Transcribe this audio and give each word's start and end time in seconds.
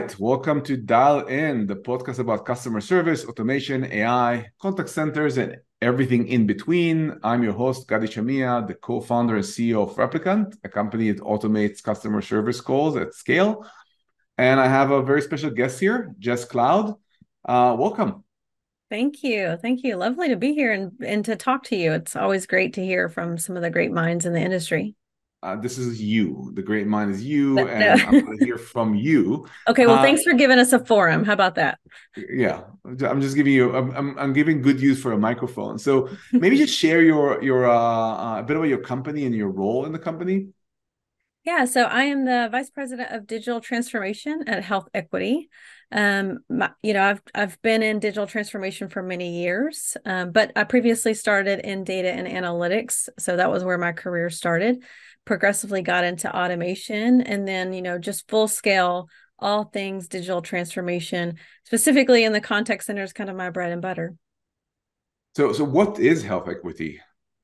right, 0.00 0.18
welcome 0.18 0.60
to 0.60 0.76
Dialed 0.76 1.30
In, 1.30 1.66
the 1.66 1.74
podcast 1.74 2.18
about 2.18 2.44
customer 2.44 2.82
service, 2.82 3.24
automation, 3.24 3.90
AI, 3.90 4.46
contact 4.60 4.90
centers, 4.90 5.38
and 5.38 5.56
everything 5.80 6.28
in 6.28 6.46
between. 6.46 7.18
I'm 7.22 7.42
your 7.42 7.54
host, 7.54 7.88
Gadi 7.88 8.06
Shamia, 8.06 8.66
the 8.66 8.74
co 8.74 9.00
founder 9.00 9.36
and 9.36 9.44
CEO 9.44 9.88
of 9.88 9.96
Replicant, 9.96 10.54
a 10.64 10.68
company 10.68 11.12
that 11.12 11.22
automates 11.22 11.82
customer 11.82 12.20
service 12.20 12.60
calls 12.60 12.94
at 12.96 13.14
scale. 13.14 13.66
And 14.36 14.60
I 14.60 14.68
have 14.68 14.90
a 14.90 15.02
very 15.02 15.22
special 15.22 15.48
guest 15.48 15.80
here, 15.80 16.14
Jess 16.18 16.44
Cloud. 16.44 16.96
Uh, 17.48 17.74
welcome. 17.78 18.22
Thank 18.90 19.22
you. 19.22 19.56
Thank 19.62 19.82
you. 19.82 19.96
Lovely 19.96 20.28
to 20.28 20.36
be 20.36 20.52
here 20.52 20.72
and, 20.74 20.92
and 21.02 21.24
to 21.24 21.36
talk 21.36 21.64
to 21.64 21.76
you. 21.76 21.92
It's 21.92 22.14
always 22.14 22.46
great 22.46 22.74
to 22.74 22.84
hear 22.84 23.08
from 23.08 23.38
some 23.38 23.56
of 23.56 23.62
the 23.62 23.70
great 23.70 23.92
minds 23.92 24.26
in 24.26 24.34
the 24.34 24.42
industry. 24.42 24.94
Uh, 25.42 25.54
this 25.54 25.78
is 25.78 26.00
you. 26.00 26.50
The 26.54 26.62
great 26.62 26.86
mind 26.86 27.14
is 27.14 27.22
you, 27.22 27.54
but 27.54 27.68
and 27.68 27.80
no. 27.80 28.06
I'm 28.06 28.24
going 28.24 28.38
to 28.38 28.44
hear 28.44 28.58
from 28.72 28.94
you. 28.94 29.46
Okay. 29.68 29.86
Well, 29.86 29.96
uh, 29.96 30.02
thanks 30.02 30.22
for 30.22 30.32
giving 30.32 30.58
us 30.58 30.72
a 30.72 30.84
forum. 30.84 31.24
How 31.24 31.34
about 31.34 31.54
that? 31.56 31.78
Yeah, 32.16 32.62
I'm 32.84 33.20
just 33.20 33.36
giving 33.36 33.52
you. 33.52 33.74
I'm, 33.76 33.90
I'm, 33.94 34.18
I'm 34.18 34.32
giving 34.32 34.62
good 34.62 34.80
use 34.80 35.00
for 35.00 35.12
a 35.12 35.18
microphone. 35.18 35.78
So 35.78 36.08
maybe 36.32 36.56
just 36.56 36.74
share 36.78 37.02
your 37.02 37.42
your 37.42 37.66
uh, 37.66 37.76
uh, 37.76 38.40
a 38.40 38.42
bit 38.42 38.56
about 38.56 38.68
your 38.68 38.80
company 38.80 39.26
and 39.26 39.34
your 39.34 39.50
role 39.50 39.84
in 39.84 39.92
the 39.92 39.98
company. 39.98 40.48
Yeah, 41.44 41.64
so 41.66 41.84
I 41.84 42.04
am 42.04 42.24
the 42.24 42.48
vice 42.50 42.70
president 42.70 43.12
of 43.12 43.28
digital 43.28 43.60
transformation 43.60 44.48
at 44.48 44.64
HealthEquity. 44.64 45.46
Um, 45.92 46.38
my, 46.50 46.72
you 46.82 46.92
know, 46.92 47.04
I've 47.04 47.22
I've 47.36 47.62
been 47.62 47.84
in 47.84 48.00
digital 48.00 48.26
transformation 48.26 48.88
for 48.88 49.00
many 49.00 49.42
years, 49.42 49.96
um, 50.04 50.32
but 50.32 50.50
I 50.56 50.64
previously 50.64 51.14
started 51.14 51.60
in 51.60 51.84
data 51.84 52.10
and 52.10 52.26
analytics, 52.26 53.08
so 53.20 53.36
that 53.36 53.50
was 53.50 53.62
where 53.62 53.78
my 53.78 53.92
career 53.92 54.28
started. 54.28 54.82
Progressively 55.26 55.82
got 55.82 56.04
into 56.04 56.34
automation, 56.34 57.20
and 57.20 57.46
then 57.46 57.74
you 57.74 57.82
know, 57.82 57.98
just 57.98 58.28
full 58.30 58.48
scale, 58.48 59.08
all 59.38 59.64
things 59.64 60.08
digital 60.08 60.40
transformation, 60.40 61.36
specifically 61.64 62.24
in 62.24 62.32
the 62.32 62.40
contact 62.40 62.84
center 62.84 63.02
is 63.02 63.12
kind 63.12 63.28
of 63.28 63.36
my 63.36 63.50
bread 63.50 63.72
and 63.72 63.82
butter. 63.82 64.14
So, 65.36 65.52
so 65.52 65.64
what 65.64 65.98
is 65.98 66.24
HealthEquity? 66.24 66.98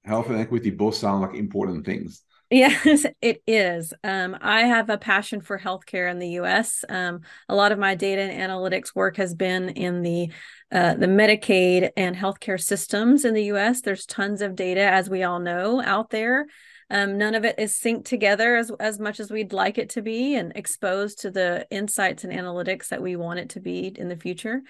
Health 0.04 0.28
and 0.30 0.38
equity 0.38 0.70
both 0.70 0.94
sound 0.94 1.20
like 1.20 1.34
important 1.34 1.84
things. 1.84 2.22
Yes, 2.52 3.06
it 3.22 3.42
is. 3.46 3.94
Um, 4.04 4.36
I 4.40 4.62
have 4.62 4.90
a 4.90 4.98
passion 4.98 5.40
for 5.40 5.58
healthcare 5.58 6.10
in 6.10 6.18
the 6.18 6.30
U.S. 6.30 6.84
Um, 6.88 7.20
a 7.48 7.54
lot 7.54 7.72
of 7.72 7.78
my 7.78 7.94
data 7.94 8.22
and 8.22 8.50
analytics 8.50 8.94
work 8.94 9.16
has 9.16 9.34
been 9.34 9.70
in 9.70 10.02
the 10.02 10.30
uh, 10.70 10.94
the 10.94 11.06
Medicaid 11.06 11.90
and 11.96 12.14
healthcare 12.14 12.60
systems 12.60 13.24
in 13.24 13.34
the 13.34 13.44
U.S. 13.44 13.80
There's 13.80 14.06
tons 14.06 14.42
of 14.42 14.54
data, 14.54 14.82
as 14.82 15.08
we 15.08 15.22
all 15.22 15.38
know, 15.38 15.82
out 15.82 16.10
there. 16.10 16.46
Um, 16.92 17.16
none 17.16 17.34
of 17.34 17.46
it 17.46 17.58
is 17.58 17.72
synced 17.72 18.04
together 18.04 18.54
as 18.54 18.70
as 18.78 19.00
much 19.00 19.18
as 19.18 19.30
we'd 19.30 19.54
like 19.54 19.78
it 19.78 19.88
to 19.90 20.02
be, 20.02 20.36
and 20.36 20.52
exposed 20.54 21.20
to 21.20 21.30
the 21.30 21.66
insights 21.70 22.22
and 22.22 22.32
analytics 22.32 22.88
that 22.88 23.02
we 23.02 23.16
want 23.16 23.40
it 23.40 23.48
to 23.50 23.60
be 23.60 23.86
in 23.96 24.08
the 24.08 24.16
future. 24.16 24.62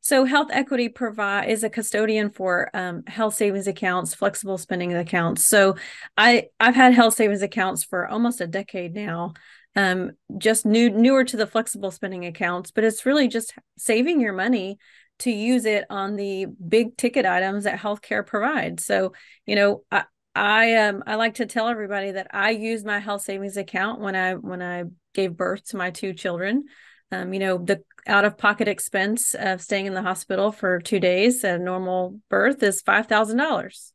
So 0.00 0.24
HealthEquity 0.24 0.94
provide 0.94 1.48
is 1.48 1.64
a 1.64 1.68
custodian 1.68 2.30
for 2.30 2.70
um, 2.74 3.02
health 3.06 3.34
savings 3.34 3.66
accounts, 3.66 4.14
flexible 4.14 4.56
spending 4.56 4.94
accounts. 4.94 5.44
So 5.44 5.76
I 6.16 6.48
I've 6.58 6.74
had 6.74 6.94
health 6.94 7.14
savings 7.14 7.42
accounts 7.42 7.84
for 7.84 8.06
almost 8.06 8.40
a 8.40 8.46
decade 8.46 8.94
now. 8.94 9.34
Um, 9.74 10.12
just 10.38 10.64
new 10.64 10.88
newer 10.88 11.24
to 11.24 11.36
the 11.36 11.46
flexible 11.46 11.90
spending 11.90 12.24
accounts, 12.24 12.70
but 12.70 12.84
it's 12.84 13.04
really 13.04 13.28
just 13.28 13.52
saving 13.76 14.20
your 14.20 14.32
money 14.32 14.78
to 15.18 15.30
use 15.30 15.64
it 15.66 15.84
on 15.90 16.16
the 16.16 16.46
big 16.46 16.96
ticket 16.96 17.26
items 17.26 17.64
that 17.64 17.78
healthcare 17.78 18.26
provides. 18.26 18.86
So 18.86 19.12
you 19.44 19.56
know 19.56 19.82
I, 19.90 20.04
I 20.36 20.74
um 20.74 21.02
I 21.06 21.14
like 21.14 21.34
to 21.34 21.46
tell 21.46 21.68
everybody 21.68 22.10
that 22.10 22.28
I 22.30 22.50
use 22.50 22.84
my 22.84 22.98
health 22.98 23.22
savings 23.22 23.56
account 23.56 24.00
when 24.00 24.14
I 24.14 24.34
when 24.34 24.60
I 24.60 24.84
gave 25.14 25.34
birth 25.34 25.64
to 25.68 25.78
my 25.78 25.90
two 25.90 26.12
children. 26.12 26.64
Um, 27.10 27.32
you 27.32 27.40
know, 27.40 27.56
the 27.56 27.82
out 28.06 28.26
of 28.26 28.36
pocket 28.36 28.68
expense 28.68 29.34
of 29.34 29.62
staying 29.62 29.86
in 29.86 29.94
the 29.94 30.02
hospital 30.02 30.52
for 30.52 30.78
two 30.78 31.00
days 31.00 31.42
at 31.42 31.58
a 31.58 31.62
normal 31.62 32.20
birth 32.28 32.62
is 32.62 32.82
$5,000. 32.82 33.92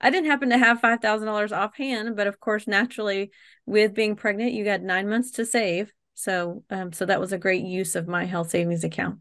I 0.00 0.10
didn't 0.10 0.30
happen 0.30 0.50
to 0.50 0.58
have 0.58 0.80
$5,000 0.80 1.52
offhand, 1.52 2.16
but 2.16 2.26
of 2.26 2.40
course, 2.40 2.66
naturally, 2.66 3.30
with 3.66 3.94
being 3.94 4.16
pregnant, 4.16 4.52
you 4.52 4.64
got 4.64 4.82
nine 4.82 5.08
months 5.08 5.32
to 5.32 5.44
save. 5.44 5.92
So, 6.14 6.62
um, 6.70 6.92
so 6.92 7.06
that 7.06 7.20
was 7.20 7.32
a 7.32 7.38
great 7.38 7.64
use 7.64 7.96
of 7.96 8.08
my 8.08 8.24
health 8.24 8.50
savings 8.50 8.84
account. 8.84 9.18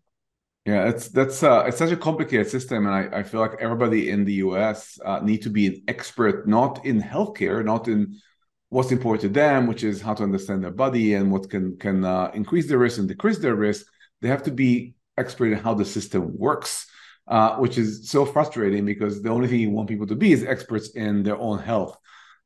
Yeah, 0.66 0.90
it's 0.90 1.08
that's 1.08 1.42
uh, 1.42 1.64
it's 1.68 1.78
such 1.78 1.90
a 1.92 1.98
complicated 1.98 2.48
system, 2.48 2.86
and 2.86 2.94
I, 2.94 3.20
I 3.20 3.24
feel 3.24 3.40
like 3.40 3.56
everybody 3.60 4.12
in 4.12 4.26
the 4.26 4.34
U.S. 4.46 5.00
Uh, 5.04 5.20
need 5.20 5.42
to 5.42 5.50
be 5.50 5.66
an 5.68 5.84
expert, 5.88 6.48
not 6.48 6.86
in 6.86 7.02
healthcare, 7.02 7.66
not 7.66 7.88
in 7.88 8.20
what's 8.70 8.92
important 8.92 9.22
to 9.22 9.30
them, 9.30 9.66
which 9.66 9.84
is 9.84 10.02
how 10.02 10.14
to 10.14 10.22
understand 10.24 10.64
their 10.64 10.72
body 10.72 11.16
and 11.16 11.32
what 11.32 11.50
can 11.50 11.78
can 11.78 12.06
uh, 12.06 12.30
increase 12.36 12.68
their 12.68 12.78
risk 12.78 13.00
and 13.00 13.08
decrease 13.08 13.40
their 13.40 13.56
risk. 13.56 13.88
They 14.22 14.28
have 14.28 14.44
to 14.44 14.52
be 14.52 14.94
expert 15.18 15.48
in 15.52 15.58
how 15.58 15.74
the 15.74 15.84
system 15.86 16.38
works, 16.38 16.86
uh, 17.28 17.56
which 17.58 17.80
is 17.80 18.08
so 18.12 18.24
frustrating 18.24 18.86
because 18.86 19.24
the 19.24 19.30
only 19.30 19.48
thing 19.48 19.62
you 19.62 19.72
want 19.72 19.90
people 19.90 20.08
to 20.08 20.16
be 20.16 20.32
is 20.32 20.44
experts 20.44 20.92
in 20.92 21.24
their 21.24 21.38
own 21.38 21.58
health. 21.58 21.98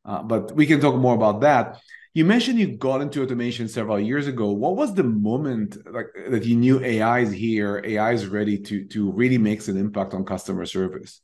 Uh, 0.06 0.24
but 0.24 0.56
we 0.56 0.66
can 0.66 0.80
talk 0.80 0.96
more 0.96 1.16
about 1.16 1.42
that. 1.42 1.82
You 2.16 2.24
mentioned 2.24 2.58
you 2.60 2.78
got 2.78 3.02
into 3.02 3.22
automation 3.22 3.68
several 3.68 4.00
years 4.00 4.26
ago. 4.26 4.50
What 4.52 4.78
was 4.78 4.94
the 4.94 5.04
moment 5.04 5.76
like 5.94 6.08
that 6.30 6.46
you 6.46 6.56
knew 6.56 6.82
AI 6.82 7.20
is 7.20 7.32
here, 7.34 7.82
AI 7.84 8.14
is 8.14 8.26
ready 8.28 8.58
to 8.58 8.86
to 8.86 9.12
really 9.12 9.38
make 9.38 9.68
an 9.68 9.76
impact 9.76 10.14
on 10.14 10.24
customer 10.24 10.66
service? 10.66 11.20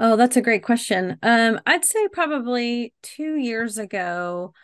Oh, 0.00 0.16
that's 0.16 0.36
a 0.36 0.42
great 0.42 0.64
question. 0.64 1.18
Um, 1.22 1.60
I'd 1.64 1.84
say 1.84 2.08
probably 2.08 2.92
two 3.04 3.36
years 3.36 3.78
ago, 3.78 4.54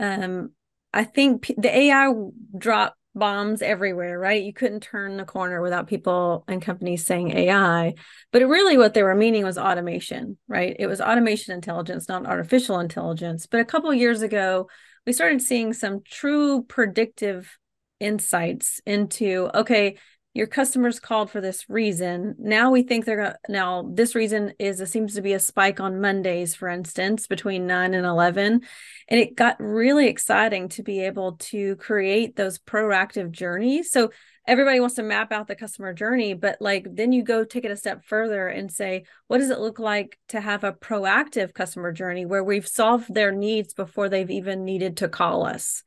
um, 0.00 0.50
I 0.92 1.04
think 1.04 1.52
the 1.56 1.72
AI 1.72 2.12
dropped 2.56 2.96
bombs 3.14 3.62
everywhere, 3.62 4.18
right? 4.18 4.42
You 4.42 4.52
couldn't 4.52 4.80
turn 4.80 5.16
the 5.16 5.24
corner 5.24 5.62
without 5.62 5.86
people 5.86 6.44
and 6.48 6.60
companies 6.60 7.06
saying 7.06 7.36
AI. 7.36 7.94
But 8.32 8.42
really, 8.48 8.76
what 8.76 8.94
they 8.94 9.04
were 9.04 9.14
meaning 9.14 9.44
was 9.44 9.58
automation, 9.58 10.38
right? 10.48 10.74
It 10.76 10.88
was 10.88 11.00
automation 11.00 11.54
intelligence, 11.54 12.08
not 12.08 12.26
artificial 12.26 12.80
intelligence. 12.80 13.46
But 13.46 13.60
a 13.60 13.64
couple 13.64 13.94
years 13.94 14.22
ago, 14.22 14.68
we 15.06 15.12
started 15.12 15.42
seeing 15.42 15.72
some 15.72 16.02
true 16.04 16.62
predictive 16.64 17.58
insights 18.00 18.80
into 18.86 19.50
okay 19.54 19.96
your 20.38 20.46
customers 20.46 21.00
called 21.00 21.32
for 21.32 21.40
this 21.40 21.68
reason. 21.68 22.36
Now 22.38 22.70
we 22.70 22.84
think 22.84 23.04
they're 23.04 23.16
going 23.16 23.32
to, 23.32 23.38
now 23.48 23.90
this 23.92 24.14
reason 24.14 24.52
is, 24.60 24.80
it 24.80 24.86
seems 24.86 25.16
to 25.16 25.20
be 25.20 25.32
a 25.32 25.40
spike 25.40 25.80
on 25.80 26.00
Mondays, 26.00 26.54
for 26.54 26.68
instance, 26.68 27.26
between 27.26 27.66
nine 27.66 27.92
and 27.92 28.06
11. 28.06 28.60
And 29.08 29.20
it 29.20 29.34
got 29.34 29.56
really 29.58 30.06
exciting 30.06 30.68
to 30.70 30.84
be 30.84 31.00
able 31.00 31.32
to 31.38 31.74
create 31.74 32.36
those 32.36 32.60
proactive 32.60 33.32
journeys. 33.32 33.90
So 33.90 34.12
everybody 34.46 34.78
wants 34.78 34.94
to 34.94 35.02
map 35.02 35.32
out 35.32 35.48
the 35.48 35.56
customer 35.56 35.92
journey, 35.92 36.34
but 36.34 36.58
like 36.60 36.86
then 36.88 37.10
you 37.10 37.24
go 37.24 37.42
take 37.42 37.64
it 37.64 37.72
a 37.72 37.76
step 37.76 38.04
further 38.04 38.46
and 38.46 38.70
say, 38.70 39.06
what 39.26 39.38
does 39.38 39.50
it 39.50 39.58
look 39.58 39.80
like 39.80 40.20
to 40.28 40.40
have 40.40 40.62
a 40.62 40.72
proactive 40.72 41.52
customer 41.52 41.90
journey 41.90 42.26
where 42.26 42.44
we've 42.44 42.68
solved 42.68 43.12
their 43.12 43.32
needs 43.32 43.74
before 43.74 44.08
they've 44.08 44.30
even 44.30 44.64
needed 44.64 44.98
to 44.98 45.08
call 45.08 45.44
us? 45.44 45.82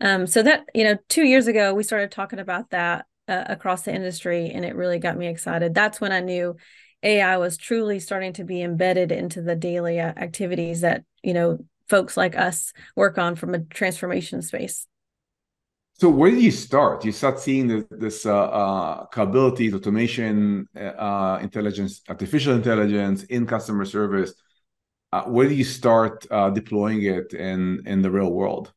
Um, 0.00 0.28
so 0.28 0.44
that, 0.44 0.66
you 0.74 0.84
know, 0.84 0.96
two 1.08 1.24
years 1.24 1.48
ago, 1.48 1.74
we 1.74 1.82
started 1.82 2.12
talking 2.12 2.38
about 2.38 2.70
that 2.70 3.06
uh, 3.28 3.44
across 3.46 3.82
the 3.82 3.94
industry 3.94 4.50
and 4.50 4.64
it 4.64 4.76
really 4.76 4.98
got 4.98 5.16
me 5.16 5.26
excited. 5.26 5.74
That's 5.74 6.00
when 6.00 6.12
i 6.12 6.20
knew 6.20 6.56
ai 7.02 7.36
was 7.36 7.56
truly 7.56 8.00
starting 8.00 8.32
to 8.32 8.44
be 8.44 8.62
embedded 8.62 9.12
into 9.12 9.42
the 9.42 9.54
daily 9.54 10.00
uh, 10.00 10.12
activities 10.16 10.80
that 10.80 11.04
you 11.22 11.34
know 11.34 11.58
folks 11.88 12.16
like 12.16 12.36
us 12.36 12.72
work 12.96 13.18
on 13.18 13.36
from 13.36 13.54
a 13.54 13.60
transformation 13.60 14.42
space. 14.42 14.86
So 15.98 16.10
where 16.10 16.30
did 16.30 16.42
you 16.42 16.50
start? 16.50 17.04
You 17.04 17.12
start 17.12 17.38
seeing 17.38 17.68
this, 17.68 17.84
this 17.90 18.26
uh, 18.26 18.34
uh, 18.34 19.06
capabilities 19.06 19.72
automation 19.72 20.68
uh, 20.76 21.38
intelligence 21.40 22.02
artificial 22.08 22.54
intelligence 22.54 23.22
in 23.24 23.46
customer 23.46 23.84
service. 23.84 24.34
Uh, 25.12 25.22
where 25.22 25.48
do 25.48 25.54
you 25.54 25.64
start 25.64 26.26
uh, 26.30 26.50
deploying 26.50 27.02
it 27.02 27.32
in 27.32 27.82
in 27.86 28.02
the 28.02 28.10
real 28.10 28.32
world 28.32 28.72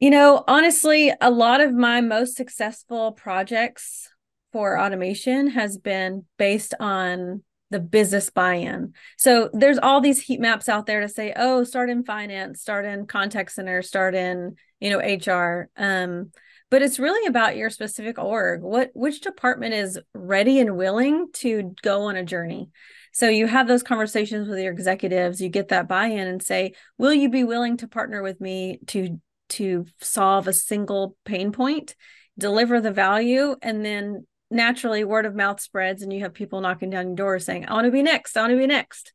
you 0.00 0.10
know, 0.10 0.44
honestly, 0.46 1.12
a 1.20 1.30
lot 1.30 1.60
of 1.60 1.72
my 1.72 2.00
most 2.00 2.36
successful 2.36 3.12
projects 3.12 4.08
for 4.52 4.78
automation 4.78 5.48
has 5.48 5.78
been 5.78 6.24
based 6.38 6.74
on 6.80 7.42
the 7.70 7.80
business 7.80 8.30
buy-in. 8.30 8.92
So 9.18 9.50
there's 9.52 9.78
all 9.78 10.00
these 10.00 10.22
heat 10.22 10.40
maps 10.40 10.68
out 10.68 10.86
there 10.86 11.00
to 11.00 11.08
say, 11.08 11.32
oh, 11.36 11.64
start 11.64 11.90
in 11.90 12.04
finance, 12.04 12.60
start 12.60 12.84
in 12.84 13.06
contact 13.06 13.52
center, 13.52 13.82
start 13.82 14.14
in, 14.14 14.56
you 14.80 14.90
know, 14.90 14.98
HR. 14.98 15.68
Um, 15.76 16.30
but 16.70 16.82
it's 16.82 16.98
really 16.98 17.26
about 17.26 17.56
your 17.56 17.70
specific 17.70 18.18
org. 18.18 18.62
What 18.62 18.90
which 18.94 19.20
department 19.20 19.74
is 19.74 19.98
ready 20.14 20.58
and 20.58 20.76
willing 20.76 21.28
to 21.34 21.74
go 21.82 22.02
on 22.02 22.16
a 22.16 22.24
journey? 22.24 22.70
So 23.12 23.28
you 23.28 23.46
have 23.46 23.66
those 23.66 23.82
conversations 23.82 24.48
with 24.48 24.58
your 24.58 24.72
executives, 24.72 25.40
you 25.40 25.48
get 25.48 25.68
that 25.68 25.88
buy-in 25.88 26.26
and 26.26 26.42
say, 26.42 26.74
will 26.98 27.14
you 27.14 27.30
be 27.30 27.44
willing 27.44 27.78
to 27.78 27.88
partner 27.88 28.22
with 28.22 28.40
me 28.40 28.80
to 28.88 29.20
to 29.50 29.86
solve 30.00 30.48
a 30.48 30.52
single 30.52 31.16
pain 31.24 31.52
point, 31.52 31.94
deliver 32.38 32.80
the 32.80 32.90
value, 32.90 33.56
and 33.62 33.84
then 33.84 34.26
naturally 34.50 35.04
word 35.04 35.26
of 35.26 35.34
mouth 35.34 35.60
spreads 35.60 36.02
and 36.02 36.12
you 36.12 36.20
have 36.20 36.32
people 36.32 36.60
knocking 36.60 36.90
down 36.90 37.08
your 37.08 37.16
door 37.16 37.38
saying, 37.38 37.66
I 37.66 37.74
want 37.74 37.86
to 37.86 37.90
be 37.90 38.02
next, 38.02 38.36
I 38.36 38.42
want 38.42 38.52
to 38.52 38.58
be 38.58 38.66
next. 38.66 39.12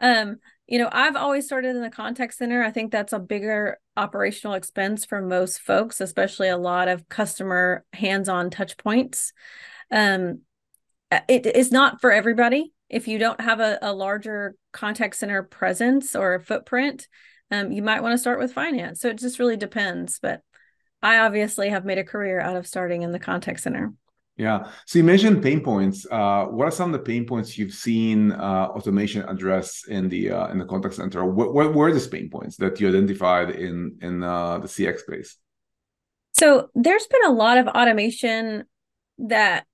Um, 0.00 0.36
you 0.66 0.78
know, 0.78 0.88
I've 0.90 1.16
always 1.16 1.46
started 1.46 1.76
in 1.76 1.82
the 1.82 1.90
contact 1.90 2.34
center. 2.34 2.62
I 2.62 2.70
think 2.70 2.90
that's 2.90 3.12
a 3.12 3.18
bigger 3.18 3.78
operational 3.96 4.54
expense 4.54 5.04
for 5.04 5.20
most 5.20 5.60
folks, 5.60 6.00
especially 6.00 6.48
a 6.48 6.56
lot 6.56 6.88
of 6.88 7.08
customer 7.08 7.84
hands-on 7.92 8.50
touch 8.50 8.76
points. 8.78 9.32
Um, 9.90 10.40
it 11.28 11.46
is 11.46 11.70
not 11.70 12.00
for 12.00 12.10
everybody. 12.10 12.72
If 12.88 13.08
you 13.08 13.18
don't 13.18 13.40
have 13.40 13.60
a, 13.60 13.78
a 13.82 13.92
larger 13.92 14.56
contact 14.72 15.16
center 15.16 15.42
presence 15.42 16.16
or 16.16 16.40
footprint, 16.40 17.08
um, 17.54 17.72
you 17.72 17.82
might 17.82 18.02
want 18.02 18.12
to 18.12 18.18
start 18.18 18.38
with 18.38 18.52
finance. 18.52 19.00
So 19.00 19.08
it 19.08 19.18
just 19.18 19.38
really 19.38 19.56
depends. 19.56 20.18
But 20.18 20.42
I 21.02 21.18
obviously 21.18 21.68
have 21.70 21.84
made 21.84 21.98
a 21.98 22.04
career 22.04 22.40
out 22.40 22.56
of 22.56 22.66
starting 22.66 23.02
in 23.02 23.12
the 23.12 23.18
contact 23.18 23.60
center. 23.60 23.92
Yeah. 24.36 24.66
So 24.86 24.98
you 24.98 25.04
mentioned 25.04 25.42
pain 25.42 25.60
points. 25.60 26.06
Uh, 26.10 26.46
what 26.46 26.66
are 26.66 26.72
some 26.72 26.92
of 26.92 27.00
the 27.00 27.04
pain 27.04 27.24
points 27.24 27.56
you've 27.56 27.72
seen 27.72 28.32
uh, 28.32 28.66
automation 28.74 29.22
address 29.28 29.84
in 29.86 30.08
the 30.08 30.32
uh, 30.32 30.48
in 30.48 30.58
the 30.58 30.64
contact 30.64 30.94
center? 30.94 31.24
What, 31.24 31.54
what 31.54 31.72
were 31.72 31.92
these 31.92 32.08
pain 32.08 32.28
points 32.30 32.56
that 32.56 32.80
you 32.80 32.88
identified 32.88 33.50
in 33.50 33.96
in 34.02 34.24
uh, 34.24 34.58
the 34.58 34.66
CX 34.66 35.00
space? 35.00 35.36
So 36.32 36.68
there's 36.74 37.06
been 37.06 37.26
a 37.26 37.32
lot 37.32 37.58
of 37.58 37.68
automation 37.68 38.64
that 39.18 39.66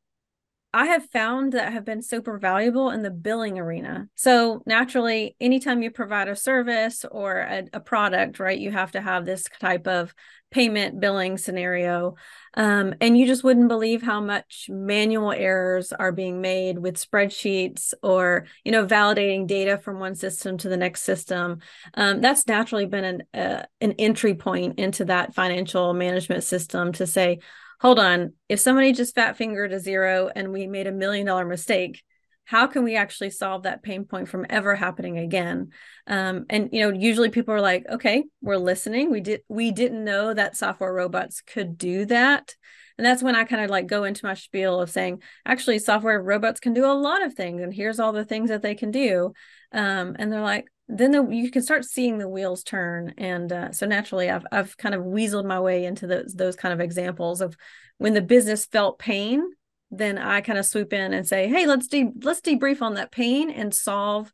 I 0.72 0.86
have 0.86 1.10
found 1.10 1.52
that 1.52 1.72
have 1.72 1.84
been 1.84 2.00
super 2.02 2.38
valuable 2.38 2.90
in 2.90 3.02
the 3.02 3.10
billing 3.10 3.58
arena. 3.58 4.08
So 4.14 4.62
naturally, 4.66 5.34
anytime 5.40 5.82
you 5.82 5.90
provide 5.90 6.28
a 6.28 6.36
service 6.36 7.04
or 7.10 7.38
a, 7.38 7.64
a 7.72 7.80
product, 7.80 8.38
right, 8.38 8.58
you 8.58 8.70
have 8.70 8.92
to 8.92 9.00
have 9.00 9.26
this 9.26 9.46
type 9.60 9.88
of 9.88 10.14
payment 10.52 11.00
billing 11.00 11.38
scenario. 11.38 12.14
Um, 12.54 12.94
and 13.00 13.18
you 13.18 13.26
just 13.26 13.42
wouldn't 13.44 13.68
believe 13.68 14.02
how 14.02 14.20
much 14.20 14.66
manual 14.68 15.32
errors 15.32 15.92
are 15.92 16.12
being 16.12 16.40
made 16.40 16.78
with 16.78 16.96
spreadsheets 16.96 17.92
or, 18.02 18.46
you 18.64 18.70
know, 18.70 18.86
validating 18.86 19.46
data 19.46 19.78
from 19.78 19.98
one 19.98 20.14
system 20.14 20.56
to 20.58 20.68
the 20.68 20.76
next 20.76 21.02
system. 21.02 21.58
Um, 21.94 22.20
that's 22.20 22.46
naturally 22.46 22.86
been 22.86 23.04
an, 23.04 23.22
uh, 23.34 23.62
an 23.80 23.92
entry 23.98 24.34
point 24.34 24.78
into 24.78 25.04
that 25.06 25.34
financial 25.34 25.94
management 25.94 26.44
system 26.44 26.92
to 26.92 27.06
say, 27.06 27.40
hold 27.80 27.98
on, 27.98 28.34
if 28.48 28.60
somebody 28.60 28.92
just 28.92 29.14
fat 29.14 29.36
fingered 29.36 29.72
a 29.72 29.80
zero 29.80 30.30
and 30.34 30.52
we 30.52 30.66
made 30.66 30.86
a 30.86 30.92
million 30.92 31.26
dollar 31.26 31.44
mistake, 31.44 32.02
how 32.44 32.66
can 32.66 32.82
we 32.82 32.96
actually 32.96 33.30
solve 33.30 33.62
that 33.62 33.82
pain 33.82 34.04
point 34.04 34.28
from 34.28 34.44
ever 34.50 34.74
happening 34.74 35.18
again? 35.18 35.70
Um, 36.06 36.46
and 36.50 36.68
you 36.72 36.80
know, 36.80 36.96
usually 36.96 37.30
people 37.30 37.54
are 37.54 37.60
like, 37.60 37.86
okay, 37.88 38.24
we're 38.42 38.56
listening. 38.56 39.10
We 39.10 39.20
did 39.20 39.42
we 39.48 39.70
didn't 39.70 40.04
know 40.04 40.34
that 40.34 40.56
software 40.56 40.92
robots 40.92 41.40
could 41.42 41.78
do 41.78 42.04
that. 42.06 42.54
And 42.98 43.06
that's 43.06 43.22
when 43.22 43.34
I 43.36 43.44
kind 43.44 43.64
of 43.64 43.70
like 43.70 43.86
go 43.86 44.04
into 44.04 44.26
my 44.26 44.34
spiel 44.34 44.80
of 44.80 44.90
saying, 44.90 45.22
actually, 45.46 45.78
software 45.78 46.20
robots 46.20 46.60
can 46.60 46.74
do 46.74 46.84
a 46.84 46.92
lot 46.92 47.22
of 47.22 47.34
things, 47.34 47.62
and 47.62 47.72
here's 47.72 47.98
all 47.98 48.12
the 48.12 48.26
things 48.26 48.50
that 48.50 48.62
they 48.62 48.74
can 48.74 48.90
do. 48.90 49.32
Um, 49.72 50.16
and 50.18 50.30
they're 50.30 50.42
like, 50.42 50.66
then 50.92 51.12
the, 51.12 51.26
you 51.28 51.50
can 51.50 51.62
start 51.62 51.84
seeing 51.84 52.18
the 52.18 52.28
wheels 52.28 52.62
turn 52.62 53.14
and 53.16 53.52
uh, 53.52 53.72
so 53.72 53.86
naturally 53.86 54.30
I've, 54.30 54.46
I've 54.50 54.76
kind 54.76 54.94
of 54.94 55.02
weaseled 55.02 55.46
my 55.46 55.60
way 55.60 55.84
into 55.84 56.06
those 56.06 56.34
those 56.34 56.56
kind 56.56 56.72
of 56.72 56.80
examples 56.80 57.40
of 57.40 57.56
when 57.98 58.14
the 58.14 58.22
business 58.22 58.66
felt 58.66 58.98
pain 58.98 59.42
then 59.90 60.18
i 60.18 60.40
kind 60.40 60.58
of 60.58 60.66
swoop 60.66 60.92
in 60.92 61.12
and 61.12 61.26
say 61.26 61.48
hey 61.48 61.66
let's 61.66 61.86
de- 61.86 62.12
let's 62.22 62.40
debrief 62.40 62.82
on 62.82 62.94
that 62.94 63.12
pain 63.12 63.50
and 63.50 63.74
solve 63.74 64.32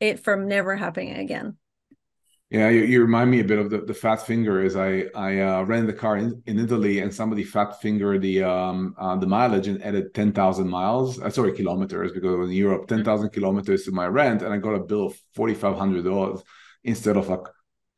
it 0.00 0.20
from 0.20 0.48
never 0.48 0.76
happening 0.76 1.14
again 1.14 1.56
yeah, 2.52 2.68
you, 2.68 2.82
you, 2.82 3.00
remind 3.00 3.30
me 3.30 3.40
a 3.40 3.44
bit 3.44 3.58
of 3.58 3.70
the, 3.70 3.78
the 3.78 3.94
fat 3.94 4.26
finger. 4.26 4.62
Is 4.62 4.76
I 4.76 5.06
I 5.14 5.40
uh, 5.40 5.62
ran 5.62 5.86
the 5.86 5.94
car 5.94 6.18
in, 6.18 6.42
in 6.44 6.58
Italy 6.58 6.98
and 6.98 7.12
somebody 7.12 7.44
fat 7.44 7.80
fingered 7.80 8.20
the 8.20 8.42
um 8.42 8.94
uh, 8.98 9.16
the 9.16 9.26
mileage 9.26 9.68
and 9.68 9.82
added 9.82 10.12
ten 10.12 10.32
thousand 10.32 10.68
miles. 10.68 11.18
Uh, 11.18 11.30
sorry, 11.30 11.52
kilometers 11.54 12.12
because 12.12 12.50
in 12.50 12.54
Europe 12.54 12.88
ten 12.88 13.02
thousand 13.04 13.30
kilometers 13.30 13.84
to 13.84 13.90
my 13.90 14.06
rent 14.06 14.42
and 14.42 14.52
I 14.52 14.58
got 14.58 14.74
a 14.74 14.80
bill 14.80 15.06
of 15.06 15.18
forty 15.34 15.54
five 15.54 15.78
hundred 15.78 16.04
dollars 16.04 16.42
instead 16.84 17.16
of 17.16 17.26
like 17.26 17.46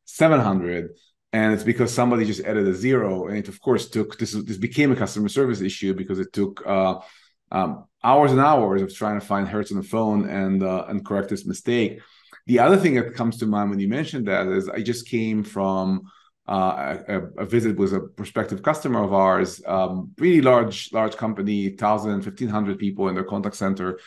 seven 0.04 0.38
hundred. 0.38 0.90
And 1.32 1.52
it's 1.52 1.64
because 1.64 1.92
somebody 1.92 2.24
just 2.24 2.44
added 2.44 2.68
a 2.68 2.74
zero, 2.74 3.26
and 3.26 3.36
it 3.36 3.48
of 3.48 3.60
course 3.60 3.90
took 3.90 4.18
this. 4.20 4.34
This 4.34 4.56
became 4.56 4.92
a 4.92 4.96
customer 4.96 5.28
service 5.28 5.62
issue 5.62 5.94
because 5.94 6.20
it 6.20 6.32
took 6.32 6.64
uh, 6.64 7.00
um, 7.50 7.86
hours 8.04 8.30
and 8.30 8.40
hours 8.40 8.82
of 8.82 8.94
trying 8.94 9.18
to 9.18 9.26
find 9.26 9.48
Hertz 9.48 9.72
on 9.72 9.78
the 9.78 9.88
phone 9.94 10.28
and 10.28 10.62
uh, 10.62 10.84
and 10.88 11.04
correct 11.04 11.30
this 11.30 11.44
mistake 11.44 11.98
the 12.46 12.58
other 12.58 12.76
thing 12.76 12.94
that 12.94 13.14
comes 13.14 13.38
to 13.38 13.46
mind 13.46 13.70
when 13.70 13.79
you 13.79 13.88
mentioned 13.88 14.29
that 14.29 14.46
is 14.46 14.69
I 14.69 14.82
just 14.82 15.08
came 15.08 15.43
from 15.43 16.02
uh, 16.46 16.99
a, 17.08 17.20
a, 17.38 17.46
visit 17.46 17.76
with 17.76 17.94
a 17.94 18.00
prospective 18.00 18.62
customer 18.62 19.02
of 19.02 19.14
ours, 19.14 19.62
um, 19.67 20.11
really 20.19 20.43
large, 20.43 20.93
large 20.93 21.17
company, 21.17 21.69
1,000, 21.69 22.11
1,500 22.11 22.79
people 22.79 23.08
in 23.08 23.14
their 23.14 23.25
contact 23.25 23.56
center. 23.56 23.99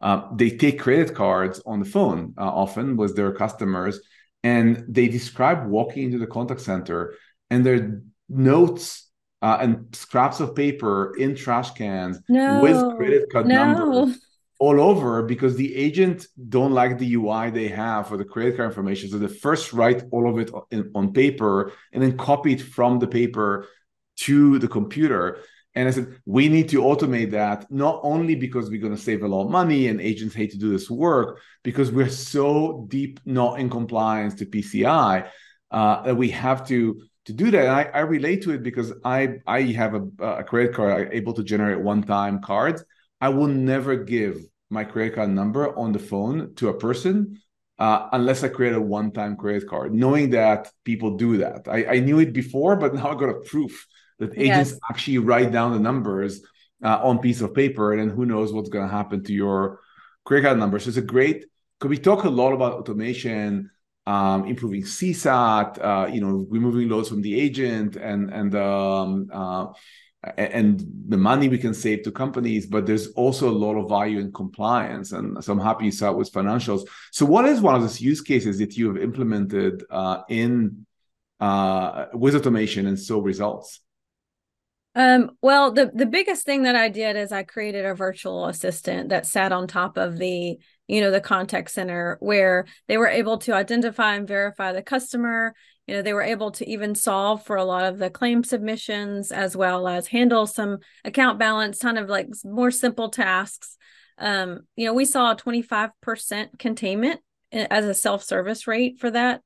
Uh, 0.00 0.22
they 0.34 0.50
take 0.50 0.80
credit 0.80 1.14
cards 1.14 1.62
on 1.66 1.80
the 1.80 1.84
phone 1.84 2.34
uh, 2.38 2.48
often 2.48 2.96
with 2.96 3.14
their 3.14 3.30
customers, 3.32 4.00
and 4.42 4.84
they 4.88 5.06
describe 5.06 5.66
walking 5.66 6.04
into 6.04 6.18
the 6.18 6.26
contact 6.26 6.62
center 6.62 7.14
and 7.50 7.64
their 7.64 8.00
notes 8.28 9.10
uh, 9.42 9.58
and 9.60 9.94
scraps 9.94 10.40
of 10.40 10.54
paper 10.56 11.14
in 11.18 11.34
trash 11.34 11.72
cans 11.72 12.20
no, 12.28 12.60
with 12.62 12.96
credit 12.96 13.30
card 13.30 13.46
no. 13.46 13.72
numbers 13.72 14.18
all 14.62 14.80
over 14.80 15.24
because 15.24 15.56
the 15.56 15.74
agent 15.74 16.28
don't 16.48 16.70
like 16.70 16.96
the 16.96 17.14
UI 17.14 17.50
they 17.50 17.66
have 17.66 18.06
for 18.06 18.16
the 18.16 18.24
credit 18.24 18.56
card 18.56 18.70
information. 18.70 19.10
So 19.10 19.18
they 19.18 19.26
first 19.26 19.72
write 19.72 20.04
all 20.12 20.30
of 20.30 20.38
it 20.38 20.52
in, 20.70 20.88
on 20.94 21.12
paper 21.12 21.72
and 21.92 22.00
then 22.00 22.16
copy 22.16 22.52
it 22.52 22.62
from 22.62 23.00
the 23.00 23.08
paper 23.08 23.66
to 24.18 24.60
the 24.60 24.68
computer. 24.68 25.40
And 25.74 25.88
I 25.88 25.90
said, 25.90 26.20
we 26.26 26.48
need 26.48 26.68
to 26.68 26.82
automate 26.82 27.32
that, 27.32 27.66
not 27.72 27.98
only 28.04 28.36
because 28.36 28.70
we're 28.70 28.80
going 28.86 28.94
to 28.94 29.02
save 29.02 29.24
a 29.24 29.26
lot 29.26 29.46
of 29.46 29.50
money 29.50 29.88
and 29.88 30.00
agents 30.00 30.32
hate 30.32 30.52
to 30.52 30.58
do 30.58 30.70
this 30.70 30.88
work, 30.88 31.40
because 31.64 31.90
we're 31.90 32.08
so 32.08 32.86
deep 32.88 33.18
not 33.24 33.58
in 33.58 33.68
compliance 33.68 34.34
to 34.36 34.46
PCI 34.46 35.28
uh, 35.72 36.02
that 36.02 36.14
we 36.14 36.28
have 36.30 36.64
to 36.68 37.02
to 37.24 37.32
do 37.32 37.50
that. 37.50 37.62
And 37.62 37.74
I, 37.80 37.82
I 37.98 38.00
relate 38.00 38.42
to 38.42 38.52
it 38.52 38.62
because 38.62 38.92
I 39.04 39.38
I 39.44 39.62
have 39.82 39.94
a, 39.94 40.04
a 40.40 40.44
credit 40.44 40.72
card 40.72 41.08
able 41.10 41.32
to 41.32 41.42
generate 41.42 41.80
one 41.80 42.02
time 42.04 42.40
cards. 42.40 42.84
I 43.20 43.30
will 43.30 43.48
never 43.72 43.96
give 43.96 44.36
my 44.72 44.84
credit 44.84 45.14
card 45.14 45.30
number 45.30 45.76
on 45.78 45.92
the 45.92 45.98
phone 45.98 46.54
to 46.56 46.68
a 46.68 46.74
person 46.74 47.40
uh, 47.78 48.08
unless 48.12 48.44
I 48.44 48.48
create 48.48 48.74
a 48.74 48.80
one-time 48.80 49.36
credit 49.36 49.68
card, 49.68 49.92
knowing 49.92 50.30
that 50.30 50.68
people 50.84 51.16
do 51.16 51.38
that. 51.38 51.66
I, 51.68 51.96
I, 51.96 51.98
knew 51.98 52.20
it 52.20 52.32
before, 52.32 52.76
but 52.76 52.94
now 52.98 53.10
I 53.10 53.14
got 53.14 53.28
a 53.28 53.40
proof 53.40 53.86
that 54.18 54.38
agents 54.38 54.70
yes. 54.70 54.78
actually 54.90 55.18
write 55.18 55.50
down 55.52 55.72
the 55.72 55.80
numbers 55.80 56.42
uh, 56.84 57.00
on 57.02 57.18
piece 57.18 57.40
of 57.40 57.54
paper, 57.54 57.92
and 57.92 58.00
then 58.00 58.16
who 58.16 58.24
knows 58.24 58.52
what's 58.52 58.68
going 58.68 58.88
to 58.88 58.94
happen 58.94 59.24
to 59.24 59.32
your 59.32 59.80
credit 60.24 60.44
card 60.44 60.58
number. 60.58 60.78
So 60.78 60.88
it's 60.88 60.98
a 60.98 61.02
great. 61.02 61.46
Could 61.80 61.90
we 61.90 61.98
talk 61.98 62.22
a 62.24 62.30
lot 62.30 62.52
about 62.52 62.74
automation, 62.74 63.70
um, 64.06 64.46
improving 64.46 64.82
CSAT, 64.82 65.84
uh, 65.84 66.06
you 66.12 66.20
know, 66.20 66.46
removing 66.50 66.88
loads 66.88 67.08
from 67.08 67.22
the 67.22 67.40
agent, 67.40 67.96
and 67.96 68.30
and 68.30 68.54
um, 68.54 69.28
uh, 69.32 69.66
and 70.36 70.84
the 71.08 71.16
money 71.16 71.48
we 71.48 71.58
can 71.58 71.74
save 71.74 72.02
to 72.04 72.12
companies, 72.12 72.66
but 72.66 72.86
there's 72.86 73.08
also 73.08 73.48
a 73.48 73.52
lot 73.52 73.74
of 73.74 73.88
value 73.88 74.20
in 74.20 74.32
compliance. 74.32 75.12
And 75.12 75.42
so 75.42 75.52
I'm 75.52 75.60
happy 75.60 75.86
you 75.86 75.90
start 75.90 76.16
with 76.16 76.32
financials. 76.32 76.86
So, 77.10 77.26
what 77.26 77.44
is 77.46 77.60
one 77.60 77.74
of 77.74 77.82
those 77.82 78.00
use 78.00 78.20
cases 78.20 78.58
that 78.58 78.76
you 78.76 78.86
have 78.86 79.02
implemented 79.02 79.84
uh, 79.90 80.22
in 80.28 80.86
uh, 81.40 82.06
with 82.14 82.36
automation 82.36 82.86
and 82.86 82.98
saw 82.98 83.20
results? 83.20 83.80
Um, 84.94 85.30
well, 85.40 85.72
the 85.72 85.90
the 85.92 86.06
biggest 86.06 86.44
thing 86.44 86.64
that 86.64 86.76
I 86.76 86.88
did 86.88 87.16
is 87.16 87.32
I 87.32 87.42
created 87.42 87.86
a 87.86 87.94
virtual 87.94 88.46
assistant 88.46 89.08
that 89.08 89.26
sat 89.26 89.50
on 89.50 89.66
top 89.66 89.96
of 89.96 90.18
the 90.18 90.58
you 90.86 91.00
know 91.00 91.10
the 91.10 91.20
contact 91.20 91.70
center 91.70 92.18
where 92.20 92.66
they 92.88 92.98
were 92.98 93.08
able 93.08 93.38
to 93.38 93.54
identify 93.54 94.14
and 94.14 94.28
verify 94.28 94.72
the 94.72 94.82
customer 94.82 95.54
you 95.86 95.94
know 95.94 96.02
they 96.02 96.12
were 96.12 96.22
able 96.22 96.50
to 96.52 96.68
even 96.68 96.94
solve 96.94 97.44
for 97.44 97.56
a 97.56 97.64
lot 97.64 97.84
of 97.84 97.98
the 97.98 98.10
claim 98.10 98.44
submissions 98.44 99.32
as 99.32 99.56
well 99.56 99.88
as 99.88 100.06
handle 100.08 100.46
some 100.46 100.78
account 101.04 101.38
balance 101.38 101.78
kind 101.78 101.98
of 101.98 102.08
like 102.08 102.28
more 102.44 102.70
simple 102.70 103.08
tasks. 103.08 103.76
Um, 104.18 104.60
you 104.76 104.86
know 104.86 104.94
we 104.94 105.04
saw 105.04 105.32
a 105.32 105.36
25% 105.36 106.58
containment 106.58 107.20
as 107.52 107.84
a 107.84 107.94
self-service 107.94 108.66
rate 108.66 108.98
for 108.98 109.10
that 109.10 109.42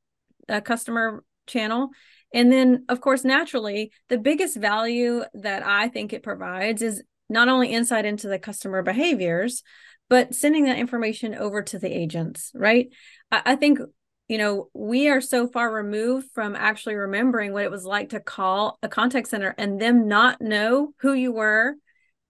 uh, 0.48 0.60
customer 0.60 1.24
channel. 1.46 1.90
And 2.32 2.52
then 2.52 2.84
of 2.88 3.00
course 3.00 3.24
naturally 3.24 3.92
the 4.08 4.18
biggest 4.18 4.56
value 4.56 5.24
that 5.34 5.64
i 5.64 5.88
think 5.88 6.12
it 6.12 6.22
provides 6.22 6.82
is 6.82 7.02
not 7.28 7.48
only 7.48 7.68
insight 7.68 8.04
into 8.04 8.28
the 8.28 8.38
customer 8.38 8.82
behaviors 8.82 9.62
but 10.08 10.34
sending 10.34 10.64
that 10.64 10.78
information 10.78 11.34
over 11.34 11.62
to 11.62 11.78
the 11.78 11.88
agents 11.88 12.50
right? 12.54 12.88
I, 13.30 13.42
I 13.46 13.56
think 13.56 13.78
you 14.28 14.38
know, 14.38 14.68
we 14.74 15.08
are 15.08 15.20
so 15.20 15.46
far 15.46 15.72
removed 15.72 16.28
from 16.34 16.56
actually 16.56 16.96
remembering 16.96 17.52
what 17.52 17.64
it 17.64 17.70
was 17.70 17.84
like 17.84 18.10
to 18.10 18.20
call 18.20 18.78
a 18.82 18.88
contact 18.88 19.28
center 19.28 19.54
and 19.56 19.80
them 19.80 20.08
not 20.08 20.40
know 20.40 20.94
who 20.98 21.12
you 21.12 21.32
were 21.32 21.76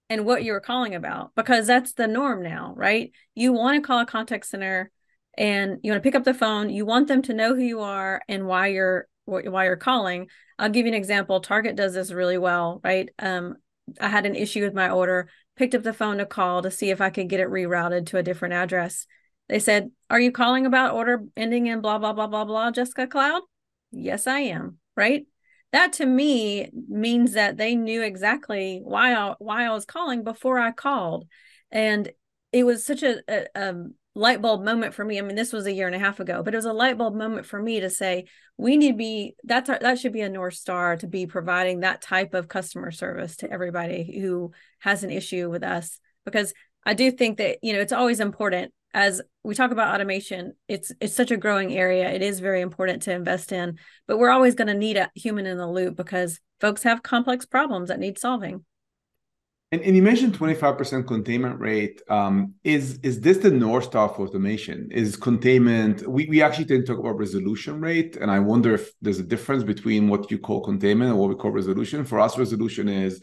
and 0.09 0.25
what 0.25 0.43
you 0.43 0.51
were 0.51 0.59
calling 0.59 0.95
about 0.95 1.31
because 1.35 1.67
that's 1.67 1.93
the 1.93 2.07
norm 2.07 2.43
now, 2.43 2.73
right? 2.75 3.11
You 3.35 3.51
want 3.51 3.81
to 3.81 3.85
call 3.85 3.99
a 3.99 4.05
contact 4.05 4.45
center 4.45 4.91
and 5.37 5.79
you 5.83 5.91
want 5.91 6.03
to 6.03 6.07
pick 6.07 6.15
up 6.15 6.23
the 6.23 6.33
phone, 6.33 6.69
you 6.69 6.85
want 6.85 7.07
them 7.07 7.21
to 7.23 7.33
know 7.33 7.55
who 7.55 7.61
you 7.61 7.81
are 7.81 8.21
and 8.27 8.47
why 8.47 8.67
you're 8.67 9.07
why 9.25 9.65
you're 9.65 9.75
calling. 9.75 10.27
I'll 10.57 10.69
give 10.69 10.85
you 10.85 10.91
an 10.93 10.97
example. 10.97 11.41
Target 11.41 11.75
does 11.75 11.93
this 11.93 12.11
really 12.11 12.37
well, 12.37 12.79
right? 12.83 13.09
Um, 13.19 13.57
I 13.99 14.07
had 14.07 14.25
an 14.25 14.35
issue 14.35 14.63
with 14.63 14.73
my 14.73 14.89
order, 14.89 15.29
picked 15.57 15.75
up 15.75 15.83
the 15.83 15.93
phone 15.93 16.17
to 16.19 16.25
call 16.25 16.61
to 16.61 16.71
see 16.71 16.91
if 16.91 17.01
I 17.01 17.09
could 17.09 17.27
get 17.27 17.41
it 17.41 17.49
rerouted 17.49 18.05
to 18.07 18.17
a 18.17 18.23
different 18.23 18.53
address 18.53 19.05
They 19.49 19.59
said, 19.59 19.91
Are 20.09 20.19
you 20.19 20.31
calling 20.31 20.65
about 20.65 20.93
order 20.93 21.23
ending 21.35 21.67
in 21.67 21.81
blah, 21.81 21.97
blah, 21.97 22.13
blah, 22.13 22.27
blah, 22.27 22.45
blah, 22.45 22.71
Jessica 22.71 23.07
Cloud? 23.07 23.41
Yes, 23.91 24.27
I 24.27 24.39
am. 24.39 24.79
Right. 24.95 25.25
That 25.71 25.93
to 25.93 26.05
me 26.05 26.69
means 26.87 27.33
that 27.33 27.57
they 27.57 27.75
knew 27.75 28.01
exactly 28.01 28.81
why 28.83 29.13
I, 29.13 29.35
why 29.39 29.65
I 29.65 29.71
was 29.71 29.85
calling 29.85 30.23
before 30.23 30.59
I 30.59 30.71
called. 30.71 31.27
And 31.71 32.11
it 32.51 32.63
was 32.63 32.85
such 32.85 33.03
a, 33.03 33.21
a, 33.27 33.45
a 33.55 33.75
light 34.15 34.41
bulb 34.41 34.63
moment 34.63 34.93
for 34.93 35.05
me. 35.05 35.19
I 35.19 35.21
mean, 35.21 35.35
this 35.35 35.53
was 35.53 35.65
a 35.65 35.71
year 35.71 35.85
and 35.85 35.95
a 35.95 35.99
half 35.99 36.19
ago, 36.19 36.41
but 36.41 36.53
it 36.53 36.57
was 36.57 36.65
a 36.65 36.73
light 36.73 36.97
bulb 36.97 37.15
moment 37.15 37.45
for 37.45 37.61
me 37.61 37.81
to 37.81 37.89
say 37.89 38.25
we 38.57 38.75
need 38.75 38.91
to 38.91 38.97
be 38.97 39.35
that's 39.43 39.69
our, 39.69 39.77
that 39.79 39.99
should 39.99 40.13
be 40.13 40.21
a 40.21 40.29
north 40.29 40.55
star 40.55 40.97
to 40.97 41.07
be 41.07 41.27
providing 41.27 41.81
that 41.81 42.01
type 42.01 42.33
of 42.33 42.47
customer 42.47 42.91
service 42.91 43.37
to 43.37 43.51
everybody 43.51 44.19
who 44.19 44.51
has 44.79 45.03
an 45.03 45.11
issue 45.11 45.49
with 45.49 45.63
us 45.63 45.99
because 46.25 46.53
I 46.83 46.95
do 46.95 47.11
think 47.11 47.37
that 47.37 47.59
you 47.61 47.73
know 47.73 47.79
it's 47.79 47.93
always 47.93 48.19
important 48.19 48.73
as 48.97 49.21
we 49.43 49.53
talk 49.53 49.69
about 49.69 49.93
automation 49.93 50.53
it's 50.67 50.91
it's 50.99 51.13
such 51.13 51.29
a 51.29 51.37
growing 51.37 51.71
area 51.71 52.09
it 52.09 52.23
is 52.23 52.39
very 52.39 52.61
important 52.61 53.03
to 53.03 53.13
invest 53.13 53.51
in 53.51 53.77
but 54.07 54.17
we're 54.17 54.31
always 54.31 54.55
going 54.55 54.67
to 54.67 54.73
need 54.73 54.97
a 54.97 55.11
human 55.13 55.45
in 55.45 55.57
the 55.57 55.69
loop 55.69 55.95
because 55.95 56.39
folks 56.59 56.81
have 56.81 57.03
complex 57.03 57.45
problems 57.45 57.89
that 57.89 57.99
need 57.99 58.17
solving 58.17 58.65
and, 59.71 59.81
and 59.81 59.97
you 59.97 60.01
mentioned 60.01 60.33
25% 60.33 61.05
containment 61.07 61.59
rate. 61.59 62.01
Um, 62.09 62.53
is 62.63 62.99
is 63.03 63.19
this 63.19 63.39
the 63.39 63.51
North 63.51 63.83
Star 63.83 64.07
for 64.07 64.25
automation? 64.25 64.87
Is 64.91 65.17
containment, 65.17 66.07
we, 66.07 66.25
we 66.27 66.41
actually 66.41 66.63
didn't 66.63 66.85
talk 66.85 66.99
about 66.99 67.17
resolution 67.17 67.81
rate. 67.81 68.15
And 68.15 68.31
I 68.31 68.39
wonder 68.39 68.73
if 68.75 68.93
there's 69.01 69.19
a 69.19 69.23
difference 69.23 69.65
between 69.65 70.07
what 70.07 70.31
you 70.31 70.39
call 70.39 70.61
containment 70.61 71.09
and 71.11 71.19
what 71.19 71.27
we 71.27 71.35
call 71.35 71.51
resolution. 71.51 72.05
For 72.05 72.17
us, 72.17 72.37
resolution 72.37 72.87
is 72.87 73.21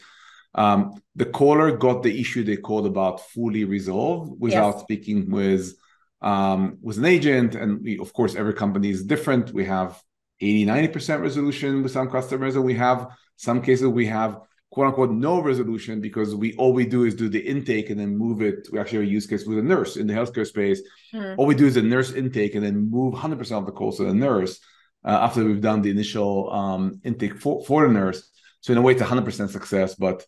um, 0.55 1.01
the 1.15 1.25
caller 1.25 1.75
got 1.75 2.01
the 2.01 2.19
issue 2.19 2.43
they 2.43 2.57
called 2.57 2.85
about 2.85 3.21
fully 3.29 3.65
resolved 3.65 4.39
without 4.39 4.75
yes. 4.75 4.81
speaking 4.81 5.29
with 5.29 5.73
um, 6.21 6.77
with 6.81 6.97
an 6.97 7.05
agent. 7.05 7.55
And 7.55 7.83
we, 7.83 7.99
of 7.99 8.13
course, 8.13 8.35
every 8.35 8.53
company 8.53 8.89
is 8.89 9.03
different. 9.03 9.53
We 9.53 9.65
have 9.65 10.01
80, 10.39 10.65
90% 10.65 11.21
resolution 11.21 11.83
with 11.83 11.91
some 11.91 12.09
customers, 12.09 12.55
and 12.55 12.65
we 12.65 12.73
have 12.75 13.09
some 13.35 13.61
cases 13.61 13.87
we 13.87 14.05
have 14.07 14.39
quote 14.71 14.87
unquote 14.87 15.11
no 15.11 15.41
resolution 15.41 16.01
because 16.01 16.35
we 16.35 16.53
all 16.55 16.73
we 16.73 16.85
do 16.85 17.03
is 17.03 17.15
do 17.15 17.29
the 17.29 17.39
intake 17.39 17.89
and 17.89 17.99
then 17.99 18.17
move 18.17 18.41
it. 18.41 18.67
We 18.71 18.79
actually 18.79 18.99
have 18.99 19.07
a 19.07 19.11
use 19.11 19.27
case 19.27 19.45
with 19.45 19.57
a 19.57 19.63
nurse 19.63 19.97
in 19.97 20.07
the 20.07 20.13
healthcare 20.13 20.47
space. 20.47 20.81
Mm. 21.13 21.35
All 21.37 21.45
we 21.45 21.55
do 21.55 21.67
is 21.67 21.77
a 21.77 21.81
nurse 21.81 22.13
intake 22.13 22.55
and 22.55 22.65
then 22.65 22.89
move 22.89 23.13
100% 23.13 23.51
of 23.51 23.65
the 23.65 23.71
calls 23.71 23.97
to 23.97 24.05
the 24.05 24.13
nurse 24.13 24.59
uh, 25.03 25.19
after 25.21 25.43
we've 25.43 25.61
done 25.61 25.81
the 25.81 25.91
initial 25.91 26.51
um, 26.51 26.99
intake 27.03 27.37
for, 27.37 27.63
for 27.65 27.87
the 27.87 27.93
nurse. 27.93 28.29
So 28.61 28.71
in 28.73 28.79
a 28.79 28.81
way, 28.81 28.93
it's 28.93 29.01
100% 29.01 29.49
success, 29.49 29.95
but 29.95 30.25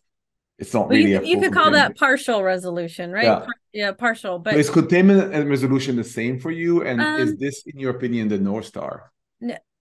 it's 0.58 0.74
not 0.74 0.88
well, 0.88 0.98
really. 0.98 1.12
You, 1.12 1.22
you 1.22 1.40
could 1.40 1.52
call 1.52 1.70
that 1.70 1.96
partial 1.96 2.42
resolution, 2.42 3.12
right? 3.12 3.24
Yeah, 3.24 3.38
Par- 3.38 3.60
yeah 3.72 3.92
partial. 3.92 4.38
But 4.38 4.54
is 4.54 4.68
containment 4.68 5.32
and 5.32 5.48
resolution 5.48 5.96
the 5.96 6.04
same 6.04 6.40
for 6.40 6.50
you? 6.50 6.82
And 6.82 7.00
um, 7.00 7.20
is 7.20 7.36
this, 7.36 7.62
in 7.66 7.78
your 7.78 7.90
opinion, 7.90 8.28
the 8.28 8.38
north 8.38 8.66
star? 8.66 9.12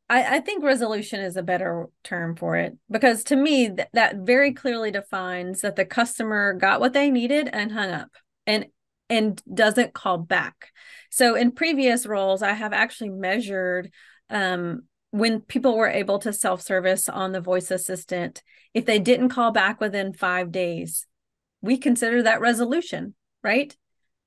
I, 0.09 0.37
I 0.37 0.39
think 0.39 0.63
resolution 0.63 1.19
is 1.19 1.35
a 1.35 1.43
better 1.43 1.87
term 2.03 2.35
for 2.35 2.55
it 2.55 2.77
because 2.89 3.23
to 3.25 3.35
me 3.35 3.69
th- 3.69 3.89
that 3.93 4.17
very 4.17 4.53
clearly 4.53 4.91
defines 4.91 5.61
that 5.61 5.75
the 5.75 5.85
customer 5.85 6.53
got 6.53 6.79
what 6.79 6.93
they 6.93 7.11
needed 7.11 7.49
and 7.51 7.71
hung 7.71 7.91
up 7.91 8.09
and 8.45 8.67
and 9.09 9.41
doesn't 9.53 9.93
call 9.93 10.17
back. 10.17 10.71
So 11.09 11.35
in 11.35 11.51
previous 11.51 12.05
roles, 12.05 12.41
I 12.41 12.51
have 12.53 12.73
actually 12.73 13.09
measured 13.09 13.91
um, 14.29 14.83
when 15.11 15.41
people 15.41 15.77
were 15.77 15.89
able 15.89 16.19
to 16.19 16.33
self-service 16.33 17.09
on 17.09 17.31
the 17.31 17.41
voice 17.41 17.71
assistant, 17.71 18.43
if 18.73 18.85
they 18.85 18.99
didn't 18.99 19.29
call 19.29 19.51
back 19.51 19.79
within 19.79 20.13
five 20.13 20.51
days, 20.51 21.05
we 21.61 21.77
consider 21.77 22.23
that 22.23 22.41
resolution, 22.41 23.15
right? 23.43 23.75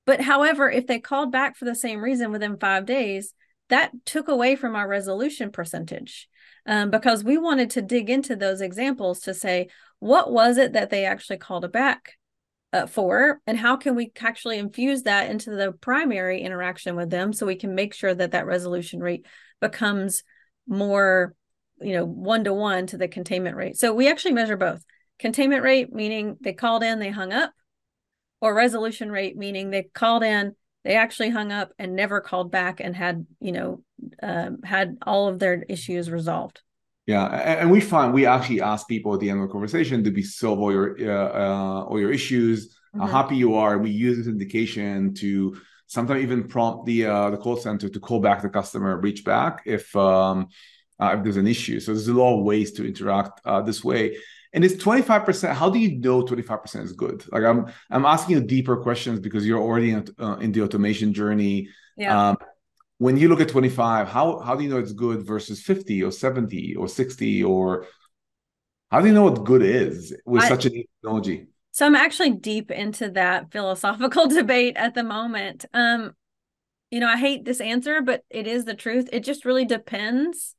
But 0.05 0.21
however, 0.21 0.69
if 0.69 0.87
they 0.87 0.99
called 0.99 1.31
back 1.31 1.55
for 1.55 1.65
the 1.65 1.75
same 1.75 2.01
reason 2.01 2.31
within 2.31 2.57
five 2.57 2.85
days, 2.85 3.33
that 3.69 3.91
took 4.05 4.27
away 4.27 4.55
from 4.55 4.75
our 4.75 4.87
resolution 4.87 5.51
percentage 5.51 6.27
um, 6.65 6.91
because 6.91 7.23
we 7.23 7.37
wanted 7.37 7.69
to 7.71 7.81
dig 7.81 8.09
into 8.09 8.35
those 8.35 8.61
examples 8.61 9.21
to 9.21 9.33
say 9.33 9.69
what 9.99 10.31
was 10.31 10.57
it 10.57 10.73
that 10.73 10.89
they 10.89 11.05
actually 11.05 11.37
called 11.37 11.63
it 11.63 11.71
back 11.71 12.17
uh, 12.73 12.85
for 12.85 13.39
and 13.47 13.57
how 13.57 13.77
can 13.77 13.95
we 13.95 14.11
actually 14.19 14.57
infuse 14.57 15.03
that 15.03 15.29
into 15.29 15.51
the 15.51 15.71
primary 15.71 16.41
interaction 16.41 16.95
with 16.95 17.09
them 17.09 17.33
so 17.33 17.45
we 17.45 17.55
can 17.55 17.73
make 17.73 17.93
sure 17.93 18.13
that 18.13 18.31
that 18.31 18.45
resolution 18.45 18.99
rate 18.99 19.25
becomes 19.59 20.23
more 20.67 21.35
you 21.81 21.93
know 21.93 22.05
one 22.05 22.43
to 22.43 22.53
one 22.53 22.87
to 22.87 22.97
the 22.97 23.07
containment 23.07 23.55
rate. 23.55 23.77
So 23.77 23.93
we 23.93 24.09
actually 24.09 24.33
measure 24.33 24.57
both. 24.57 24.83
Containment 25.19 25.63
rate 25.63 25.93
meaning 25.93 26.37
they 26.41 26.53
called 26.53 26.83
in 26.83 26.99
they 26.99 27.11
hung 27.11 27.31
up 27.31 27.51
or 28.41 28.53
resolution 28.53 29.11
rate 29.11 29.37
meaning 29.37 29.69
they 29.69 29.83
called 29.83 30.23
in 30.23 30.55
they 30.83 30.95
actually 30.95 31.29
hung 31.29 31.51
up 31.51 31.71
and 31.77 31.95
never 31.95 32.21
called 32.21 32.51
back 32.51 32.79
and 32.79 32.95
had 32.95 33.25
you 33.39 33.51
know 33.51 33.83
um, 34.23 34.61
had 34.63 34.97
all 35.05 35.27
of 35.27 35.39
their 35.39 35.63
issues 35.63 36.09
resolved. 36.09 36.61
Yeah 37.05 37.25
and 37.25 37.71
we 37.71 37.81
find 37.81 38.13
we 38.13 38.25
actually 38.25 38.61
ask 38.61 38.87
people 38.87 39.13
at 39.13 39.19
the 39.19 39.29
end 39.29 39.41
of 39.41 39.47
the 39.47 39.51
conversation 39.51 40.03
to 40.03 40.11
be 40.11 40.23
solve 40.23 40.59
all 40.59 40.71
your 40.71 40.95
uh, 40.99 41.29
uh, 41.29 41.83
all 41.83 41.99
your 41.99 42.11
issues 42.11 42.69
mm-hmm. 42.69 43.01
how 43.01 43.07
happy 43.07 43.35
you 43.35 43.55
are 43.55 43.77
we 43.77 43.89
use 43.89 44.17
this 44.17 44.27
indication 44.27 45.13
to 45.15 45.59
sometimes 45.91 46.23
even 46.23 46.47
prompt 46.47 46.85
the 46.85 47.05
uh, 47.05 47.29
the 47.29 47.37
call 47.37 47.57
center 47.57 47.89
to 47.89 47.99
call 47.99 48.21
back 48.21 48.41
the 48.41 48.47
customer 48.49 48.97
reach 48.97 49.25
back 49.25 49.63
if 49.65 49.93
um, 49.95 50.47
uh, 51.01 51.15
if 51.17 51.23
there's 51.23 51.35
an 51.35 51.47
issue. 51.47 51.81
So 51.81 51.91
there's 51.91 52.07
a 52.07 52.13
lot 52.13 52.37
of 52.37 52.45
ways 52.45 52.71
to 52.73 52.87
interact 52.87 53.41
uh, 53.45 53.61
this 53.61 53.83
way. 53.83 54.17
And 54.53 54.63
it's 54.65 54.81
25% 54.83 55.53
how 55.53 55.69
do 55.69 55.79
you 55.79 55.99
know 55.99 56.23
25% 56.23 56.83
is 56.83 56.93
good? 56.93 57.25
Like 57.31 57.43
i'm 57.43 57.67
i'm 57.89 58.05
asking 58.05 58.35
you 58.35 58.41
deeper 58.43 58.77
questions 58.77 59.19
because 59.19 59.45
you're 59.45 59.61
already 59.61 59.91
in, 59.91 60.07
uh, 60.17 60.37
in 60.37 60.51
the 60.53 60.61
automation 60.61 61.13
journey. 61.13 61.69
Yeah. 61.97 62.29
Um, 62.29 62.37
when 62.97 63.17
you 63.17 63.27
look 63.27 63.41
at 63.41 63.49
25 63.49 64.07
how 64.07 64.39
how 64.39 64.55
do 64.55 64.63
you 64.63 64.69
know 64.69 64.77
it's 64.77 64.93
good 64.93 65.25
versus 65.25 65.61
50 65.61 66.03
or 66.03 66.11
70 66.11 66.75
or 66.75 66.87
60 66.87 67.43
or 67.43 67.87
how 68.91 69.01
do 69.01 69.07
you 69.07 69.13
know 69.13 69.23
what 69.23 69.43
good 69.43 69.63
is 69.63 70.15
with 70.25 70.43
I, 70.43 70.49
such 70.49 70.65
a 70.65 70.69
new 70.69 70.85
technology 70.93 71.47
so 71.71 71.85
i'm 71.85 71.95
actually 71.95 72.31
deep 72.31 72.71
into 72.71 73.09
that 73.11 73.51
philosophical 73.51 74.27
debate 74.39 74.77
at 74.77 74.93
the 74.93 75.03
moment. 75.03 75.65
Um 75.73 76.13
you 76.89 76.99
know 76.99 77.07
i 77.07 77.17
hate 77.17 77.45
this 77.45 77.61
answer 77.61 78.01
but 78.01 78.23
it 78.29 78.47
is 78.47 78.65
the 78.65 78.75
truth. 78.75 79.09
It 79.11 79.23
just 79.23 79.45
really 79.45 79.65
depends 79.65 80.55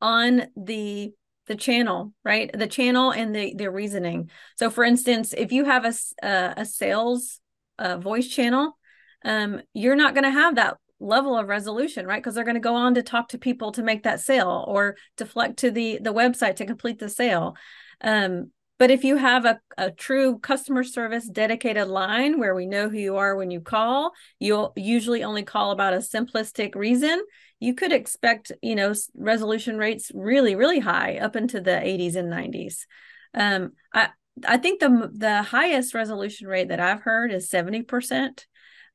on 0.00 0.46
the 0.56 1.12
the 1.46 1.56
channel 1.56 2.12
right? 2.24 2.50
The 2.52 2.66
channel 2.66 3.12
and 3.12 3.34
the 3.34 3.54
the 3.54 3.70
reasoning. 3.70 4.30
So 4.56 4.70
for 4.70 4.84
instance 4.84 5.32
if 5.32 5.52
you 5.52 5.64
have 5.64 5.84
a 5.84 5.94
a, 6.22 6.54
a 6.58 6.64
sales 6.64 7.40
uh, 7.78 7.98
voice 7.98 8.28
channel 8.28 8.78
um, 9.24 9.62
you're 9.72 9.96
not 9.96 10.14
going 10.14 10.24
to 10.24 10.30
have 10.30 10.56
that 10.56 10.76
level 11.00 11.36
of 11.36 11.48
resolution 11.48 12.06
right? 12.06 12.22
Because 12.22 12.34
they're 12.34 12.44
going 12.44 12.54
to 12.54 12.60
go 12.60 12.74
on 12.74 12.94
to 12.94 13.02
talk 13.02 13.28
to 13.28 13.38
people 13.38 13.72
to 13.72 13.82
make 13.82 14.04
that 14.04 14.20
sale 14.20 14.64
or 14.68 14.96
deflect 15.16 15.58
to 15.58 15.70
the 15.70 15.98
the 16.00 16.12
website 16.12 16.56
to 16.56 16.66
complete 16.66 16.98
the 16.98 17.08
sale. 17.08 17.56
Um, 18.00 18.50
but 18.78 18.90
if 18.90 19.04
you 19.04 19.16
have 19.16 19.44
a, 19.44 19.60
a 19.78 19.90
true 19.90 20.38
customer 20.38 20.82
service 20.82 21.28
dedicated 21.28 21.88
line 21.88 22.38
where 22.38 22.54
we 22.54 22.66
know 22.66 22.88
who 22.88 22.98
you 22.98 23.16
are 23.16 23.36
when 23.36 23.50
you 23.50 23.60
call, 23.60 24.12
you'll 24.40 24.72
usually 24.76 25.22
only 25.22 25.44
call 25.44 25.70
about 25.70 25.94
a 25.94 25.98
simplistic 25.98 26.74
reason. 26.74 27.22
You 27.60 27.74
could 27.74 27.92
expect, 27.92 28.50
you 28.62 28.74
know, 28.74 28.92
resolution 29.16 29.78
rates 29.78 30.10
really, 30.12 30.56
really 30.56 30.80
high 30.80 31.18
up 31.18 31.36
into 31.36 31.60
the 31.60 31.70
80s 31.70 32.16
and 32.16 32.32
90s. 32.32 32.86
Um, 33.32 33.72
I 33.92 34.08
I 34.44 34.56
think 34.56 34.80
the 34.80 35.10
the 35.14 35.42
highest 35.42 35.94
resolution 35.94 36.48
rate 36.48 36.68
that 36.68 36.80
I've 36.80 37.02
heard 37.02 37.32
is 37.32 37.48
70%. 37.48 38.46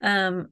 Um, 0.01 0.49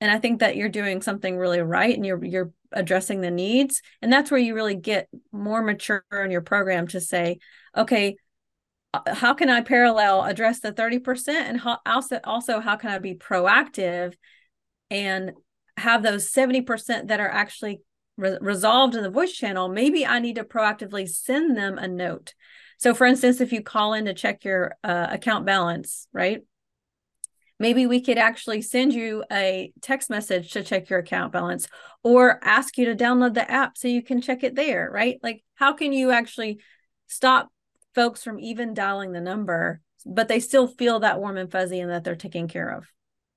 and 0.00 0.10
I 0.10 0.18
think 0.18 0.40
that 0.40 0.56
you're 0.56 0.70
doing 0.70 1.02
something 1.02 1.36
really 1.36 1.60
right 1.60 1.94
and 1.94 2.06
you're 2.06 2.24
you're 2.24 2.52
addressing 2.72 3.20
the 3.20 3.30
needs. 3.30 3.82
And 4.00 4.12
that's 4.12 4.30
where 4.30 4.40
you 4.40 4.54
really 4.54 4.76
get 4.76 5.08
more 5.32 5.62
mature 5.62 6.04
in 6.12 6.30
your 6.30 6.40
program 6.40 6.86
to 6.88 7.00
say, 7.00 7.40
okay, 7.76 8.16
how 9.06 9.34
can 9.34 9.48
I 9.48 9.60
parallel 9.60 10.24
address 10.24 10.60
the 10.60 10.72
30% 10.72 11.28
and 11.28 11.60
how, 11.60 11.78
also 11.86 12.18
also 12.24 12.60
how 12.60 12.76
can 12.76 12.90
I 12.90 12.98
be 12.98 13.14
proactive 13.14 14.14
and 14.90 15.32
have 15.76 16.02
those 16.02 16.30
70% 16.30 17.08
that 17.08 17.20
are 17.20 17.28
actually 17.28 17.80
re- 18.16 18.38
resolved 18.40 18.94
in 18.94 19.02
the 19.02 19.10
voice 19.10 19.32
channel 19.32 19.68
maybe 19.68 20.04
I 20.04 20.18
need 20.18 20.36
to 20.36 20.44
proactively 20.44 21.08
send 21.08 21.56
them 21.56 21.78
a 21.78 21.86
note. 21.86 22.34
So 22.78 22.92
for 22.94 23.06
instance 23.06 23.40
if 23.40 23.52
you 23.52 23.62
call 23.62 23.94
in 23.94 24.06
to 24.06 24.14
check 24.14 24.44
your 24.44 24.74
uh, 24.82 25.06
account 25.10 25.46
balance, 25.46 26.08
right? 26.12 26.40
Maybe 27.60 27.86
we 27.86 28.00
could 28.00 28.18
actually 28.18 28.62
send 28.62 28.94
you 28.94 29.22
a 29.30 29.70
text 29.82 30.08
message 30.08 30.52
to 30.52 30.64
check 30.64 30.88
your 30.88 30.98
account 30.98 31.32
balance 31.32 31.68
or 32.02 32.40
ask 32.42 32.78
you 32.78 32.86
to 32.86 32.96
download 32.96 33.34
the 33.34 33.48
app 33.48 33.76
so 33.76 33.86
you 33.86 34.02
can 34.02 34.22
check 34.22 34.42
it 34.42 34.56
there, 34.56 34.90
right? 34.90 35.18
Like 35.22 35.44
how 35.54 35.74
can 35.74 35.92
you 35.92 36.10
actually 36.10 36.58
stop 37.06 37.50
folks 37.94 38.22
from 38.22 38.38
even 38.38 38.74
dialing 38.74 39.12
the 39.12 39.20
number, 39.20 39.80
but 40.06 40.28
they 40.28 40.40
still 40.40 40.66
feel 40.66 41.00
that 41.00 41.20
warm 41.20 41.36
and 41.36 41.50
fuzzy 41.50 41.80
and 41.80 41.90
that 41.90 42.04
they're 42.04 42.16
taken 42.16 42.48
care 42.48 42.68
of. 42.68 42.86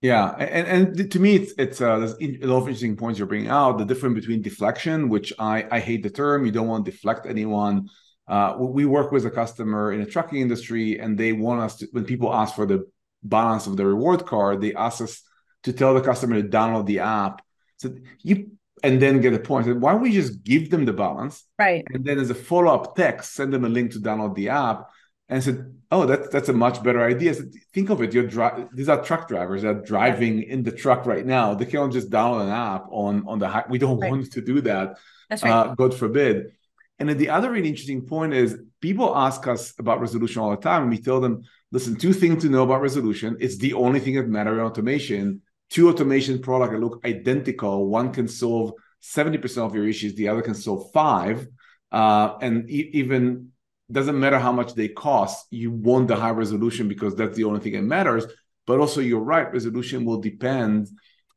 Yeah, 0.02 0.32
and, 0.32 0.68
and 0.98 1.12
to 1.12 1.20
me, 1.20 1.36
it's 1.36 1.54
it's 1.58 1.80
uh, 1.80 1.98
there's 2.00 2.16
a 2.20 2.46
lot 2.46 2.58
of 2.58 2.68
interesting 2.68 2.98
points 2.98 3.18
you're 3.18 3.28
bringing 3.28 3.50
out. 3.50 3.78
The 3.78 3.86
difference 3.86 4.16
between 4.16 4.42
deflection, 4.42 5.08
which 5.08 5.32
I 5.40 5.66
I 5.72 5.80
hate 5.80 6.04
the 6.04 6.10
term. 6.10 6.46
You 6.46 6.52
don't 6.52 6.68
want 6.68 6.84
to 6.84 6.92
deflect 6.92 7.26
anyone. 7.26 7.88
Uh, 8.28 8.56
we 8.60 8.86
work 8.86 9.14
with 9.14 9.26
a 9.26 9.32
customer 9.32 9.94
in 9.94 10.02
a 10.02 10.06
trucking 10.06 10.42
industry, 10.42 11.00
and 11.00 11.18
they 11.18 11.32
want 11.32 11.62
us 11.62 11.78
to. 11.78 11.88
When 11.92 12.04
people 12.04 12.34
ask 12.34 12.54
for 12.54 12.66
the 12.66 12.86
balance 13.24 13.66
of 13.66 13.78
the 13.78 13.86
reward 13.86 14.26
card, 14.26 14.60
they 14.60 14.74
ask 14.74 15.02
us 15.02 15.22
to 15.64 15.72
tell 15.72 15.94
the 15.94 16.02
customer 16.02 16.42
to 16.42 16.48
download 16.48 16.86
the 16.86 17.00
app. 17.00 17.42
So 17.78 17.96
you 18.22 18.52
and 18.84 19.02
then 19.02 19.22
get 19.22 19.34
a 19.34 19.40
point. 19.40 19.80
Why 19.80 19.94
don't 19.94 20.02
we 20.02 20.12
just 20.12 20.44
give 20.44 20.70
them 20.70 20.86
the 20.86 20.94
balance? 20.94 21.46
Right. 21.58 21.84
And 21.94 22.04
then 22.06 22.20
as 22.20 22.30
a 22.30 22.36
follow-up 22.36 22.96
text, 22.96 23.34
send 23.34 23.54
them 23.54 23.66
a 23.66 23.70
link 23.70 23.94
to 23.94 24.00
download 24.00 24.36
the 24.36 24.50
app. 24.50 24.90
And 25.30 25.42
said, 25.42 25.74
"Oh, 25.90 26.06
that's 26.06 26.28
that's 26.28 26.50
a 26.50 26.54
much 26.54 26.84
better 26.84 27.02
idea." 27.02 27.34
So 27.34 27.46
think 27.74 27.90
of 27.90 28.02
it: 28.02 28.14
you're 28.14 28.28
dri- 28.28 28.66
these 28.74 28.90
are 28.90 29.02
truck 29.02 29.30
drivers 29.30 29.62
that 29.62 29.70
are 29.70 29.82
driving 29.82 30.40
yeah. 30.40 30.50
in 30.54 30.64
the 30.64 30.72
truck 30.72 31.06
right 31.06 31.26
now. 31.26 31.56
They 31.56 31.66
can't 31.66 31.94
just 31.94 32.10
download 32.10 32.44
an 32.44 32.50
app 32.50 32.86
on 32.92 33.24
on 33.26 33.40
the 33.40 33.48
high. 33.48 33.64
We 33.70 33.80
don't 33.80 34.00
right. 34.00 34.12
want 34.12 34.32
to 34.34 34.42
do 34.42 34.60
that. 34.62 34.98
That's 35.30 35.42
right. 35.42 35.52
Uh, 35.52 35.76
God 35.76 35.94
forbid. 35.96 36.52
And 37.00 37.08
then 37.08 37.18
the 37.18 37.30
other 37.30 37.50
really 37.50 37.70
interesting 37.70 38.06
point 38.06 38.34
is 38.34 38.60
people 38.82 39.16
ask 39.16 39.48
us 39.48 39.74
about 39.80 40.02
resolution 40.02 40.42
all 40.42 40.52
the 40.52 40.58
time, 40.58 40.84
and 40.84 40.92
we 40.92 41.00
tell 41.00 41.22
them, 41.22 41.44
listen, 41.72 41.96
two 41.96 42.14
things 42.14 42.44
to 42.44 42.50
know 42.50 42.64
about 42.64 42.82
resolution. 42.82 43.38
It's 43.40 43.58
the 43.58 43.74
only 43.74 44.02
thing 44.02 44.16
that 44.16 44.28
matters 44.28 44.60
in 44.60 44.66
automation. 44.66 45.42
Two 45.74 45.90
automation 45.90 46.42
products 46.42 46.72
that 46.72 46.80
look 46.80 47.02
identical. 47.04 47.88
One 47.88 48.14
can 48.14 48.28
solve 48.28 48.74
70% 49.02 49.66
of 49.66 49.76
your 49.76 49.88
issues, 49.88 50.16
the 50.16 50.30
other 50.30 50.42
can 50.42 50.56
solve 50.56 50.92
five. 50.94 51.48
Uh, 51.92 52.38
and 52.42 52.70
e- 52.70 52.92
even 52.94 53.50
doesn't 53.92 54.20
matter 54.20 54.40
how 54.40 54.52
much 54.52 54.74
they 54.74 54.88
cost, 54.88 55.48
you 55.52 55.70
want 55.72 56.08
the 56.08 56.16
high 56.16 56.36
resolution 56.44 56.88
because 56.88 57.16
that's 57.16 57.36
the 57.36 57.44
only 57.44 57.60
thing 57.60 57.74
that 57.74 57.84
matters. 57.84 58.26
But 58.66 58.80
also, 58.80 59.02
you're 59.02 59.20
right, 59.20 59.52
resolution 59.52 60.06
will 60.06 60.22
depend 60.22 60.88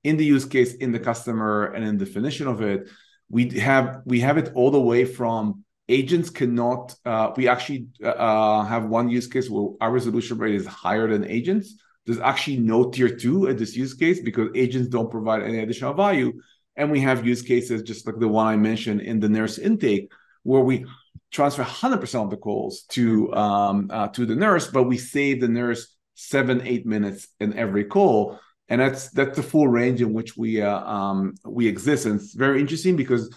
in 0.05 0.16
the 0.16 0.25
use 0.25 0.45
case, 0.45 0.75
in 0.75 0.93
the 0.93 1.00
customer, 1.00 1.73
and 1.73 1.85
in 1.85 1.99
the 1.99 2.05
definition 2.05 2.47
of 2.47 2.62
it 2.62 2.88
we 3.28 3.50
have 3.59 4.02
we 4.05 4.21
have 4.21 4.38
it 4.38 4.52
all 4.55 4.71
the 4.71 4.81
way 4.81 5.05
from 5.05 5.64
agents 5.88 6.31
cannot 6.31 6.95
uh, 7.05 7.33
we 7.37 7.49
actually 7.49 7.87
uh, 8.02 8.09
uh, 8.09 8.64
have 8.64 8.87
one 8.87 9.09
use 9.09 9.26
case 9.26 9.49
where 9.49 9.69
our 9.81 9.90
resolution 9.90 10.38
rate 10.38 10.55
is 10.55 10.66
higher 10.66 11.09
than 11.09 11.25
agents 11.25 11.75
there's 12.07 12.21
actually 12.21 12.59
no 12.59 12.91
tier 12.91 13.09
two 13.09 13.49
at 13.49 13.59
this 13.59 13.77
use 13.77 13.95
case 13.95 14.21
because 14.21 14.49
agents 14.55 14.89
don't 14.89 15.11
provide 15.11 15.43
any 15.43 15.59
additional 15.59 15.95
value 15.95 16.33
and 16.77 16.91
we 16.91 17.01
have 17.01 17.27
use 17.27 17.43
cases 17.43 17.83
just 17.83 18.07
like 18.07 18.19
the 18.19 18.29
one 18.29 18.47
i 18.47 18.57
mentioned 18.57 19.01
in 19.01 19.21
the 19.21 19.29
nurse 19.29 19.59
intake 19.59 20.11
where 20.43 20.63
we 20.63 20.85
transfer 21.33 21.65
100% 21.65 22.23
of 22.23 22.31
the 22.31 22.37
calls 22.37 22.83
to 22.89 23.35
um, 23.35 23.91
uh, 23.91 24.09
to 24.09 24.25
the 24.25 24.37
nurse 24.37 24.69
but 24.69 24.85
we 24.85 24.97
save 24.97 25.41
the 25.41 25.49
nurse 25.49 25.95
seven 26.15 26.63
eight 26.67 26.87
minutes 26.87 27.29
in 27.41 27.53
every 27.59 27.85
call 27.85 28.39
and 28.69 28.81
that's 28.81 29.11
that's 29.11 29.37
the 29.37 29.43
full 29.43 29.69
range 29.69 30.01
in 30.03 30.13
which 30.13 30.37
we 30.37 30.61
uh, 30.61 30.81
um, 30.81 31.35
we 31.45 31.67
exist. 31.67 32.07
And 32.07 32.21
it's 32.21 32.35
very 32.35 32.61
interesting 32.61 32.97
because 32.97 33.35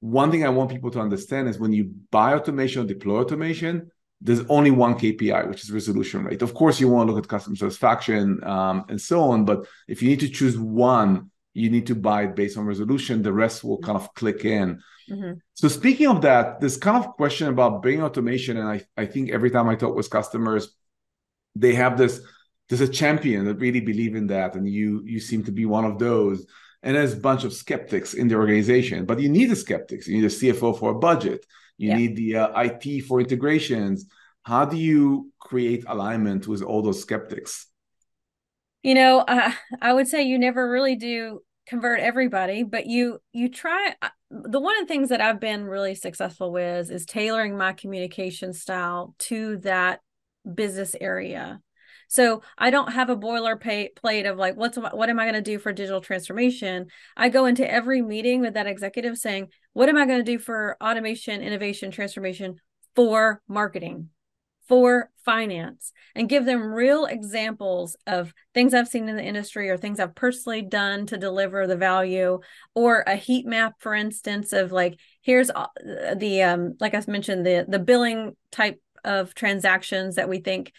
one 0.00 0.30
thing 0.30 0.44
I 0.44 0.48
want 0.48 0.70
people 0.70 0.90
to 0.92 1.00
understand 1.00 1.48
is 1.48 1.58
when 1.58 1.72
you 1.72 1.92
buy 2.10 2.34
automation 2.34 2.82
or 2.82 2.86
deploy 2.86 3.20
automation, 3.20 3.90
there's 4.20 4.40
only 4.48 4.70
one 4.70 4.94
KPI, 4.94 5.48
which 5.48 5.62
is 5.62 5.70
resolution 5.70 6.24
rate. 6.24 6.42
Of 6.42 6.54
course, 6.54 6.80
you 6.80 6.88
want 6.88 7.08
to 7.08 7.12
look 7.12 7.24
at 7.24 7.28
customer 7.28 7.56
satisfaction 7.56 8.42
um, 8.44 8.84
and 8.88 9.00
so 9.00 9.20
on, 9.22 9.44
but 9.44 9.66
if 9.88 10.02
you 10.02 10.08
need 10.08 10.20
to 10.20 10.28
choose 10.28 10.58
one, 10.58 11.30
you 11.52 11.70
need 11.70 11.86
to 11.86 11.94
buy 11.94 12.24
it 12.24 12.36
based 12.36 12.56
on 12.58 12.66
resolution. 12.66 13.22
The 13.22 13.32
rest 13.32 13.64
will 13.64 13.78
kind 13.78 13.96
of 13.96 14.12
click 14.14 14.44
in. 14.44 14.80
Mm-hmm. 15.10 15.38
So 15.54 15.68
speaking 15.68 16.08
of 16.08 16.22
that, 16.22 16.60
this 16.60 16.76
kind 16.76 17.02
of 17.02 17.12
question 17.12 17.48
about 17.48 17.82
bringing 17.82 18.02
automation, 18.02 18.56
and 18.56 18.68
I, 18.68 18.84
I 18.96 19.06
think 19.06 19.30
every 19.30 19.50
time 19.50 19.68
I 19.68 19.74
talk 19.74 19.94
with 19.94 20.10
customers, 20.10 20.74
they 21.56 21.74
have 21.74 21.98
this 21.98 22.20
there's 22.68 22.80
a 22.80 22.88
champion 22.88 23.44
that 23.44 23.56
really 23.56 23.80
believe 23.80 24.14
in 24.14 24.26
that 24.28 24.54
and 24.54 24.68
you 24.68 25.02
you 25.04 25.20
seem 25.20 25.42
to 25.44 25.52
be 25.52 25.66
one 25.66 25.84
of 25.84 25.98
those 25.98 26.46
and 26.82 26.94
there's 26.94 27.14
a 27.14 27.20
bunch 27.20 27.44
of 27.44 27.52
skeptics 27.52 28.14
in 28.14 28.28
the 28.28 28.34
organization 28.34 29.04
but 29.04 29.20
you 29.20 29.28
need 29.28 29.46
the 29.46 29.56
skeptics 29.56 30.06
you 30.06 30.16
need 30.16 30.24
a 30.24 30.28
cfo 30.28 30.78
for 30.78 30.90
a 30.90 30.98
budget 30.98 31.44
you 31.78 31.90
yeah. 31.90 31.96
need 31.96 32.16
the 32.16 32.36
uh, 32.36 32.60
it 32.62 33.02
for 33.02 33.20
integrations 33.20 34.06
how 34.42 34.64
do 34.64 34.76
you 34.76 35.32
create 35.40 35.84
alignment 35.88 36.46
with 36.46 36.62
all 36.62 36.82
those 36.82 37.00
skeptics 37.00 37.66
you 38.82 38.94
know 38.94 39.18
uh, 39.18 39.52
i 39.80 39.92
would 39.92 40.08
say 40.08 40.22
you 40.22 40.38
never 40.38 40.70
really 40.70 40.96
do 40.96 41.40
convert 41.66 42.00
everybody 42.00 42.62
but 42.62 42.86
you 42.86 43.18
you 43.32 43.48
try 43.48 43.94
uh, 44.02 44.08
the 44.30 44.60
one 44.60 44.76
of 44.78 44.86
the 44.86 44.92
things 44.92 45.08
that 45.08 45.20
i've 45.20 45.40
been 45.40 45.64
really 45.64 45.94
successful 45.94 46.52
with 46.52 46.90
is 46.90 47.04
tailoring 47.04 47.56
my 47.56 47.72
communication 47.72 48.52
style 48.52 49.14
to 49.18 49.56
that 49.58 50.00
business 50.54 50.94
area 51.00 51.60
so 52.08 52.42
I 52.56 52.70
don't 52.70 52.92
have 52.92 53.10
a 53.10 53.16
boilerplate 53.16 54.30
of 54.30 54.38
like, 54.38 54.56
what's 54.56 54.78
what 54.78 55.08
am 55.08 55.18
I 55.18 55.24
going 55.24 55.34
to 55.34 55.42
do 55.42 55.58
for 55.58 55.72
digital 55.72 56.00
transformation? 56.00 56.86
I 57.16 57.28
go 57.28 57.46
into 57.46 57.68
every 57.68 58.02
meeting 58.02 58.40
with 58.40 58.54
that 58.54 58.66
executive 58.66 59.18
saying, 59.18 59.48
what 59.76 59.90
am 59.90 59.98
I 59.98 60.06
going 60.06 60.24
to 60.24 60.32
do 60.32 60.38
for 60.38 60.78
automation, 60.82 61.42
innovation, 61.42 61.90
transformation 61.90 62.58
for 62.94 63.42
marketing? 63.46 64.08
for 64.68 65.10
finance 65.24 65.92
and 66.16 66.28
give 66.28 66.44
them 66.44 66.60
real 66.60 67.04
examples 67.04 67.96
of 68.04 68.34
things 68.52 68.74
I've 68.74 68.88
seen 68.88 69.08
in 69.08 69.14
the 69.14 69.22
industry 69.22 69.70
or 69.70 69.76
things 69.76 70.00
I've 70.00 70.16
personally 70.16 70.62
done 70.62 71.06
to 71.06 71.16
deliver 71.16 71.68
the 71.68 71.76
value 71.76 72.40
or 72.74 73.04
a 73.06 73.14
heat 73.14 73.46
map 73.46 73.74
for 73.78 73.94
instance 73.94 74.52
of 74.52 74.72
like 74.72 74.98
here's 75.22 75.52
the 76.16 76.42
um 76.42 76.74
like 76.80 76.94
I 76.94 77.02
mentioned 77.06 77.46
the 77.46 77.64
the 77.68 77.78
billing 77.78 78.34
type 78.50 78.82
of 79.04 79.36
transactions 79.36 80.16
that 80.16 80.28
we 80.28 80.38
think 80.40 80.72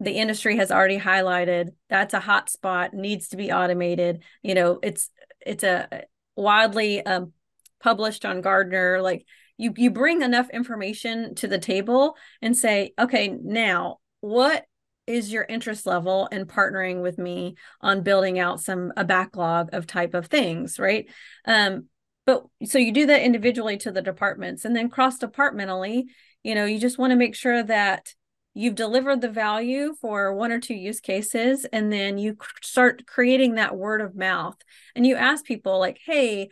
the 0.00 0.12
industry 0.12 0.58
has 0.58 0.70
already 0.70 0.98
highlighted 0.98 1.68
that's 1.88 2.12
a 2.12 2.20
hot 2.20 2.50
spot 2.50 2.92
needs 2.92 3.28
to 3.28 3.38
be 3.38 3.50
automated 3.50 4.22
you 4.42 4.54
know 4.54 4.80
it's 4.82 5.08
it's 5.46 5.64
a 5.64 6.04
wildly 6.36 7.04
um, 7.06 7.32
published 7.80 8.24
on 8.24 8.40
Gartner. 8.40 9.00
like 9.00 9.26
you 9.60 9.74
you 9.76 9.90
bring 9.90 10.22
enough 10.22 10.48
information 10.50 11.34
to 11.36 11.46
the 11.46 11.58
table 11.58 12.16
and 12.40 12.56
say 12.56 12.92
okay 12.98 13.28
now 13.28 13.98
what 14.20 14.64
is 15.06 15.32
your 15.32 15.44
interest 15.48 15.86
level 15.86 16.28
in 16.32 16.46
partnering 16.46 17.02
with 17.02 17.18
me 17.18 17.56
on 17.80 18.02
building 18.02 18.38
out 18.38 18.60
some 18.60 18.92
a 18.96 19.04
backlog 19.04 19.68
of 19.74 19.86
type 19.86 20.14
of 20.14 20.26
things 20.26 20.78
right 20.78 21.06
um 21.44 21.86
but 22.26 22.44
so 22.64 22.78
you 22.78 22.92
do 22.92 23.06
that 23.06 23.22
individually 23.22 23.76
to 23.76 23.90
the 23.90 24.02
departments 24.02 24.64
and 24.64 24.74
then 24.74 24.88
cross 24.88 25.18
departmentally 25.18 26.06
you 26.42 26.54
know 26.54 26.64
you 26.64 26.78
just 26.78 26.98
want 26.98 27.10
to 27.10 27.16
make 27.16 27.34
sure 27.34 27.62
that 27.62 28.14
you've 28.54 28.74
delivered 28.74 29.20
the 29.20 29.28
value 29.28 29.94
for 30.00 30.34
one 30.34 30.52
or 30.52 30.58
two 30.58 30.74
use 30.74 31.00
cases 31.00 31.66
and 31.72 31.92
then 31.92 32.18
you 32.18 32.36
start 32.62 33.06
creating 33.06 33.54
that 33.56 33.76
word 33.76 34.00
of 34.00 34.16
mouth 34.16 34.56
and 34.94 35.06
you 35.06 35.16
ask 35.16 35.44
people 35.44 35.78
like 35.78 36.00
hey 36.06 36.48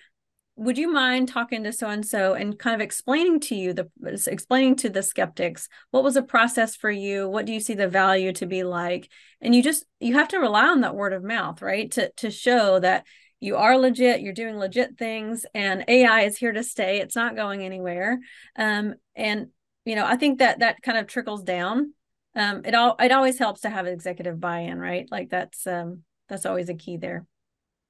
would 0.58 0.76
you 0.76 0.92
mind 0.92 1.28
talking 1.28 1.64
to 1.64 1.72
so 1.72 1.88
and 1.88 2.04
so 2.04 2.34
and 2.34 2.58
kind 2.58 2.74
of 2.74 2.80
explaining 2.80 3.40
to 3.40 3.54
you 3.54 3.72
the 3.72 3.88
explaining 4.26 4.76
to 4.76 4.90
the 4.90 5.02
skeptics 5.02 5.68
what 5.90 6.04
was 6.04 6.16
a 6.16 6.22
process 6.22 6.76
for 6.76 6.90
you 6.90 7.28
what 7.28 7.46
do 7.46 7.52
you 7.52 7.60
see 7.60 7.74
the 7.74 7.88
value 7.88 8.32
to 8.32 8.46
be 8.46 8.62
like 8.62 9.08
and 9.40 9.54
you 9.54 9.62
just 9.62 9.84
you 10.00 10.14
have 10.14 10.28
to 10.28 10.38
rely 10.38 10.66
on 10.66 10.80
that 10.80 10.94
word 10.96 11.12
of 11.12 11.22
mouth 11.22 11.62
right 11.62 11.90
to 11.92 12.10
to 12.16 12.30
show 12.30 12.78
that 12.78 13.06
you 13.40 13.56
are 13.56 13.78
legit 13.78 14.20
you're 14.20 14.32
doing 14.32 14.56
legit 14.56 14.98
things 14.98 15.46
and 15.54 15.84
ai 15.88 16.22
is 16.22 16.36
here 16.36 16.52
to 16.52 16.62
stay 16.62 17.00
it's 17.00 17.16
not 17.16 17.36
going 17.36 17.62
anywhere 17.62 18.18
um, 18.56 18.94
and 19.14 19.48
you 19.88 19.94
know, 19.94 20.04
I 20.04 20.16
think 20.16 20.40
that 20.40 20.58
that 20.58 20.82
kind 20.82 20.98
of 20.98 21.06
trickles 21.06 21.42
down. 21.42 21.94
Um, 22.34 22.60
it 22.66 22.74
all 22.74 22.94
it 23.00 23.10
always 23.10 23.38
helps 23.38 23.62
to 23.62 23.70
have 23.70 23.86
executive 23.86 24.38
buy-in, 24.38 24.78
right? 24.78 25.08
Like 25.10 25.30
that's 25.30 25.66
um, 25.66 26.02
that's 26.28 26.44
always 26.44 26.68
a 26.68 26.74
key 26.74 26.98
there. 26.98 27.24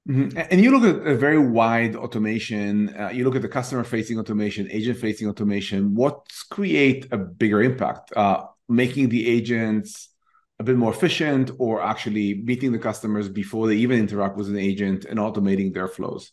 Mm-hmm. 0.09 0.39
And 0.49 0.61
you 0.61 0.71
look 0.77 0.83
at 0.83 1.05
a 1.05 1.15
very 1.15 1.37
wide 1.37 1.95
automation. 1.95 2.95
Uh, 2.99 3.09
you 3.09 3.23
look 3.23 3.35
at 3.35 3.43
the 3.43 3.49
customer-facing 3.49 4.17
automation, 4.17 4.67
agent-facing 4.71 5.27
automation. 5.27 5.93
What's 5.93 6.41
create 6.43 7.07
a 7.11 7.17
bigger 7.17 7.61
impact? 7.61 8.11
Uh, 8.15 8.45
making 8.67 9.09
the 9.09 9.27
agents 9.27 10.09
a 10.57 10.63
bit 10.63 10.75
more 10.75 10.91
efficient, 10.91 11.51
or 11.57 11.81
actually 11.81 12.41
meeting 12.43 12.71
the 12.71 12.79
customers 12.79 13.29
before 13.29 13.67
they 13.67 13.75
even 13.75 13.99
interact 13.99 14.35
with 14.35 14.49
an 14.49 14.57
agent 14.57 15.05
and 15.05 15.17
automating 15.17 15.73
their 15.73 15.87
flows. 15.87 16.31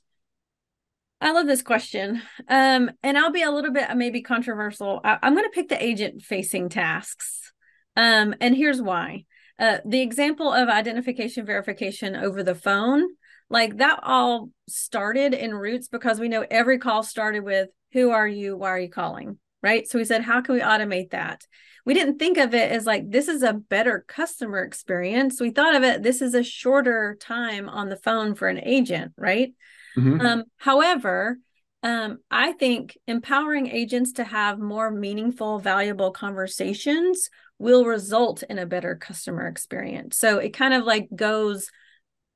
I 1.20 1.32
love 1.32 1.46
this 1.46 1.62
question. 1.62 2.22
Um, 2.48 2.90
and 3.02 3.16
I'll 3.16 3.30
be 3.30 3.42
a 3.42 3.50
little 3.50 3.72
bit 3.72 3.88
maybe 3.94 4.22
controversial. 4.22 5.00
I, 5.04 5.18
am 5.22 5.34
going 5.34 5.44
to 5.44 5.54
pick 5.54 5.68
the 5.68 5.82
agent 5.82 6.22
facing 6.22 6.68
tasks. 6.68 7.52
Um, 7.94 8.34
and 8.40 8.56
here's 8.56 8.82
why. 8.82 9.26
Uh, 9.58 9.78
the 9.84 10.02
example 10.02 10.52
of 10.52 10.68
identification 10.68 11.46
verification 11.46 12.16
over 12.16 12.42
the 12.42 12.54
phone, 12.54 13.08
like 13.48 13.78
that 13.78 14.00
all 14.02 14.50
started 14.68 15.34
in 15.34 15.54
roots 15.54 15.88
because 15.88 16.18
we 16.18 16.28
know 16.28 16.44
every 16.50 16.78
call 16.78 17.02
started 17.02 17.40
with 17.40 17.68
who 17.92 18.10
are 18.10 18.26
you? 18.26 18.56
Why 18.56 18.70
are 18.70 18.78
you 18.78 18.90
calling? 18.90 19.38
Right. 19.62 19.88
So 19.88 19.98
we 19.98 20.04
said, 20.04 20.22
how 20.22 20.42
can 20.42 20.54
we 20.54 20.60
automate 20.60 21.10
that? 21.10 21.46
We 21.84 21.94
didn't 21.94 22.18
think 22.18 22.36
of 22.38 22.54
it 22.54 22.70
as 22.70 22.84
like 22.84 23.10
this 23.10 23.28
is 23.28 23.42
a 23.42 23.52
better 23.52 24.04
customer 24.06 24.62
experience. 24.62 25.40
We 25.40 25.50
thought 25.50 25.76
of 25.76 25.82
it, 25.82 26.02
this 26.02 26.20
is 26.20 26.34
a 26.34 26.42
shorter 26.42 27.16
time 27.20 27.68
on 27.68 27.88
the 27.88 27.96
phone 27.96 28.34
for 28.34 28.48
an 28.48 28.60
agent, 28.62 29.12
right? 29.16 29.52
Mm-hmm. 29.96 30.20
Um, 30.20 30.44
however, 30.56 31.38
um, 31.82 32.18
I 32.30 32.52
think 32.52 32.98
empowering 33.06 33.68
agents 33.68 34.12
to 34.14 34.24
have 34.24 34.58
more 34.58 34.90
meaningful, 34.90 35.60
valuable 35.60 36.10
conversations 36.10 37.30
will 37.58 37.84
result 37.84 38.42
in 38.42 38.58
a 38.58 38.66
better 38.66 38.96
customer 38.96 39.46
experience. 39.46 40.18
So 40.18 40.38
it 40.38 40.50
kind 40.50 40.74
of 40.74 40.84
like 40.84 41.08
goes 41.14 41.70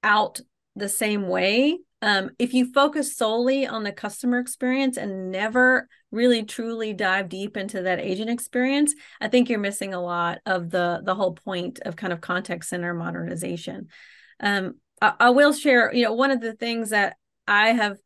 out 0.02 0.40
the 0.80 0.88
same 0.88 1.28
way. 1.28 1.78
Um, 2.02 2.30
if 2.38 2.54
you 2.54 2.72
focus 2.72 3.14
solely 3.14 3.66
on 3.66 3.84
the 3.84 3.92
customer 3.92 4.38
experience 4.38 4.96
and 4.96 5.30
never 5.30 5.86
really 6.10 6.42
truly 6.44 6.94
dive 6.94 7.28
deep 7.28 7.56
into 7.56 7.82
that 7.82 8.00
agent 8.00 8.30
experience, 8.30 8.94
I 9.20 9.28
think 9.28 9.48
you're 9.48 9.58
missing 9.58 9.92
a 9.92 10.00
lot 10.00 10.38
of 10.46 10.70
the 10.70 11.02
the 11.04 11.14
whole 11.14 11.34
point 11.34 11.78
of 11.84 11.96
kind 11.96 12.12
of 12.12 12.20
contact 12.20 12.64
center 12.64 12.94
modernization. 12.94 13.88
Um, 14.40 14.76
I, 15.02 15.12
I 15.20 15.30
will 15.30 15.52
share, 15.52 15.94
you 15.94 16.04
know, 16.04 16.14
one 16.14 16.30
of 16.30 16.40
the 16.40 16.54
things 16.54 16.90
that 16.90 17.16
I 17.46 17.68
have 17.68 17.98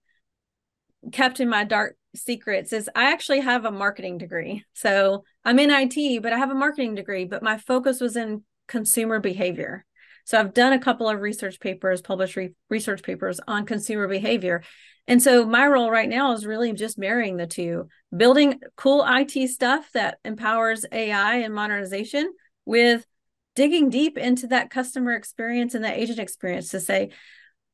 kept 1.13 1.41
in 1.41 1.49
my 1.49 1.65
dark 1.65 1.97
secrets 2.17 2.73
is 2.73 2.91
I 2.95 3.13
actually 3.13 3.41
have 3.41 3.65
a 3.65 3.71
marketing 3.71 4.19
degree. 4.19 4.65
So 4.73 5.25
I'm 5.45 5.59
in 5.59 5.71
IT, 5.71 6.23
but 6.23 6.33
I 6.33 6.39
have 6.39 6.51
a 6.51 6.55
marketing 6.55 6.95
degree, 6.95 7.25
but 7.25 7.43
my 7.43 7.59
focus 7.59 8.01
was 8.01 8.17
in 8.17 8.43
consumer 8.67 9.21
behavior. 9.21 9.85
So 10.25 10.39
I've 10.39 10.55
done 10.55 10.73
a 10.73 10.81
couple 10.81 11.09
of 11.09 11.21
research 11.21 11.61
papers, 11.61 12.01
published 12.01 12.37
re- 12.37 12.55
research 12.71 13.03
papers 13.03 13.41
on 13.47 13.67
consumer 13.67 14.09
behavior. 14.09 14.63
And 15.07 15.23
so 15.23 15.45
my 15.45 15.67
role 15.67 15.91
right 15.91 16.09
now 16.09 16.33
is 16.33 16.47
really 16.47 16.73
just 16.73 16.99
marrying 16.99 17.37
the 17.37 17.47
two, 17.47 17.89
building 18.15 18.61
cool 18.77 19.05
IT 19.07 19.49
stuff 19.49 19.91
that 19.93 20.19
empowers 20.25 20.87
AI 20.91 21.37
and 21.37 21.55
modernization 21.55 22.33
with 22.65 23.07
digging 23.55 23.91
deep 23.91 24.17
into 24.17 24.49
that 24.49 24.71
customer 24.71 25.13
experience 25.13 25.75
and 25.75 25.85
that 25.85 25.99
agent 25.99 26.19
experience 26.19 26.71
to 26.71 26.81
say, 26.81 27.11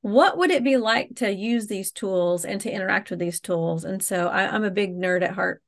what 0.03 0.39
would 0.39 0.51
it 0.51 0.65
be 0.65 0.77
like 0.77 1.17
to 1.17 1.33
use 1.33 1.67
these 1.67 1.93
tools 1.93 2.45
and 2.45 2.61
to 2.63 2.71
interact 2.71 3.11
with 3.11 3.19
these 3.19 3.41
tools? 3.41 3.85
And 3.85 4.03
so 4.03 4.29
I, 4.29 4.55
am 4.55 4.65
a 4.65 4.71
big 4.71 4.95
nerd 4.95 5.23
at 5.23 5.35
heart. 5.35 5.63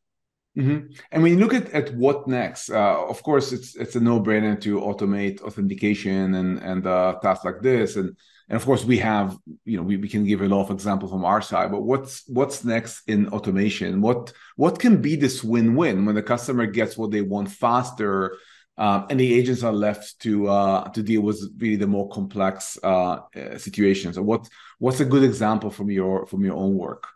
Mm-hmm. 0.56 0.92
And 1.10 1.22
when 1.22 1.32
you 1.32 1.38
look 1.38 1.54
at, 1.54 1.70
at 1.70 1.94
what 1.94 2.28
next, 2.28 2.68
uh, 2.68 3.06
of 3.08 3.22
course, 3.22 3.52
it's 3.52 3.74
it's 3.74 3.96
a 3.96 4.00
no 4.00 4.20
brainer 4.20 4.60
to 4.60 4.80
automate 4.80 5.40
authentication 5.40 6.34
and 6.34 6.58
and 6.58 6.86
uh, 6.86 7.14
tasks 7.22 7.44
like 7.44 7.62
this, 7.62 7.96
and 7.96 8.14
and 8.50 8.56
of 8.56 8.64
course 8.66 8.84
we 8.84 8.98
have 8.98 9.38
you 9.64 9.78
know 9.78 9.82
we, 9.82 9.96
we 9.96 10.08
can 10.08 10.24
give 10.24 10.42
a 10.42 10.48
lot 10.48 10.64
of 10.64 10.70
examples 10.70 11.10
from 11.10 11.24
our 11.24 11.40
side. 11.40 11.70
But 11.70 11.84
what's 11.84 12.28
what's 12.28 12.64
next 12.64 13.08
in 13.08 13.28
automation? 13.28 14.02
What 14.02 14.34
what 14.56 14.78
can 14.78 15.00
be 15.00 15.16
this 15.16 15.42
win 15.42 15.74
win 15.74 16.04
when 16.04 16.16
the 16.16 16.22
customer 16.22 16.66
gets 16.66 16.98
what 16.98 17.12
they 17.12 17.22
want 17.22 17.50
faster? 17.50 18.36
Um, 18.76 19.06
and 19.10 19.20
the 19.20 19.34
agents 19.34 19.62
are 19.62 19.72
left 19.72 20.18
to 20.20 20.48
uh, 20.48 20.88
to 20.90 21.02
deal 21.02 21.22
with 21.22 21.40
really 21.56 21.76
the 21.76 21.86
more 21.86 22.10
complex 22.10 22.78
uh, 22.82 23.20
situations. 23.56 24.16
So 24.16 24.22
what 24.22 24.50
what's 24.78 25.00
a 25.00 25.06
good 25.06 25.24
example 25.24 25.70
from 25.70 25.90
your 25.90 26.26
from 26.26 26.44
your 26.44 26.56
own 26.56 26.74
work? 26.76 27.08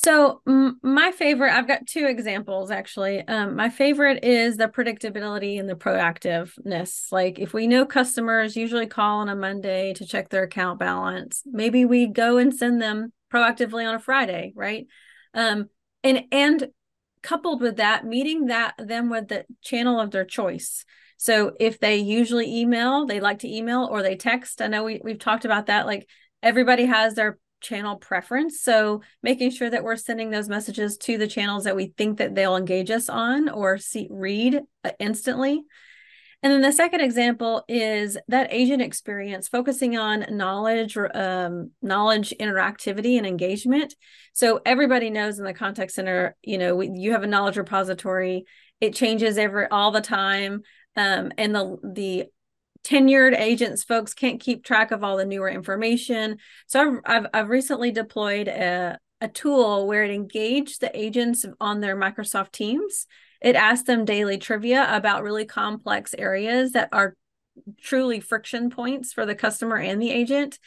So 0.00 0.42
my 0.46 1.10
favorite, 1.10 1.52
I've 1.52 1.66
got 1.66 1.86
two 1.88 2.06
examples 2.06 2.70
actually. 2.70 3.26
Um, 3.26 3.56
my 3.56 3.68
favorite 3.68 4.22
is 4.22 4.56
the 4.56 4.68
predictability 4.68 5.58
and 5.58 5.68
the 5.68 5.74
proactiveness. 5.74 7.10
Like 7.10 7.40
if 7.40 7.52
we 7.52 7.66
know 7.66 7.84
customers 7.84 8.54
usually 8.54 8.86
call 8.86 9.18
on 9.18 9.28
a 9.28 9.34
Monday 9.34 9.94
to 9.94 10.06
check 10.06 10.28
their 10.28 10.44
account 10.44 10.78
balance, 10.78 11.42
maybe 11.44 11.84
we 11.84 12.06
go 12.06 12.38
and 12.38 12.54
send 12.54 12.80
them 12.80 13.12
proactively 13.32 13.88
on 13.88 13.96
a 13.96 13.98
Friday, 13.98 14.52
right? 14.54 14.86
Um, 15.34 15.68
and 16.04 16.24
and 16.30 16.68
coupled 17.22 17.60
with 17.60 17.78
that, 17.78 18.06
meeting 18.06 18.46
that 18.46 18.74
them 18.78 19.10
with 19.10 19.26
the 19.26 19.46
channel 19.62 19.98
of 19.98 20.12
their 20.12 20.24
choice. 20.24 20.84
So 21.16 21.54
if 21.58 21.80
they 21.80 21.96
usually 21.96 22.60
email, 22.60 23.04
they 23.04 23.18
like 23.18 23.40
to 23.40 23.52
email 23.52 23.88
or 23.90 24.02
they 24.02 24.14
text. 24.14 24.62
I 24.62 24.68
know 24.68 24.84
we, 24.84 25.00
we've 25.02 25.18
talked 25.18 25.44
about 25.44 25.66
that. 25.66 25.86
Like 25.86 26.08
everybody 26.40 26.86
has 26.86 27.14
their 27.14 27.38
channel 27.60 27.96
preference. 27.96 28.60
So 28.60 29.02
making 29.22 29.50
sure 29.50 29.70
that 29.70 29.84
we're 29.84 29.96
sending 29.96 30.30
those 30.30 30.48
messages 30.48 30.96
to 30.98 31.18
the 31.18 31.26
channels 31.26 31.64
that 31.64 31.76
we 31.76 31.92
think 31.96 32.18
that 32.18 32.34
they'll 32.34 32.56
engage 32.56 32.90
us 32.90 33.08
on 33.08 33.48
or 33.48 33.78
see 33.78 34.08
read 34.10 34.60
uh, 34.84 34.90
instantly. 34.98 35.64
And 36.40 36.52
then 36.52 36.62
the 36.62 36.72
second 36.72 37.00
example 37.00 37.64
is 37.68 38.16
that 38.28 38.52
agent 38.52 38.80
experience, 38.80 39.48
focusing 39.48 39.98
on 39.98 40.24
knowledge, 40.30 40.96
um, 41.12 41.72
knowledge 41.82 42.32
interactivity 42.38 43.18
and 43.18 43.26
engagement. 43.26 43.96
So 44.34 44.60
everybody 44.64 45.10
knows 45.10 45.40
in 45.40 45.44
the 45.44 45.52
contact 45.52 45.90
center, 45.90 46.36
you 46.42 46.58
know, 46.58 46.76
we, 46.76 46.90
you 46.94 47.12
have 47.12 47.24
a 47.24 47.26
knowledge 47.26 47.56
repository. 47.56 48.44
It 48.80 48.94
changes 48.94 49.36
every 49.36 49.66
all 49.66 49.90
the 49.90 50.00
time, 50.00 50.62
um, 50.94 51.32
and 51.36 51.52
the 51.52 51.76
the 51.82 52.26
tenured 52.84 53.38
agents 53.38 53.84
folks 53.84 54.14
can't 54.14 54.40
keep 54.40 54.64
track 54.64 54.90
of 54.90 55.04
all 55.04 55.16
the 55.16 55.24
newer 55.24 55.48
information. 55.48 56.38
So 56.66 56.80
I've 56.80 57.00
I've, 57.04 57.26
I've 57.34 57.48
recently 57.48 57.90
deployed 57.90 58.48
a 58.48 58.98
a 59.20 59.28
tool 59.28 59.86
where 59.86 60.04
it 60.04 60.12
engaged 60.12 60.80
the 60.80 60.96
agents 60.98 61.44
on 61.60 61.80
their 61.80 61.96
Microsoft 61.96 62.52
Teams 62.52 63.06
it 63.40 63.56
asked 63.56 63.86
them 63.86 64.04
daily 64.04 64.38
trivia 64.38 64.88
about 64.94 65.22
really 65.22 65.44
complex 65.44 66.14
areas 66.16 66.72
that 66.72 66.88
are 66.92 67.14
truly 67.80 68.20
friction 68.20 68.70
points 68.70 69.12
for 69.12 69.26
the 69.26 69.34
customer 69.34 69.76
and 69.76 70.00
the 70.00 70.10
agent. 70.10 70.58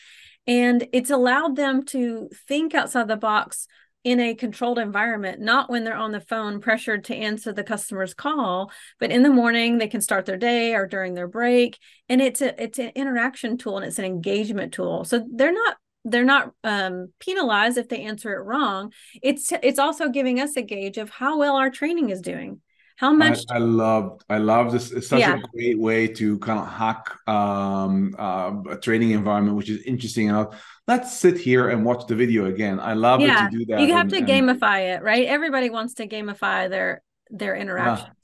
And 0.47 0.87
it's 0.93 1.09
allowed 1.09 1.55
them 1.55 1.83
to 1.87 2.29
think 2.47 2.73
outside 2.73 3.07
the 3.07 3.17
box 3.17 3.67
in 4.03 4.19
a 4.19 4.33
controlled 4.33 4.79
environment, 4.79 5.39
not 5.39 5.69
when 5.69 5.83
they're 5.83 5.95
on 5.95 6.11
the 6.11 6.19
phone 6.19 6.59
pressured 6.59 7.03
to 7.05 7.15
answer 7.15 7.53
the 7.53 7.63
customer's 7.63 8.13
call, 8.13 8.71
but 8.99 9.11
in 9.11 9.23
the 9.23 9.29
morning 9.29 9.77
they 9.77 9.87
can 9.87 10.01
start 10.01 10.25
their 10.25 10.37
day 10.37 10.73
or 10.73 10.87
during 10.87 11.13
their 11.13 11.27
break. 11.27 11.77
And 12.09 12.21
it's 12.21 12.41
a 12.41 12.61
it's 12.61 12.79
an 12.79 12.91
interaction 12.95 13.57
tool 13.57 13.77
and 13.77 13.85
it's 13.85 13.99
an 13.99 14.05
engagement 14.05 14.73
tool. 14.73 15.05
So 15.05 15.25
they're 15.31 15.53
not 15.53 15.77
they're 16.03 16.25
not 16.25 16.51
um, 16.63 17.09
penalized 17.19 17.77
if 17.77 17.89
they 17.89 18.01
answer 18.03 18.33
it 18.33 18.43
wrong. 18.43 18.91
It's 19.21 19.51
it's 19.61 19.79
also 19.79 20.09
giving 20.09 20.39
us 20.39 20.55
a 20.57 20.63
gauge 20.63 20.97
of 20.97 21.11
how 21.11 21.37
well 21.37 21.55
our 21.55 21.69
training 21.69 22.09
is 22.09 22.21
doing. 22.21 22.61
How 23.01 23.11
much? 23.11 23.39
I, 23.49 23.55
I 23.55 23.57
love 23.57 24.21
I 24.29 24.37
love 24.37 24.71
this. 24.71 24.91
It's 24.91 25.07
such 25.07 25.21
yeah. 25.21 25.37
a 25.37 25.39
great 25.55 25.79
way 25.79 26.07
to 26.19 26.37
kind 26.37 26.59
of 26.59 26.67
hack 26.67 27.03
um, 27.27 28.15
uh, 28.17 28.53
a 28.69 28.77
training 28.77 29.09
environment, 29.11 29.57
which 29.57 29.71
is 29.71 29.81
interesting. 29.93 30.31
I'll, 30.31 30.53
let's 30.87 31.17
sit 31.17 31.39
here 31.39 31.69
and 31.69 31.83
watch 31.83 32.05
the 32.05 32.13
video 32.13 32.45
again. 32.45 32.79
I 32.79 32.93
love 32.93 33.19
yeah. 33.19 33.47
it 33.47 33.51
to 33.51 33.57
do 33.57 33.65
that. 33.65 33.81
You 33.81 33.93
have 33.93 34.13
and, 34.13 34.27
to 34.27 34.31
gamify 34.31 34.95
it, 34.95 35.01
right? 35.01 35.25
Everybody 35.25 35.71
wants 35.71 35.95
to 35.95 36.07
gamify 36.07 36.69
their 36.69 37.01
their 37.31 37.55
interactions. 37.55 38.07
Yeah 38.07 38.21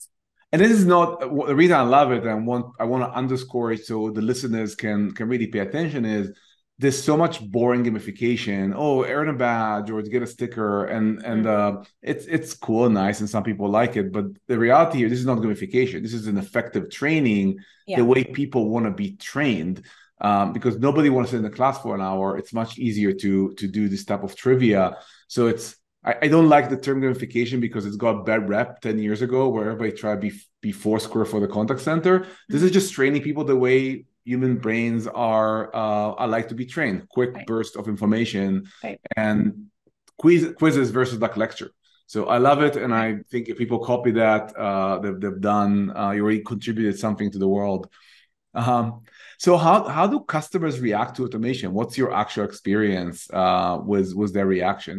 and 0.53 0.61
this 0.61 0.71
is 0.71 0.85
not 0.85 1.19
the 1.19 1.55
reason 1.55 1.75
I 1.75 1.81
love 1.81 2.11
it. 2.11 2.25
And 2.25 2.47
want 2.47 2.67
I 2.79 2.85
want 2.85 3.03
to 3.03 3.17
underscore 3.17 3.73
it 3.73 3.85
so 3.85 4.11
the 4.11 4.21
listeners 4.21 4.75
can 4.75 5.11
can 5.11 5.27
really 5.27 5.47
pay 5.47 5.59
attention. 5.59 6.05
Is 6.05 6.31
there's 6.79 7.01
so 7.01 7.17
much 7.17 7.41
boring 7.41 7.83
gamification. 7.83 8.73
Oh, 8.75 9.03
earn 9.03 9.29
a 9.29 9.33
badge 9.33 9.89
or 9.89 10.01
to 10.01 10.09
get 10.09 10.21
a 10.21 10.27
sticker, 10.27 10.85
and 10.85 11.23
and 11.23 11.45
mm-hmm. 11.45 11.77
uh, 11.77 11.83
it's 12.01 12.25
it's 12.25 12.53
cool 12.53 12.85
and 12.85 12.93
nice, 12.93 13.19
and 13.19 13.29
some 13.29 13.43
people 13.43 13.69
like 13.69 13.95
it. 13.95 14.11
But 14.11 14.25
the 14.47 14.59
reality 14.59 14.99
here, 14.99 15.09
this 15.09 15.19
is 15.19 15.25
not 15.25 15.39
gamification. 15.39 16.03
This 16.03 16.13
is 16.13 16.27
an 16.27 16.37
effective 16.37 16.89
training, 16.91 17.57
yeah. 17.87 17.97
the 17.97 18.05
way 18.05 18.23
people 18.23 18.69
want 18.69 18.85
to 18.85 18.91
be 18.91 19.15
trained. 19.15 19.85
Um, 20.19 20.51
because 20.51 20.79
nobody 20.79 21.11
wants 21.11 21.29
to 21.29 21.35
sit 21.35 21.45
in 21.45 21.51
the 21.51 21.55
class 21.55 21.79
for 21.79 21.93
an 21.93 22.01
hour. 22.01 22.39
It's 22.39 22.51
much 22.51 22.79
easier 22.79 23.13
to 23.13 23.53
to 23.53 23.67
do 23.67 23.87
this 23.87 24.03
type 24.03 24.23
of 24.23 24.35
trivia. 24.35 24.97
So 25.27 25.45
it's 25.47 25.75
I, 26.03 26.15
I 26.23 26.27
don't 26.27 26.49
like 26.49 26.69
the 26.69 26.77
term 26.77 27.01
gamification 27.01 27.59
because 27.59 27.85
it's 27.85 27.97
got 27.97 28.25
bad 28.25 28.49
rep 28.49 28.81
10 28.81 28.97
years 28.97 29.21
ago 29.21 29.49
where 29.49 29.69
everybody 29.69 29.91
tried 29.91 30.21
to 30.21 30.29
be, 30.29 30.31
be 30.61 30.71
Foursquare 30.71 31.25
for 31.25 31.39
the 31.39 31.47
contact 31.47 31.81
center. 31.81 32.25
This 32.47 32.61
is 32.61 32.69
mm-hmm. 32.69 32.73
just 32.73 32.93
training 32.93 33.21
people 33.21 33.43
the 33.43 33.55
way 33.55 34.05
human 34.27 34.57
brains 34.57 35.07
are 35.07 35.73
uh, 35.73 36.11
are 36.21 36.27
like 36.27 36.49
to 36.49 36.55
be 36.55 36.65
trained. 36.65 37.07
Quick 37.09 37.33
right. 37.33 37.47
burst 37.47 37.77
of 37.77 37.87
information 37.87 38.67
right. 38.83 38.99
and 39.15 39.67
quiz, 40.17 40.53
quizzes 40.57 40.91
versus 40.91 41.19
like 41.19 41.37
lecture. 41.37 41.71
So 42.13 42.19
i 42.35 42.37
love 42.37 42.59
it 42.67 42.75
and 42.83 42.91
i 42.95 43.07
think 43.31 43.49
if 43.49 43.57
people 43.57 43.79
copy 43.79 44.11
that 44.11 44.43
uh, 44.55 44.99
they've, 44.99 45.19
they've 45.21 45.41
done 45.55 45.71
uh, 45.99 46.11
you 46.11 46.21
already 46.23 46.43
contributed 46.53 46.97
something 46.97 47.29
to 47.31 47.39
the 47.43 47.47
world. 47.57 47.89
Um, 48.53 48.85
so 49.37 49.55
how, 49.55 49.83
how 49.87 50.07
do 50.07 50.21
customers 50.21 50.79
react 50.79 51.17
to 51.17 51.25
automation? 51.25 51.73
What's 51.73 51.95
your 51.97 52.11
actual 52.23 52.45
experience 52.45 53.17
uh, 53.31 53.79
with 53.91 54.13
with 54.19 54.33
their 54.33 54.47
reaction 54.57 54.97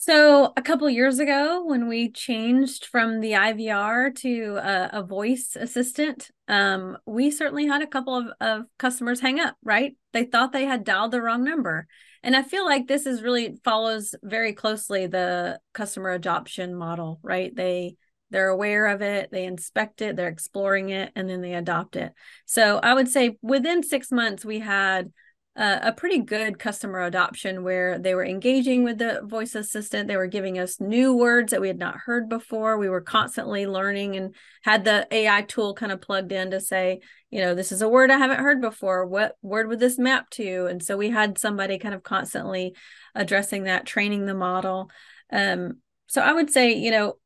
so 0.00 0.50
a 0.56 0.62
couple 0.62 0.88
years 0.88 1.18
ago, 1.18 1.62
when 1.62 1.86
we 1.86 2.10
changed 2.10 2.86
from 2.86 3.20
the 3.20 3.32
IVR 3.32 4.14
to 4.16 4.56
a, 4.56 5.00
a 5.00 5.02
voice 5.02 5.58
assistant, 5.60 6.30
um, 6.48 6.96
we 7.04 7.30
certainly 7.30 7.66
had 7.66 7.82
a 7.82 7.86
couple 7.86 8.16
of, 8.16 8.28
of 8.40 8.64
customers 8.78 9.20
hang 9.20 9.38
up. 9.38 9.56
Right? 9.62 9.98
They 10.14 10.24
thought 10.24 10.52
they 10.52 10.64
had 10.64 10.84
dialed 10.84 11.10
the 11.10 11.20
wrong 11.20 11.44
number, 11.44 11.86
and 12.22 12.34
I 12.34 12.42
feel 12.42 12.64
like 12.64 12.88
this 12.88 13.04
is 13.04 13.22
really 13.22 13.58
follows 13.62 14.14
very 14.22 14.54
closely 14.54 15.06
the 15.06 15.60
customer 15.74 16.12
adoption 16.12 16.74
model. 16.74 17.20
Right? 17.22 17.54
They 17.54 17.96
they're 18.30 18.48
aware 18.48 18.86
of 18.86 19.02
it, 19.02 19.30
they 19.30 19.44
inspect 19.44 20.00
it, 20.00 20.16
they're 20.16 20.28
exploring 20.28 20.88
it, 20.88 21.12
and 21.14 21.28
then 21.28 21.42
they 21.42 21.52
adopt 21.52 21.96
it. 21.96 22.14
So 22.46 22.80
I 22.82 22.94
would 22.94 23.08
say 23.08 23.36
within 23.42 23.82
six 23.82 24.10
months, 24.10 24.46
we 24.46 24.60
had 24.60 25.12
a 25.62 25.92
pretty 25.92 26.20
good 26.20 26.58
customer 26.58 27.02
adoption 27.02 27.62
where 27.62 27.98
they 27.98 28.14
were 28.14 28.24
engaging 28.24 28.82
with 28.82 28.96
the 28.96 29.20
voice 29.24 29.54
assistant. 29.54 30.08
They 30.08 30.16
were 30.16 30.26
giving 30.26 30.58
us 30.58 30.80
new 30.80 31.14
words 31.14 31.50
that 31.50 31.60
we 31.60 31.68
had 31.68 31.78
not 31.78 31.98
heard 31.98 32.30
before. 32.30 32.78
We 32.78 32.88
were 32.88 33.02
constantly 33.02 33.66
learning 33.66 34.16
and 34.16 34.34
had 34.62 34.84
the 34.84 35.06
AI 35.10 35.42
tool 35.42 35.74
kind 35.74 35.92
of 35.92 36.00
plugged 36.00 36.32
in 36.32 36.52
to 36.52 36.60
say, 36.60 37.00
you 37.28 37.42
know, 37.42 37.54
this 37.54 37.72
is 37.72 37.82
a 37.82 37.88
word 37.88 38.10
I 38.10 38.16
haven't 38.16 38.40
heard 38.40 38.62
before. 38.62 39.04
What 39.04 39.36
word 39.42 39.68
would 39.68 39.80
this 39.80 39.98
map 39.98 40.30
to? 40.30 40.64
And 40.64 40.82
so 40.82 40.96
we 40.96 41.10
had 41.10 41.36
somebody 41.36 41.78
kind 41.78 41.94
of 41.94 42.02
constantly 42.02 42.74
addressing 43.14 43.64
that, 43.64 43.84
training 43.84 44.24
the 44.24 44.34
model. 44.34 44.90
Um, 45.30 45.80
so 46.06 46.22
I 46.22 46.32
would 46.32 46.50
say, 46.50 46.72
you 46.72 46.90
know, 46.90 47.18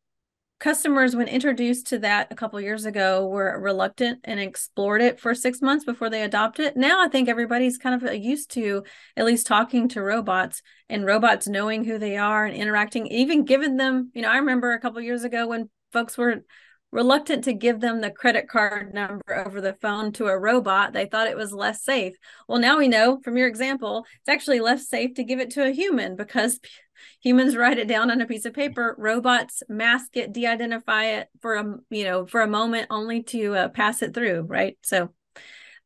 customers 0.65 1.15
when 1.15 1.29
introduced 1.29 1.89
to 1.89 1.99
that 1.99 2.27
a 2.31 2.35
couple 2.35 2.59
years 2.59 2.87
ago 2.87 3.27
were 3.27 3.61
reluctant 3.61 4.19
and 4.25 4.41
explored 4.41 5.03
it 5.03 5.21
for 5.21 5.35
six 5.35 5.61
months 5.61 5.85
before 5.85 6.09
they 6.09 6.23
adopt 6.23 6.59
it. 6.59 6.75
Now 6.75 7.05
i 7.05 7.09
think 7.09 7.29
everybody's 7.29 7.77
kind 7.77 7.95
of 7.95 8.09
uh, 8.09 8.13
used 8.13 8.51
to 8.53 8.83
at 9.15 9.27
least 9.27 9.47
talking 9.47 9.89
to 9.89 10.01
robots 10.01 10.63
and 10.89 11.05
robots 11.05 11.47
knowing 11.47 11.85
who 11.85 11.99
they 11.99 12.17
are 12.17 12.47
and 12.47 12.57
interacting 12.57 13.07
even 13.09 13.45
giving 13.45 13.77
them 13.77 14.11
you 14.15 14.23
know 14.23 14.31
i 14.31 14.39
remember 14.39 14.73
a 14.73 14.81
couple 14.81 15.03
years 15.03 15.23
ago 15.23 15.47
when 15.47 15.69
folks 15.93 16.17
were 16.17 16.43
reluctant 16.95 17.43
to 17.43 17.53
give 17.53 17.81
them 17.81 18.01
the 18.01 18.11
credit 18.11 18.49
card 18.49 18.95
number 18.95 19.37
over 19.45 19.61
the 19.61 19.75
phone 19.75 20.13
to 20.13 20.29
a 20.29 20.39
robot. 20.39 20.93
They 20.93 21.07
thought 21.07 21.27
it 21.27 21.37
was 21.37 21.53
less 21.53 21.83
safe. 21.83 22.15
Well, 22.47 22.61
now 22.61 22.79
we 22.79 22.87
know 22.87 23.19
from 23.21 23.37
your 23.37 23.49
example, 23.49 24.07
it's 24.21 24.29
actually 24.29 24.61
less 24.61 24.89
safe 24.89 25.15
to 25.15 25.25
give 25.25 25.41
it 25.41 25.51
to 25.51 25.67
a 25.67 25.73
human 25.73 26.15
because 26.15 26.61
humans 27.21 27.57
write 27.57 27.79
it 27.79 27.89
down 27.89 28.13
on 28.13 28.21
a 28.21 28.27
piece 28.27 28.45
of 28.45 28.55
paper. 28.55 28.95
Robots 28.97 29.65
mask 29.69 30.17
it, 30.17 30.33
de-identify 30.33 31.07
it 31.07 31.29
for 31.43 31.57
a 31.57 31.75
you 31.91 32.05
know 32.05 32.27
for 32.27 32.43
a 32.43 32.49
moment, 32.49 32.87
only 32.91 33.25
to 33.25 33.55
uh, 33.57 33.69
pass 33.69 34.01
it 34.01 34.15
through. 34.15 34.43
Right. 34.43 34.79
So. 34.83 35.11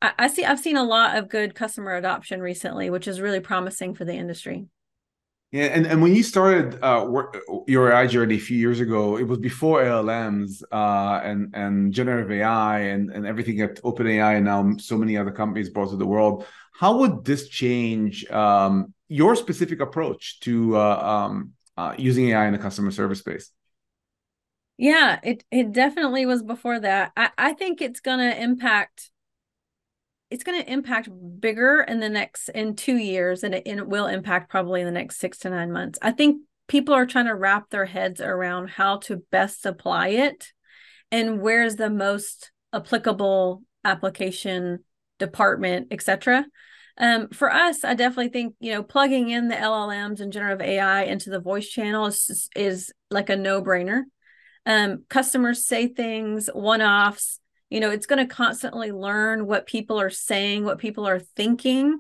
I, 0.00 0.12
I 0.16 0.28
see. 0.28 0.44
I've 0.44 0.60
seen 0.60 0.76
a 0.76 0.84
lot 0.84 1.16
of 1.16 1.28
good 1.28 1.56
customer 1.56 1.96
adoption 1.96 2.40
recently, 2.40 2.88
which 2.88 3.08
is 3.08 3.20
really 3.20 3.40
promising 3.40 3.94
for 3.94 4.04
the 4.04 4.14
industry. 4.14 4.66
Yeah, 5.50 5.64
and, 5.64 5.86
and 5.86 6.02
when 6.02 6.14
you 6.14 6.22
started 6.22 6.78
uh, 6.82 7.10
your 7.66 7.90
AI 7.90 8.06
journey 8.06 8.34
a 8.34 8.38
few 8.38 8.58
years 8.58 8.80
ago, 8.80 9.16
it 9.16 9.22
was 9.22 9.38
before 9.38 9.82
LLMs 9.82 10.62
uh, 10.70 11.20
and 11.24 11.54
and 11.54 11.90
generative 11.94 12.30
AI 12.30 12.80
and, 12.80 13.10
and 13.10 13.26
everything 13.26 13.62
at 13.62 13.76
OpenAI 13.82 14.36
and 14.36 14.44
now 14.44 14.76
so 14.78 14.98
many 14.98 15.16
other 15.16 15.30
companies 15.30 15.70
brought 15.70 15.88
to 15.90 15.96
the 15.96 16.04
world. 16.06 16.44
How 16.74 16.98
would 16.98 17.24
this 17.24 17.48
change 17.48 18.26
um, 18.30 18.92
your 19.08 19.34
specific 19.36 19.80
approach 19.80 20.38
to 20.40 20.76
uh, 20.76 21.26
um, 21.30 21.52
uh, 21.78 21.94
using 21.96 22.28
AI 22.28 22.46
in 22.46 22.52
the 22.52 22.58
customer 22.58 22.90
service 22.90 23.20
space? 23.20 23.50
Yeah, 24.76 25.18
it 25.22 25.44
it 25.50 25.72
definitely 25.72 26.24
was 26.26 26.42
before 26.42 26.78
that. 26.80 27.12
I, 27.16 27.30
I 27.36 27.52
think 27.54 27.80
it's 27.80 28.00
going 28.00 28.20
to 28.20 28.40
impact 28.42 29.10
it's 30.30 30.44
going 30.44 30.62
to 30.62 30.72
impact 30.72 31.08
bigger 31.40 31.84
in 31.86 32.00
the 32.00 32.08
next 32.08 32.48
in 32.50 32.76
two 32.76 32.96
years 32.96 33.42
and 33.42 33.54
it, 33.54 33.62
and 33.66 33.78
it 33.78 33.88
will 33.88 34.06
impact 34.06 34.50
probably 34.50 34.80
in 34.80 34.86
the 34.86 34.92
next 34.92 35.18
six 35.18 35.38
to 35.38 35.50
nine 35.50 35.72
months. 35.72 35.98
I 36.02 36.12
think 36.12 36.42
people 36.68 36.94
are 36.94 37.06
trying 37.06 37.26
to 37.26 37.34
wrap 37.34 37.70
their 37.70 37.86
heads 37.86 38.20
around 38.20 38.68
how 38.68 38.98
to 38.98 39.22
best 39.30 39.66
apply 39.66 40.08
it 40.08 40.52
and 41.10 41.40
where's 41.40 41.76
the 41.76 41.90
most 41.90 42.52
applicable 42.72 43.62
application 43.84 44.84
department 45.18 45.88
etc 45.90 46.44
um, 46.98 47.28
for 47.30 47.50
us 47.52 47.82
i 47.84 47.94
definitely 47.94 48.28
think 48.28 48.54
you 48.60 48.72
know 48.72 48.82
plugging 48.82 49.30
in 49.30 49.48
the 49.48 49.54
llms 49.54 50.20
and 50.20 50.32
generative 50.32 50.60
ai 50.60 51.04
into 51.04 51.30
the 51.30 51.40
voice 51.40 51.66
channel 51.66 52.06
is, 52.06 52.48
is 52.54 52.92
like 53.10 53.30
a 53.30 53.36
no-brainer. 53.36 54.02
Um, 54.66 55.04
customers 55.08 55.64
say 55.64 55.88
things 55.88 56.50
one-offs 56.52 57.40
you 57.70 57.80
know 57.80 57.90
it's 57.90 58.06
going 58.06 58.26
to 58.26 58.34
constantly 58.34 58.92
learn 58.92 59.46
what 59.46 59.66
people 59.66 60.00
are 60.00 60.10
saying 60.10 60.64
what 60.64 60.78
people 60.78 61.06
are 61.06 61.18
thinking 61.18 61.98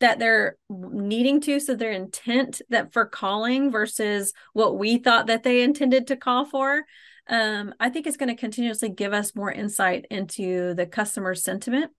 that 0.00 0.18
they're 0.18 0.56
needing 0.68 1.40
to 1.40 1.58
so 1.58 1.74
their 1.74 1.92
intent 1.92 2.60
that 2.68 2.92
for 2.92 3.06
calling 3.06 3.70
versus 3.70 4.32
what 4.52 4.78
we 4.78 4.98
thought 4.98 5.26
that 5.26 5.42
they 5.42 5.62
intended 5.62 6.06
to 6.06 6.16
call 6.16 6.44
for. 6.44 6.84
Um, 7.28 7.74
i 7.80 7.90
think 7.90 8.06
it's 8.06 8.16
going 8.16 8.28
to 8.28 8.40
continuously 8.40 8.88
give 8.88 9.12
us 9.12 9.34
more 9.34 9.50
insight 9.50 10.06
into 10.10 10.74
the 10.74 10.86
customer 10.86 11.34
sentiment. 11.34 11.90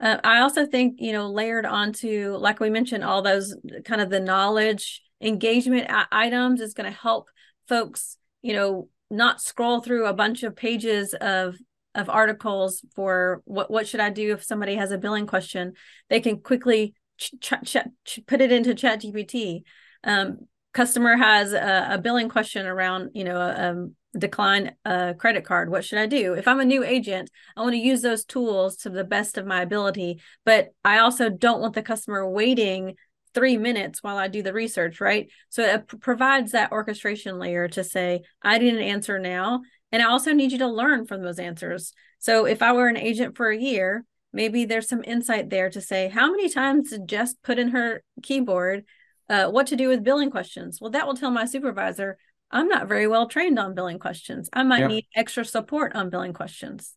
Uh, 0.00 0.18
i 0.22 0.40
also 0.40 0.66
think 0.66 0.96
you 0.98 1.12
know 1.12 1.30
layered 1.30 1.64
onto 1.64 2.36
like 2.36 2.60
we 2.60 2.68
mentioned 2.68 3.04
all 3.04 3.22
those 3.22 3.54
kind 3.84 4.00
of 4.02 4.10
the 4.10 4.20
knowledge 4.20 5.02
engagement 5.22 5.86
items 6.12 6.60
is 6.60 6.74
going 6.74 6.90
to 6.90 6.98
help 6.98 7.28
folks 7.68 8.18
you 8.42 8.52
know 8.52 8.88
not 9.10 9.40
scroll 9.40 9.80
through 9.80 10.06
a 10.06 10.14
bunch 10.14 10.42
of 10.42 10.54
pages 10.54 11.14
of 11.14 11.56
of 11.94 12.08
articles 12.08 12.84
for 12.94 13.42
what 13.44 13.70
what 13.70 13.88
should 13.88 14.00
I 14.00 14.10
do 14.10 14.32
if 14.32 14.44
somebody 14.44 14.76
has 14.76 14.92
a 14.92 14.98
billing 14.98 15.26
question, 15.26 15.74
they 16.08 16.20
can 16.20 16.40
quickly 16.40 16.94
ch- 17.18 17.34
ch- 17.40 17.76
ch- 18.04 18.20
put 18.26 18.40
it 18.40 18.52
into 18.52 18.74
ChatGPT. 18.74 19.62
Um, 20.04 20.46
customer 20.72 21.16
has 21.16 21.52
a, 21.52 21.88
a, 21.92 21.98
billing 21.98 22.28
question 22.28 22.66
around, 22.66 23.10
you 23.14 23.24
know, 23.24 23.36
a, 23.36 23.70
um, 23.70 23.96
decline 24.16 24.72
a 24.84 25.14
credit 25.14 25.44
card. 25.44 25.70
What 25.70 25.84
should 25.84 25.98
I 25.98 26.06
do? 26.06 26.34
If 26.34 26.48
I'm 26.48 26.60
a 26.60 26.64
new 26.64 26.84
agent, 26.84 27.30
I 27.56 27.60
want 27.60 27.72
to 27.72 27.78
use 27.78 28.02
those 28.02 28.24
tools 28.24 28.76
to 28.78 28.90
the 28.90 29.04
best 29.04 29.36
of 29.36 29.46
my 29.46 29.62
ability, 29.62 30.20
but 30.44 30.68
I 30.84 30.98
also 30.98 31.28
don't 31.28 31.60
want 31.60 31.74
the 31.74 31.82
customer 31.82 32.28
waiting 32.28 32.94
three 33.34 33.56
minutes 33.56 34.02
while 34.02 34.16
I 34.16 34.28
do 34.28 34.42
the 34.42 34.52
research, 34.52 35.00
right? 35.00 35.28
So 35.50 35.62
it 35.62 35.86
provides 36.00 36.52
that 36.52 36.72
orchestration 36.72 37.38
layer 37.38 37.68
to 37.68 37.84
say, 37.84 38.22
I 38.42 38.58
need 38.58 38.74
an 38.74 38.80
answer 38.80 39.18
now. 39.18 39.62
And 39.92 40.02
I 40.02 40.06
also 40.06 40.32
need 40.32 40.52
you 40.52 40.58
to 40.58 40.68
learn 40.68 41.06
from 41.06 41.22
those 41.22 41.38
answers. 41.38 41.92
So 42.18 42.46
if 42.46 42.62
I 42.62 42.72
were 42.72 42.88
an 42.88 42.96
agent 42.96 43.36
for 43.36 43.50
a 43.50 43.56
year, 43.56 44.04
maybe 44.32 44.64
there's 44.64 44.88
some 44.88 45.02
insight 45.04 45.50
there 45.50 45.70
to 45.70 45.80
say, 45.80 46.08
how 46.08 46.30
many 46.30 46.48
times 46.48 46.90
did 46.90 47.08
Jess 47.08 47.34
put 47.42 47.58
in 47.58 47.68
her 47.70 48.02
keyboard 48.22 48.84
uh, 49.28 49.48
what 49.48 49.68
to 49.68 49.76
do 49.76 49.88
with 49.88 50.04
billing 50.04 50.30
questions? 50.30 50.80
Well, 50.80 50.90
that 50.90 51.06
will 51.06 51.14
tell 51.14 51.30
my 51.30 51.44
supervisor, 51.44 52.18
I'm 52.50 52.68
not 52.68 52.88
very 52.88 53.06
well 53.06 53.28
trained 53.28 53.58
on 53.58 53.74
billing 53.74 53.98
questions. 53.98 54.48
I 54.52 54.64
might 54.64 54.80
yep. 54.80 54.90
need 54.90 55.06
extra 55.14 55.44
support 55.44 55.94
on 55.94 56.10
billing 56.10 56.32
questions. 56.32 56.94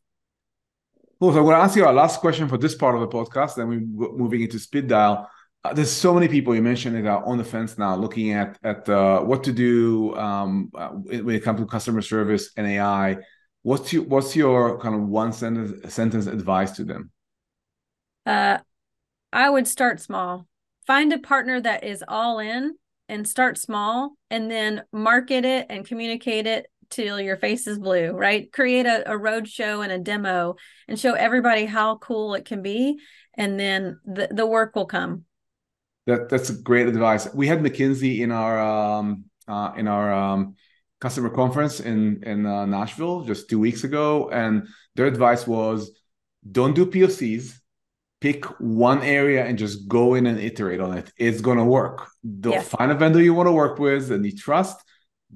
Cool. 1.19 1.31
So 1.31 1.37
I'm 1.37 1.43
going 1.45 1.55
to 1.55 1.61
ask 1.61 1.75
you 1.75 1.85
our 1.85 1.93
last 1.93 2.19
question 2.19 2.49
for 2.49 2.57
this 2.57 2.75
part 2.75 2.95
of 2.95 3.01
the 3.01 3.07
podcast. 3.07 3.55
Then 3.55 3.93
we're 3.95 4.11
moving 4.11 4.41
into 4.41 4.59
speed 4.59 4.87
dial. 4.87 5.29
Uh, 5.65 5.73
there's 5.73 5.91
so 5.91 6.13
many 6.13 6.27
people 6.27 6.53
you 6.53 6.61
mentioned 6.61 6.95
that 6.95 7.09
are 7.09 7.23
on 7.25 7.37
the 7.37 7.43
fence 7.43 7.77
now, 7.77 7.95
looking 7.95 8.33
at 8.33 8.57
at 8.63 8.87
uh, 8.89 9.21
what 9.21 9.43
to 9.45 9.53
do 9.53 10.13
um, 10.15 10.69
uh, 10.75 10.89
when 10.89 11.35
it 11.35 11.43
comes 11.43 11.59
to 11.59 11.65
customer 11.65 12.01
service 12.01 12.51
and 12.57 12.67
AI. 12.67 13.17
What's 13.61 13.93
your 13.93 14.03
what's 14.03 14.35
your 14.35 14.77
kind 14.79 14.93
of 14.93 15.07
one 15.07 15.31
sentence 15.31 15.93
sentence 15.93 16.25
advice 16.27 16.71
to 16.71 16.83
them? 16.83 17.11
Uh, 18.25 18.57
I 19.31 19.49
would 19.49 19.67
start 19.67 20.01
small. 20.01 20.47
Find 20.85 21.13
a 21.13 21.19
partner 21.19 21.61
that 21.61 21.85
is 21.85 22.03
all 22.09 22.39
in, 22.39 22.75
and 23.07 23.25
start 23.25 23.57
small, 23.57 24.17
and 24.29 24.51
then 24.51 24.83
market 24.91 25.45
it 25.45 25.67
and 25.69 25.87
communicate 25.87 26.45
it 26.45 26.67
till 26.89 27.21
your 27.21 27.37
face 27.37 27.67
is 27.67 27.79
blue. 27.79 28.11
Right? 28.11 28.51
Create 28.51 28.85
a, 28.85 29.09
a 29.09 29.17
road 29.17 29.47
show 29.47 29.81
and 29.81 29.93
a 29.93 29.97
demo, 29.97 30.57
and 30.89 30.99
show 30.99 31.13
everybody 31.13 31.65
how 31.65 31.99
cool 31.99 32.33
it 32.33 32.43
can 32.43 32.61
be, 32.61 32.99
and 33.35 33.57
then 33.57 34.01
the 34.03 34.27
the 34.29 34.45
work 34.45 34.75
will 34.75 34.87
come. 34.87 35.23
That 36.05 36.29
that's 36.29 36.49
great 36.49 36.87
advice. 36.87 37.33
We 37.33 37.47
had 37.47 37.59
McKinsey 37.59 38.19
in 38.19 38.31
our 38.31 38.59
um, 38.59 39.25
uh, 39.47 39.71
in 39.77 39.87
our 39.87 40.11
um, 40.11 40.55
customer 40.99 41.29
conference 41.29 41.79
in 41.79 42.23
in 42.23 42.45
uh, 42.45 42.65
Nashville 42.65 43.23
just 43.23 43.49
two 43.49 43.59
weeks 43.59 43.83
ago, 43.83 44.29
and 44.29 44.67
their 44.95 45.05
advice 45.05 45.47
was, 45.47 45.91
don't 46.49 46.75
do 46.75 46.85
POCs. 46.85 47.59
Pick 48.19 48.45
one 48.61 49.01
area 49.03 49.45
and 49.45 49.57
just 49.57 49.85
go 49.89 50.13
in 50.13 50.27
and 50.27 50.39
iterate 50.39 50.79
on 50.79 50.97
it. 50.97 51.11
It's 51.17 51.41
gonna 51.41 51.65
work. 51.65 52.07
Don't 52.39 52.63
find 52.63 52.89
a 52.89 52.95
vendor 52.95 53.21
you 53.21 53.33
want 53.33 53.47
to 53.47 53.51
work 53.51 53.79
with 53.79 54.11
and 54.11 54.25
you 54.25 54.35
trust. 54.35 54.81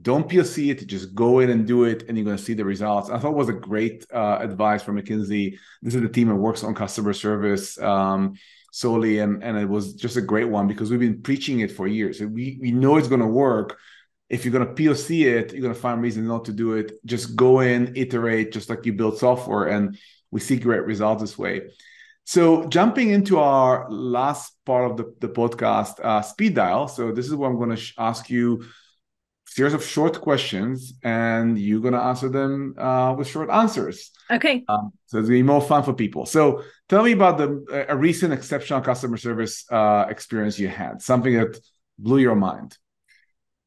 Don't 0.02 0.30
POC 0.30 0.72
it. 0.72 0.88
Just 0.88 1.14
go 1.14 1.40
in 1.40 1.50
and 1.50 1.68
do 1.68 1.84
it, 1.84 2.04
and 2.08 2.18
you're 2.18 2.26
gonna 2.26 2.38
see 2.38 2.54
the 2.54 2.64
results. 2.64 3.10
I 3.10 3.20
thought 3.20 3.36
was 3.36 3.50
a 3.50 3.54
great 3.54 4.06
uh, 4.14 4.38
advice 4.40 4.84
from 4.84 4.98
McKinsey. 4.98 5.58
This 5.82 5.96
is 5.96 6.02
the 6.02 6.10
team 6.10 6.28
that 6.30 6.36
works 6.36 6.64
on 6.64 6.76
customer 6.76 7.14
service. 7.14 7.78
Um, 7.80 8.36
solely 8.72 9.20
and 9.20 9.44
and 9.44 9.58
it 9.58 9.68
was 9.68 9.94
just 9.94 10.18
a 10.18 10.22
great 10.22 10.50
one 10.50 10.68
because 10.68 10.90
we've 10.90 11.00
been 11.00 11.22
preaching 11.22 11.62
it 11.62 11.72
for 11.72 11.88
years. 11.88 12.20
We 12.22 12.58
we 12.62 12.72
know 12.72 12.98
it's 12.98 13.08
going 13.08 13.22
to 13.22 13.28
work. 13.28 13.78
If 14.30 14.44
you're 14.44 14.52
going 14.52 14.68
to 14.68 14.74
poc 14.74 15.10
it 15.10 15.54
you're 15.54 15.62
going 15.62 15.74
to 15.74 15.80
find 15.80 16.02
reasons 16.02 16.28
not 16.28 16.46
to 16.46 16.54
do 16.54 16.74
it. 16.74 16.94
Just 17.06 17.36
go 17.36 17.62
in 17.62 17.94
iterate 17.96 18.52
just 18.52 18.70
like 18.70 18.86
you 18.86 18.94
build 18.94 19.18
software 19.18 19.68
and 19.68 19.98
we 20.32 20.40
see 20.40 20.58
great 20.58 20.84
results 20.84 21.22
this 21.22 21.38
way. 21.38 21.70
So 22.26 22.68
jumping 22.68 23.12
into 23.12 23.40
our 23.40 23.90
last 23.90 24.54
part 24.66 24.92
of 24.92 24.98
the, 24.98 25.16
the 25.22 25.30
podcast 25.30 26.02
uh, 26.02 26.22
speed 26.22 26.56
dial. 26.56 26.90
So 26.90 27.14
this 27.14 27.26
is 27.26 27.36
what 27.36 27.48
i'm 27.48 27.58
going 27.58 27.70
to 27.70 27.78
sh- 27.78 27.94
ask 27.98 28.30
you 28.30 28.66
series 29.58 29.74
of 29.74 29.84
short 29.84 30.22
questions 30.22 30.94
and 31.02 31.58
you're 31.58 31.82
going 31.82 31.96
to 31.96 32.00
answer 32.00 32.30
them 32.30 32.76
uh, 32.78 33.12
with 33.18 33.28
short 33.28 33.50
answers. 33.50 34.12
Okay. 34.30 34.64
Um, 34.68 34.92
so 35.08 35.18
it's 35.18 35.28
going 35.28 35.40
to 35.40 35.44
be 35.44 35.54
more 35.54 35.62
fun 35.62 35.82
for 35.82 35.94
people. 35.94 36.28
So 36.28 36.62
tell 36.90 37.02
me 37.02 37.14
about 37.14 37.40
the 37.40 37.86
a 37.90 37.98
recent 37.98 38.34
exceptional 38.34 38.82
customer 38.82 39.18
service 39.18 39.66
uh, 39.72 40.06
experience 40.10 40.60
you 40.60 40.68
had 40.68 41.02
something 41.02 41.34
that 41.34 41.60
blew 41.98 42.20
your 42.20 42.36
mind. 42.36 42.78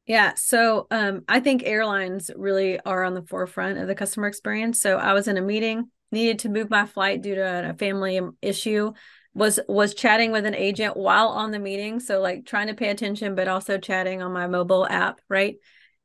Yeah 0.05 0.31
so 0.35 0.87
um, 0.89 1.21
i 1.27 1.39
think 1.39 1.63
airlines 1.63 2.31
really 2.35 2.79
are 2.79 3.03
on 3.03 3.13
the 3.13 3.21
forefront 3.21 3.77
of 3.77 3.87
the 3.87 3.95
customer 3.95 4.27
experience. 4.27 4.81
So 4.81 4.97
i 4.97 5.11
was 5.11 5.27
in 5.27 5.37
a 5.37 5.41
meeting 5.41 5.91
needed 6.11 6.39
to 6.39 6.49
move 6.49 6.69
my 6.69 6.85
flight 6.85 7.21
due 7.21 7.35
to 7.35 7.69
a 7.71 7.73
family 7.73 8.19
issue 8.41 8.93
was 9.33 9.59
was 9.67 9.93
chatting 9.93 10.31
with 10.31 10.45
an 10.45 10.55
agent 10.55 10.97
while 10.97 11.29
on 11.29 11.51
the 11.51 11.59
meeting. 11.59 11.99
So 11.99 12.19
like 12.19 12.45
trying 12.45 12.67
to 12.67 12.73
pay 12.73 12.89
attention 12.89 13.35
but 13.35 13.47
also 13.47 13.77
chatting 13.77 14.21
on 14.21 14.31
my 14.31 14.47
mobile 14.47 14.85
app 14.87 15.19
right 15.29 15.55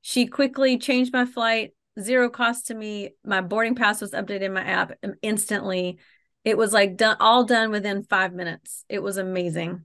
she 0.08 0.28
quickly 0.28 0.78
changed 0.78 1.12
my 1.12 1.24
flight 1.24 1.72
zero 2.00 2.30
cost 2.30 2.68
to 2.68 2.74
me. 2.76 3.10
My 3.24 3.40
boarding 3.40 3.74
pass 3.74 4.00
was 4.00 4.12
updated 4.12 4.42
in 4.42 4.52
my 4.52 4.62
app 4.62 4.92
instantly. 5.20 5.98
It 6.44 6.56
was 6.56 6.72
like 6.72 6.96
done 6.96 7.16
all 7.18 7.42
done 7.42 7.72
within 7.72 8.04
five 8.04 8.32
minutes. 8.32 8.84
It 8.88 9.02
was 9.02 9.16
amazing. 9.16 9.84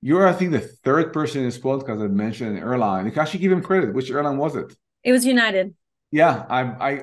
You're 0.00 0.28
i 0.28 0.32
think 0.32 0.52
the 0.52 0.60
third 0.60 1.12
person 1.12 1.40
in 1.40 1.46
this 1.48 1.58
podcast 1.58 1.98
that 1.98 2.10
mentioned 2.12 2.56
an 2.56 2.62
airline. 2.62 3.04
You 3.04 3.10
can 3.10 3.22
actually 3.22 3.40
give 3.40 3.50
him 3.50 3.62
credit? 3.62 3.92
Which 3.92 4.12
airline 4.12 4.36
was 4.36 4.54
it? 4.54 4.72
It 5.02 5.10
was 5.10 5.26
united. 5.26 5.74
Yeah, 6.12 6.46
I 6.48 6.60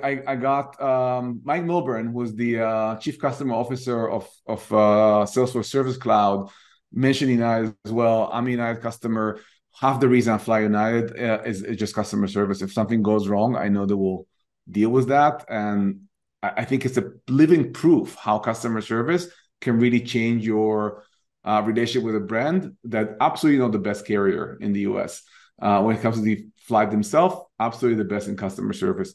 I 0.08 0.24
I 0.26 0.36
got 0.38 0.82
um, 0.82 1.42
Mike 1.44 1.66
Milburn, 1.66 2.14
who's 2.14 2.34
the 2.36 2.62
uh, 2.62 2.96
chief 3.00 3.20
customer 3.20 3.56
officer 3.56 4.10
of 4.10 4.30
of 4.48 4.62
uh, 4.72 5.26
Salesforce 5.28 5.66
Service 5.66 5.98
Cloud, 5.98 6.50
mentioned 6.94 7.32
United 7.32 7.76
as 7.84 7.92
well. 7.92 8.30
I'm 8.32 8.48
a 8.48 8.52
United 8.52 8.82
customer. 8.82 9.42
Half 9.80 10.00
the 10.00 10.08
reason 10.08 10.34
I 10.34 10.38
fly 10.38 10.62
United 10.62 11.20
uh, 11.20 11.42
is, 11.46 11.64
is 11.64 11.78
just 11.78 11.96
customer 11.96 12.28
service. 12.28 12.62
If 12.62 12.74
something 12.74 13.02
goes 13.02 13.28
wrong, 13.28 13.56
I 13.56 13.70
know 13.70 13.86
they 13.86 13.94
will 13.96 14.28
deal 14.70 14.90
with 14.90 15.08
that. 15.08 15.46
And 15.50 16.02
I 16.42 16.66
think 16.66 16.86
it's 16.86 16.98
a 16.98 17.12
living 17.28 17.74
proof 17.74 18.16
how 18.16 18.40
customer 18.40 18.82
service 18.82 19.28
can 19.62 19.80
really 19.80 20.02
change 20.02 20.46
your 20.46 21.04
uh, 21.46 21.62
relationship 21.66 22.04
with 22.04 22.16
a 22.16 22.20
brand 22.20 22.76
that 22.86 23.16
absolutely 23.22 23.60
not 23.60 23.72
the 23.72 23.80
best 23.80 24.06
carrier 24.06 24.58
in 24.60 24.74
the 24.74 24.82
US. 24.82 25.24
Uh, 25.62 25.82
when 25.82 25.96
it 25.96 26.02
comes 26.02 26.18
to 26.18 26.22
the 26.22 26.46
flight 26.58 26.92
themselves, 26.92 27.36
absolutely 27.60 28.02
the 28.04 28.10
best 28.10 28.28
in 28.28 28.36
customer 28.36 28.74
service. 28.74 29.14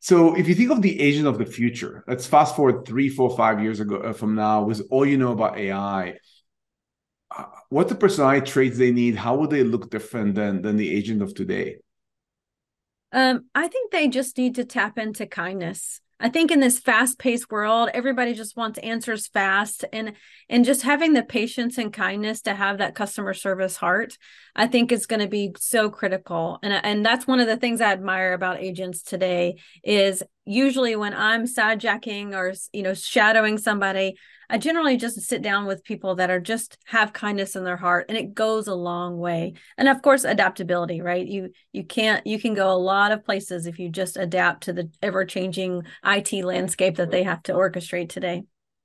So 0.00 0.36
if 0.36 0.48
you 0.48 0.54
think 0.54 0.70
of 0.70 0.82
the 0.82 1.00
agent 1.00 1.26
of 1.26 1.38
the 1.38 1.46
future, 1.46 2.04
let's 2.06 2.26
fast 2.26 2.54
forward 2.54 2.86
three, 2.86 3.08
four, 3.08 3.34
five 3.36 3.62
years 3.62 3.80
ago 3.80 3.96
uh, 3.96 4.12
from 4.12 4.34
now, 4.34 4.62
with 4.62 4.82
all 4.90 5.06
you 5.06 5.16
know 5.16 5.32
about 5.32 5.58
AI, 5.58 6.18
what 7.68 7.88
the 7.88 7.94
personality 7.94 8.46
traits 8.46 8.78
they 8.78 8.92
need, 8.92 9.16
how 9.16 9.36
would 9.36 9.50
they 9.50 9.64
look 9.64 9.90
different 9.90 10.34
than 10.34 10.62
than 10.62 10.76
the 10.76 10.94
agent 10.94 11.22
of 11.22 11.34
today? 11.34 11.78
Um, 13.12 13.46
I 13.54 13.68
think 13.68 13.92
they 13.92 14.08
just 14.08 14.36
need 14.38 14.56
to 14.56 14.64
tap 14.64 14.98
into 14.98 15.26
kindness. 15.26 16.00
I 16.20 16.28
think 16.28 16.50
in 16.50 16.60
this 16.60 16.78
fast-paced 16.78 17.50
world, 17.50 17.90
everybody 17.92 18.34
just 18.34 18.56
wants 18.56 18.78
answers 18.78 19.26
fast 19.26 19.84
and 19.92 20.12
and 20.48 20.64
just 20.64 20.82
having 20.82 21.12
the 21.12 21.22
patience 21.22 21.76
and 21.76 21.92
kindness 21.92 22.42
to 22.42 22.54
have 22.54 22.78
that 22.78 22.94
customer 22.94 23.34
service 23.34 23.76
heart, 23.76 24.16
I 24.54 24.66
think 24.66 24.90
is 24.90 25.06
going 25.06 25.20
to 25.20 25.28
be 25.28 25.52
so 25.58 25.90
critical. 25.90 26.58
And 26.62 26.72
and 26.72 27.04
that's 27.04 27.26
one 27.26 27.40
of 27.40 27.46
the 27.46 27.56
things 27.56 27.80
I 27.80 27.92
admire 27.92 28.32
about 28.32 28.60
agents 28.60 29.02
today 29.02 29.56
is 29.82 30.22
usually 30.44 30.96
when 30.96 31.14
I'm 31.14 31.46
side 31.46 31.80
jacking 31.80 32.34
or 32.34 32.52
you 32.72 32.82
know 32.82 32.94
shadowing 32.94 33.58
somebody, 33.58 34.16
I 34.48 34.58
generally 34.58 34.96
just 34.96 35.20
sit 35.22 35.42
down 35.42 35.66
with 35.66 35.84
people 35.84 36.16
that 36.16 36.30
are 36.30 36.40
just 36.40 36.78
have 36.86 37.12
kindness 37.12 37.56
in 37.56 37.64
their 37.64 37.76
heart 37.76 38.06
and 38.08 38.18
it 38.18 38.34
goes 38.34 38.66
a 38.66 38.74
long 38.74 39.18
way. 39.18 39.54
And 39.76 39.88
of 39.88 40.02
course 40.02 40.24
adaptability, 40.24 41.00
right? 41.00 41.26
You 41.26 41.50
you 41.72 41.84
can't 41.84 42.26
you 42.26 42.38
can 42.38 42.54
go 42.54 42.70
a 42.70 42.76
lot 42.76 43.12
of 43.12 43.24
places 43.24 43.66
if 43.66 43.78
you 43.78 43.88
just 43.88 44.16
adapt 44.16 44.64
to 44.64 44.72
the 44.72 44.90
ever-changing 45.02 45.82
IT 46.04 46.32
landscape 46.44 46.96
that 46.96 47.10
they 47.10 47.22
have 47.22 47.42
to 47.44 47.52
orchestrate 47.52 48.10
today. 48.10 48.44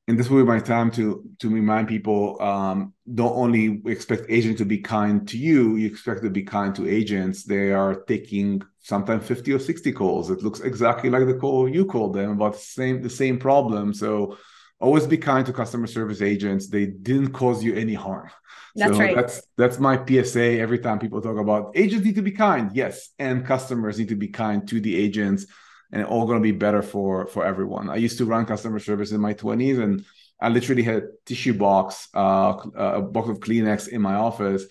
And 0.10 0.18
this 0.18 0.28
will 0.28 0.42
be 0.44 0.48
my 0.48 0.60
time 0.60 0.90
to 0.92 1.24
to 1.38 1.50
remind 1.50 1.88
people 1.88 2.42
um, 2.42 2.94
don't 3.14 3.38
only 3.38 3.80
expect 3.86 4.24
agents 4.28 4.58
to 4.58 4.66
be 4.66 4.80
kind 4.80 5.28
to 5.28 5.38
you, 5.38 5.76
you 5.76 5.86
expect 5.86 6.24
to 6.24 6.32
be 6.32 6.42
kind 6.42 6.74
to 6.78 6.90
agents. 6.90 7.44
They 7.44 7.72
are 7.72 7.94
taking 7.94 8.64
sometimes 8.80 9.28
50 9.28 9.54
or 9.54 9.60
60 9.60 9.92
calls. 9.92 10.32
It 10.32 10.42
looks 10.42 10.62
exactly 10.62 11.12
like 11.12 11.28
the 11.28 11.36
call 11.36 11.70
you 11.70 11.86
called 11.86 12.16
them 12.16 12.32
about 12.32 12.54
the 12.54 12.60
same 12.60 13.04
the 13.04 13.10
same 13.22 13.38
problem. 13.38 13.94
So 13.94 14.36
always 14.80 15.06
be 15.06 15.18
kind 15.18 15.46
to 15.46 15.54
customer 15.54 15.88
service 15.88 16.22
agents 16.22 16.68
they 16.68 16.86
didn't 16.86 17.34
cause 17.34 17.64
you 17.64 17.76
any 17.76 17.94
harm 17.94 18.30
that's 18.76 18.94
so 18.94 19.00
right 19.00 19.16
that's 19.16 19.42
that's 19.58 19.78
my 19.78 19.96
psa 20.06 20.60
every 20.60 20.80
time 20.80 21.00
people 21.00 21.22
talk 21.22 21.38
about 21.38 21.72
agents 21.76 22.06
need 22.06 22.16
to 22.16 22.22
be 22.22 22.32
kind 22.32 22.72
yes 22.74 23.10
and 23.20 23.46
customers 23.46 24.00
need 24.00 24.08
to 24.08 24.16
be 24.16 24.30
kind 24.30 24.68
to 24.68 24.80
the 24.80 24.96
agents 24.96 25.48
and 25.92 26.06
all 26.06 26.26
going 26.26 26.38
to 26.38 26.44
be 26.44 26.52
better 26.52 26.82
for 26.82 27.28
for 27.28 27.46
everyone 27.46 27.90
i 27.90 27.96
used 27.96 28.18
to 28.18 28.26
run 28.26 28.46
customer 28.46 28.80
service 28.80 29.12
in 29.12 29.22
my 29.22 29.34
20s 29.34 29.82
and 29.82 30.06
i 30.42 30.50
literally 30.50 30.84
had 30.84 31.04
a 31.04 31.08
tissue 31.26 31.54
box 31.54 32.08
uh, 32.16 32.56
a 32.76 33.02
box 33.02 33.30
of 33.30 33.40
kleenex 33.40 33.88
in 33.88 34.02
my 34.02 34.16
office 34.16 34.66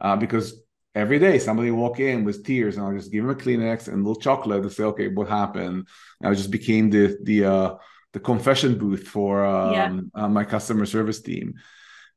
uh, 0.00 0.16
because 0.16 0.62
every 0.94 1.18
day 1.18 1.38
somebody 1.38 1.70
walk 1.70 2.00
in 2.00 2.24
with 2.24 2.44
tears 2.44 2.76
and 2.76 2.86
i'll 2.86 2.94
just 2.94 3.12
give 3.12 3.24
them 3.24 3.36
a 3.36 3.38
kleenex 3.38 3.88
and 3.88 3.96
a 3.96 3.98
little 3.98 4.20
chocolate 4.20 4.62
to 4.62 4.70
say 4.70 4.84
okay 4.84 5.08
what 5.08 5.28
happened 5.28 5.86
and 6.20 6.30
i 6.30 6.34
just 6.34 6.50
became 6.50 6.90
the 6.90 7.18
the 7.22 7.44
uh, 7.44 7.74
the 8.12 8.20
confession 8.20 8.78
booth 8.78 9.08
for 9.08 9.44
um, 9.44 9.72
yeah. 10.14 10.22
uh, 10.22 10.28
my 10.28 10.44
customer 10.44 10.86
service 10.86 11.20
team. 11.20 11.54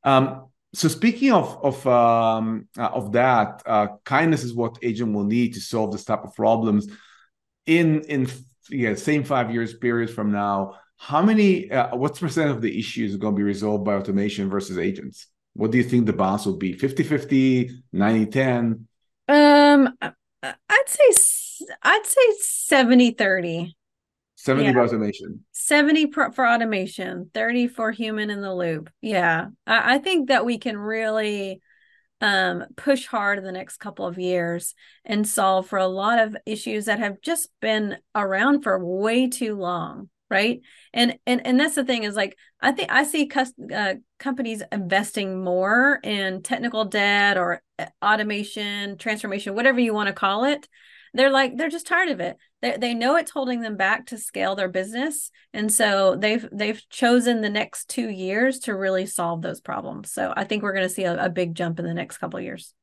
Um, 0.03 0.47
so 0.73 0.87
speaking 0.87 1.31
of 1.31 1.57
of 1.63 1.87
um, 1.87 2.67
uh, 2.77 2.89
of 2.93 3.13
that, 3.13 3.63
uh, 3.65 3.87
kindness 4.03 4.43
is 4.43 4.53
what 4.53 4.77
agent 4.81 5.13
will 5.13 5.23
need 5.23 5.53
to 5.53 5.61
solve 5.61 5.91
this 5.91 6.03
type 6.03 6.23
of 6.23 6.35
problems. 6.35 6.87
In 7.65 8.01
in 8.03 8.27
yeah, 8.69 8.95
same 8.95 9.23
five 9.23 9.51
years 9.51 9.73
period 9.73 10.09
from 10.09 10.31
now, 10.31 10.75
how 10.97 11.21
many? 11.21 11.71
Uh, 11.71 11.95
what's 11.95 12.19
percent 12.19 12.51
of 12.51 12.61
the 12.61 12.77
issues 12.77 13.15
are 13.15 13.17
going 13.17 13.33
to 13.33 13.37
be 13.37 13.43
resolved 13.43 13.85
by 13.85 13.95
automation 13.95 14.49
versus 14.49 14.77
agents? 14.77 15.27
What 15.53 15.71
do 15.71 15.77
you 15.77 15.83
think 15.83 16.05
the 16.05 16.13
balance 16.13 16.45
will 16.45 16.57
be? 16.57 16.73
50-50, 16.73 17.71
90-10? 17.93 18.85
Um, 19.29 19.97
I'd 20.01 20.87
say 20.87 21.67
I'd 21.81 22.05
say 22.05 22.21
70 22.41 23.11
30. 23.11 23.75
70 24.37 24.65
yeah. 24.65 24.73
for 24.73 24.81
automation 24.81 25.43
70 25.53 26.11
for, 26.11 26.31
for, 26.31 26.47
automation 26.47 27.31
30 27.33 27.67
for 27.67 27.91
human 27.91 28.29
in 28.29 28.41
the 28.41 28.53
loop 28.53 28.91
yeah 29.01 29.47
I, 29.65 29.95
I, 29.95 29.97
think 29.97 30.27
that 30.27 30.45
we 30.45 30.59
can 30.59 30.77
really 30.77 31.61
um, 32.21 32.65
push 32.75 33.05
hard 33.05 33.37
in 33.37 33.43
the 33.43 33.51
next 33.51 33.77
couple 33.77 34.05
of 34.05 34.17
years 34.17 34.73
and 35.03 35.27
solve 35.27 35.67
for 35.67 35.77
a 35.77 35.87
lot 35.87 36.19
of 36.19 36.35
issues 36.45 36.85
that 36.85 36.99
have 36.99 37.21
just 37.21 37.49
been 37.61 37.97
around 38.15 38.63
for 38.63 38.83
way 38.83 39.29
too 39.29 39.55
long 39.55 40.09
right? 40.29 40.61
And 40.93 41.17
and 41.25 41.45
and 41.45 41.59
that's 41.59 41.75
the 41.75 41.85
thing 41.85 42.03
is 42.03 42.15
like 42.15 42.37
i 42.61 42.71
think 42.71 42.91
i 42.91 43.03
see 43.03 43.27
cus- 43.27 43.53
uh, 43.73 43.95
companies 44.17 44.63
investing 44.71 45.43
more 45.43 45.99
in 46.03 46.41
technical 46.41 46.85
debt 46.85 47.37
or 47.37 47.61
uh, 47.77 47.85
automation 48.03 48.97
transformation 48.97 49.55
whatever 49.55 49.79
you 49.79 49.93
want 49.93 50.07
to 50.07 50.13
call 50.13 50.45
it. 50.45 50.67
They're 51.13 51.31
like 51.31 51.55
they're 51.57 51.69
just 51.69 51.87
tired 51.87 52.09
of 52.09 52.19
it 52.19 52.37
they, 52.65 52.77
they 52.77 52.93
know 52.95 53.15
it's 53.15 53.31
holding 53.31 53.61
them 53.61 53.77
back 53.77 54.07
to 54.07 54.17
scale 54.17 54.55
their 54.55 54.67
business. 54.67 55.29
And 55.53 55.71
so 55.71 56.15
they've 56.15 56.47
they've 56.51 56.81
chosen 56.89 57.41
the 57.41 57.49
next 57.49 57.89
two 57.89 58.09
years 58.09 58.59
to 58.61 58.75
really 58.75 59.05
solve 59.05 59.41
those 59.41 59.61
problems. 59.61 60.11
So 60.11 60.33
i 60.35 60.43
think 60.43 60.63
we're 60.63 60.73
going 60.73 60.87
to 60.87 60.93
see 60.93 61.03
a, 61.03 61.25
a 61.25 61.29
big 61.29 61.53
jump 61.53 61.79
in 61.79 61.85
the 61.85 61.93
next 61.93 62.17
couple 62.17 62.39
of 62.39 62.43
years. 62.43 62.73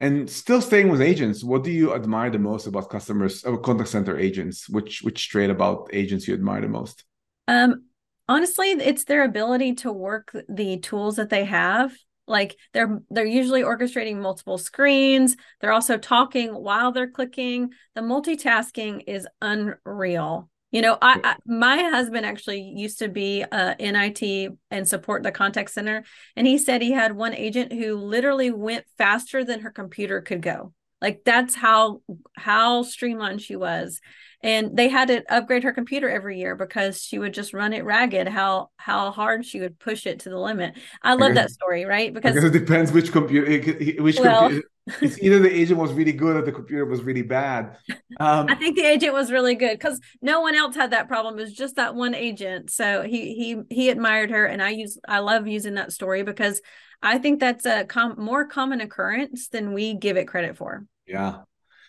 And 0.00 0.28
still 0.28 0.60
staying 0.60 0.88
with 0.90 1.00
agents 1.00 1.42
what 1.42 1.64
do 1.64 1.72
you 1.72 1.94
admire 1.94 2.30
the 2.30 2.38
most 2.38 2.66
about 2.66 2.88
customers 2.88 3.44
or 3.44 3.54
uh, 3.54 3.58
contact 3.58 3.90
center 3.90 4.16
agents? 4.16 4.68
Which 4.68 5.02
which 5.02 5.28
trait 5.28 5.50
about 5.50 5.90
agents 5.92 6.28
you 6.28 6.34
admire 6.34 6.60
the 6.60 6.68
most? 6.68 7.04
Um 7.48 7.86
honestly 8.28 8.68
it's 8.70 9.04
their 9.04 9.24
ability 9.24 9.74
to 9.74 9.92
work 9.92 10.34
the 10.48 10.78
tools 10.78 11.16
that 11.16 11.30
they 11.30 11.44
have 11.44 11.92
like 12.26 12.56
they're 12.72 13.00
they're 13.10 13.26
usually 13.26 13.62
orchestrating 13.62 14.16
multiple 14.16 14.58
screens. 14.58 15.36
They're 15.60 15.72
also 15.72 15.98
talking 15.98 16.54
while 16.54 16.92
they're 16.92 17.10
clicking. 17.10 17.70
The 17.94 18.00
multitasking 18.00 19.04
is 19.06 19.26
unreal. 19.40 20.48
You 20.70 20.82
know 20.82 20.98
I, 21.00 21.20
I 21.22 21.36
my 21.46 21.82
husband 21.84 22.26
actually 22.26 22.60
used 22.60 22.98
to 22.98 23.08
be 23.08 23.44
uh, 23.44 23.74
in 23.78 23.94
it 23.94 24.52
and 24.72 24.88
support 24.88 25.22
the 25.22 25.30
contact 25.30 25.70
center 25.70 26.04
and 26.34 26.48
he 26.48 26.58
said 26.58 26.82
he 26.82 26.90
had 26.90 27.14
one 27.14 27.32
agent 27.32 27.72
who 27.72 27.94
literally 27.94 28.50
went 28.50 28.84
faster 28.98 29.44
than 29.44 29.60
her 29.60 29.70
computer 29.70 30.20
could 30.20 30.42
go 30.42 30.72
like 31.00 31.22
that's 31.24 31.54
how 31.54 32.00
how 32.36 32.82
streamlined 32.82 33.42
she 33.42 33.56
was. 33.56 34.00
And 34.42 34.76
they 34.76 34.88
had 34.88 35.08
to 35.08 35.24
upgrade 35.32 35.64
her 35.64 35.72
computer 35.72 36.08
every 36.08 36.38
year 36.38 36.54
because 36.54 37.00
she 37.02 37.18
would 37.18 37.32
just 37.32 37.54
run 37.54 37.72
it 37.72 37.84
ragged 37.84 38.28
how 38.28 38.70
how 38.76 39.10
hard 39.10 39.44
she 39.46 39.60
would 39.60 39.78
push 39.78 40.06
it 40.06 40.20
to 40.20 40.30
the 40.30 40.38
limit. 40.38 40.74
I 41.02 41.14
love 41.14 41.32
I 41.32 41.34
that 41.34 41.50
story 41.50 41.84
right? 41.84 42.12
Because 42.12 42.36
it 42.36 42.50
depends 42.52 42.92
which 42.92 43.12
computer 43.12 44.02
which 44.02 44.18
well, 44.18 44.48
computer 44.48 44.68
it's 45.00 45.18
either 45.20 45.38
the 45.38 45.50
agent 45.52 45.80
was 45.80 45.92
really 45.92 46.12
good 46.12 46.36
or 46.36 46.42
the 46.42 46.52
computer 46.52 46.84
was 46.84 47.02
really 47.02 47.22
bad. 47.22 47.76
Um, 48.20 48.46
i 48.48 48.54
think 48.54 48.76
the 48.76 48.84
agent 48.84 49.12
was 49.12 49.32
really 49.32 49.56
good 49.56 49.76
because 49.76 49.98
no 50.22 50.40
one 50.40 50.54
else 50.54 50.76
had 50.76 50.92
that 50.92 51.08
problem. 51.08 51.36
It 51.36 51.42
was 51.42 51.52
just 51.52 51.74
that 51.76 51.96
one 51.96 52.14
agent. 52.14 52.70
So 52.70 53.02
he 53.02 53.34
he 53.34 53.62
he 53.74 53.90
admired 53.90 54.30
her 54.30 54.46
and 54.46 54.62
i 54.62 54.70
use 54.70 54.96
i 55.08 55.18
love 55.18 55.48
using 55.48 55.74
that 55.74 55.92
story 55.92 56.22
because 56.22 56.62
i 57.04 57.18
think 57.18 57.38
that's 57.38 57.66
a 57.66 57.84
com- 57.84 58.16
more 58.18 58.44
common 58.46 58.80
occurrence 58.80 59.48
than 59.48 59.72
we 59.72 59.94
give 59.94 60.16
it 60.16 60.26
credit 60.26 60.56
for 60.56 60.84
yeah 61.06 61.42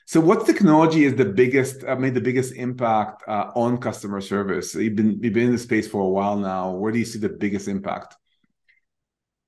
so, 0.07 0.21
what 0.21 0.45
technology 0.45 1.03
is 1.05 1.15
the 1.15 1.25
biggest 1.25 1.83
uh, 1.83 1.95
made 1.95 2.13
the 2.13 2.21
biggest 2.21 2.53
impact 2.53 3.23
uh, 3.27 3.51
on 3.55 3.79
customer 3.79 4.21
service? 4.21 4.75
You've 4.75 4.95
been 4.95 5.19
you've 5.21 5.33
been 5.33 5.47
in 5.47 5.51
the 5.51 5.57
space 5.57 5.87
for 5.87 5.99
a 5.99 6.07
while 6.07 6.37
now. 6.37 6.73
Where 6.73 6.91
do 6.91 6.99
you 6.99 7.05
see 7.05 7.17
the 7.17 7.29
biggest 7.29 7.67
impact? 7.67 8.15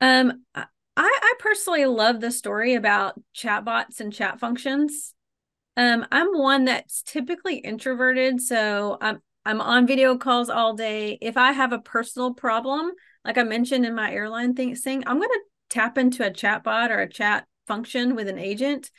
Um, 0.01 0.43
I 0.55 0.65
I 0.95 1.33
personally 1.37 1.85
love 1.85 2.21
the 2.21 2.31
story 2.31 2.73
about 2.73 3.21
chatbots 3.35 3.99
and 3.99 4.11
chat 4.11 4.39
functions. 4.39 5.13
Um, 5.75 6.07
I'm 6.11 6.35
one 6.35 6.65
that's 6.65 7.03
typically 7.03 7.57
introverted, 7.57 8.41
so 8.41 8.97
I'm 8.99 9.21
I'm 9.45 9.61
on 9.61 9.85
video 9.85 10.17
calls 10.17 10.49
all 10.49 10.73
day. 10.73 11.19
If 11.21 11.37
I 11.37 11.51
have 11.51 11.71
a 11.71 11.79
personal 11.79 12.33
problem, 12.33 12.93
like 13.23 13.37
I 13.37 13.43
mentioned 13.43 13.85
in 13.85 13.93
my 13.93 14.11
airline 14.11 14.55
thing, 14.55 14.75
saying 14.75 15.03
I'm 15.05 15.17
going 15.17 15.29
to 15.29 15.41
tap 15.69 15.97
into 15.97 16.25
a 16.25 16.31
chatbot 16.31 16.89
or 16.89 16.99
a 16.99 17.09
chat 17.09 17.45
function 17.67 18.15
with 18.15 18.27
an 18.27 18.39
agent 18.39 18.91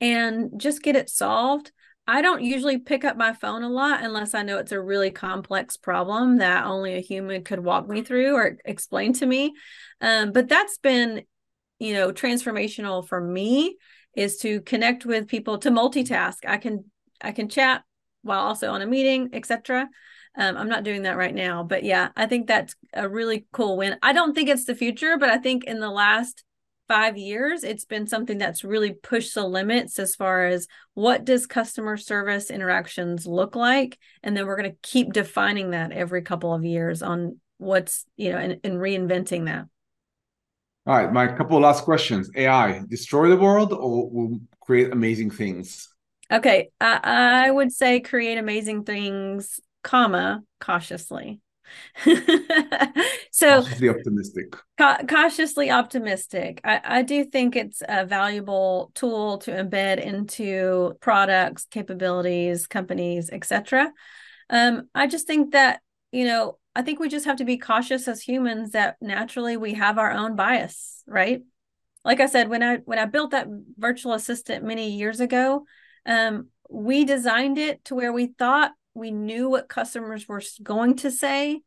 and 0.00 0.50
just 0.56 0.82
get 0.82 0.96
it 0.96 1.10
solved. 1.10 1.72
I 2.06 2.20
don't 2.20 2.42
usually 2.42 2.78
pick 2.78 3.04
up 3.04 3.16
my 3.16 3.32
phone 3.32 3.62
a 3.62 3.68
lot 3.68 4.02
unless 4.02 4.34
I 4.34 4.42
know 4.42 4.58
it's 4.58 4.72
a 4.72 4.80
really 4.80 5.10
complex 5.10 5.76
problem 5.76 6.38
that 6.38 6.66
only 6.66 6.94
a 6.94 7.00
human 7.00 7.44
could 7.44 7.60
walk 7.60 7.88
me 7.88 8.02
through 8.02 8.34
or 8.34 8.58
explain 8.64 9.14
to 9.14 9.26
me. 9.26 9.54
Um, 10.00 10.32
but 10.32 10.48
that's 10.48 10.76
been, 10.78 11.22
you 11.78 11.94
know, 11.94 12.12
transformational 12.12 13.06
for 13.06 13.20
me 13.20 13.78
is 14.14 14.36
to 14.38 14.60
connect 14.62 15.06
with 15.06 15.28
people 15.28 15.58
to 15.58 15.70
multitask. 15.70 16.38
I 16.46 16.58
can 16.58 16.84
I 17.20 17.32
can 17.32 17.48
chat 17.48 17.82
while 18.22 18.40
also 18.40 18.70
on 18.70 18.82
a 18.82 18.86
meeting, 18.86 19.30
etc. 19.32 19.88
Um, 20.36 20.56
I'm 20.56 20.68
not 20.68 20.84
doing 20.84 21.02
that 21.02 21.16
right 21.16 21.34
now, 21.34 21.62
but 21.62 21.84
yeah, 21.84 22.08
I 22.16 22.26
think 22.26 22.46
that's 22.46 22.74
a 22.92 23.08
really 23.08 23.46
cool 23.52 23.76
win. 23.76 23.96
I 24.02 24.12
don't 24.12 24.34
think 24.34 24.48
it's 24.48 24.64
the 24.64 24.74
future, 24.74 25.16
but 25.18 25.30
I 25.30 25.38
think 25.38 25.64
in 25.64 25.78
the 25.78 25.90
last 25.90 26.42
five 26.88 27.16
years, 27.16 27.64
it's 27.64 27.84
been 27.84 28.06
something 28.06 28.38
that's 28.38 28.64
really 28.64 28.92
pushed 28.92 29.34
the 29.34 29.46
limits 29.46 29.98
as 29.98 30.14
far 30.14 30.46
as 30.46 30.66
what 30.94 31.24
does 31.24 31.46
customer 31.46 31.96
service 31.96 32.50
interactions 32.50 33.26
look 33.26 33.56
like, 33.56 33.98
and 34.22 34.36
then 34.36 34.46
we're 34.46 34.56
going 34.56 34.70
to 34.70 34.78
keep 34.82 35.12
defining 35.12 35.70
that 35.70 35.92
every 35.92 36.22
couple 36.22 36.52
of 36.52 36.64
years 36.64 37.02
on 37.02 37.38
what's 37.58 38.04
you 38.16 38.30
know 38.30 38.38
and, 38.38 38.60
and 38.64 38.74
reinventing 38.74 39.46
that. 39.46 39.66
All 40.86 40.96
right, 40.96 41.12
my 41.12 41.28
couple 41.28 41.58
last 41.60 41.84
questions. 41.84 42.30
AI 42.36 42.82
destroy 42.88 43.28
the 43.28 43.36
world 43.36 43.72
or 43.72 44.10
will 44.10 44.40
create 44.60 44.92
amazing 44.92 45.30
things? 45.30 45.88
Okay, 46.30 46.70
I, 46.80 47.46
I 47.46 47.50
would 47.50 47.72
say 47.72 48.00
create 48.00 48.38
amazing 48.38 48.84
things, 48.84 49.60
comma 49.84 50.42
cautiously. 50.58 51.40
so 52.04 53.62
cautiously 53.62 53.88
optimistic. 53.88 54.56
Ca- 54.76 55.04
cautiously 55.08 55.70
optimistic. 55.70 56.60
I, 56.64 56.80
I 56.82 57.02
do 57.02 57.24
think 57.24 57.54
it's 57.54 57.82
a 57.88 58.04
valuable 58.04 58.90
tool 58.94 59.38
to 59.38 59.52
embed 59.52 60.02
into 60.02 60.94
products, 61.00 61.66
capabilities, 61.70 62.66
companies, 62.66 63.30
etc. 63.30 63.92
Um, 64.50 64.88
I 64.94 65.06
just 65.06 65.26
think 65.26 65.52
that 65.52 65.80
you 66.12 66.26
know, 66.26 66.58
I 66.76 66.82
think 66.82 67.00
we 67.00 67.08
just 67.08 67.26
have 67.26 67.38
to 67.38 67.44
be 67.44 67.58
cautious 67.58 68.06
as 68.06 68.22
humans 68.22 68.70
that 68.70 68.96
naturally 69.00 69.56
we 69.56 69.74
have 69.74 69.98
our 69.98 70.12
own 70.12 70.36
bias, 70.36 71.02
right? 71.08 71.42
Like 72.04 72.20
I 72.20 72.26
said, 72.26 72.48
when 72.48 72.62
I 72.62 72.76
when 72.78 72.98
I 72.98 73.06
built 73.06 73.32
that 73.32 73.48
virtual 73.76 74.12
assistant 74.12 74.64
many 74.64 74.90
years 74.90 75.20
ago, 75.20 75.64
um, 76.06 76.48
we 76.70 77.04
designed 77.04 77.58
it 77.58 77.84
to 77.86 77.94
where 77.94 78.12
we 78.12 78.28
thought 78.28 78.72
we 78.94 79.10
knew 79.10 79.48
what 79.48 79.68
customers 79.68 80.28
were 80.28 80.42
going 80.62 80.96
to 80.96 81.10
say. 81.10 81.60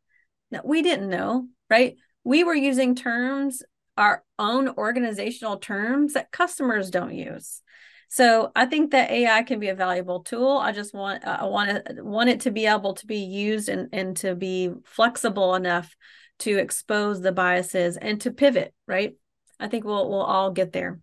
No, 0.50 0.60
we 0.64 0.82
didn't 0.82 1.10
know, 1.10 1.48
right? 1.68 1.96
We 2.24 2.44
were 2.44 2.54
using 2.54 2.94
terms, 2.94 3.62
our 3.96 4.24
own 4.38 4.68
organizational 4.68 5.58
terms 5.58 6.14
that 6.14 6.32
customers 6.32 6.90
don't 6.90 7.14
use. 7.14 7.62
So 8.08 8.52
I 8.56 8.64
think 8.64 8.92
that 8.92 9.10
AI 9.10 9.42
can 9.42 9.60
be 9.60 9.68
a 9.68 9.74
valuable 9.74 10.20
tool. 10.20 10.56
I 10.56 10.72
just 10.72 10.94
want 10.94 11.26
uh, 11.26 11.38
I 11.40 11.44
want 11.44 11.86
to 11.86 12.02
want 12.02 12.30
it 12.30 12.40
to 12.40 12.50
be 12.50 12.66
able 12.66 12.94
to 12.94 13.06
be 13.06 13.18
used 13.18 13.68
and 13.68 13.88
and 13.92 14.16
to 14.18 14.34
be 14.34 14.70
flexible 14.84 15.54
enough 15.54 15.94
to 16.40 16.56
expose 16.56 17.20
the 17.20 17.32
biases 17.32 17.98
and 17.98 18.20
to 18.22 18.30
pivot, 18.30 18.72
right? 18.86 19.14
I 19.60 19.68
think 19.68 19.84
we'll 19.84 20.08
we'll 20.08 20.22
all 20.22 20.52
get 20.52 20.72
there. 20.72 21.00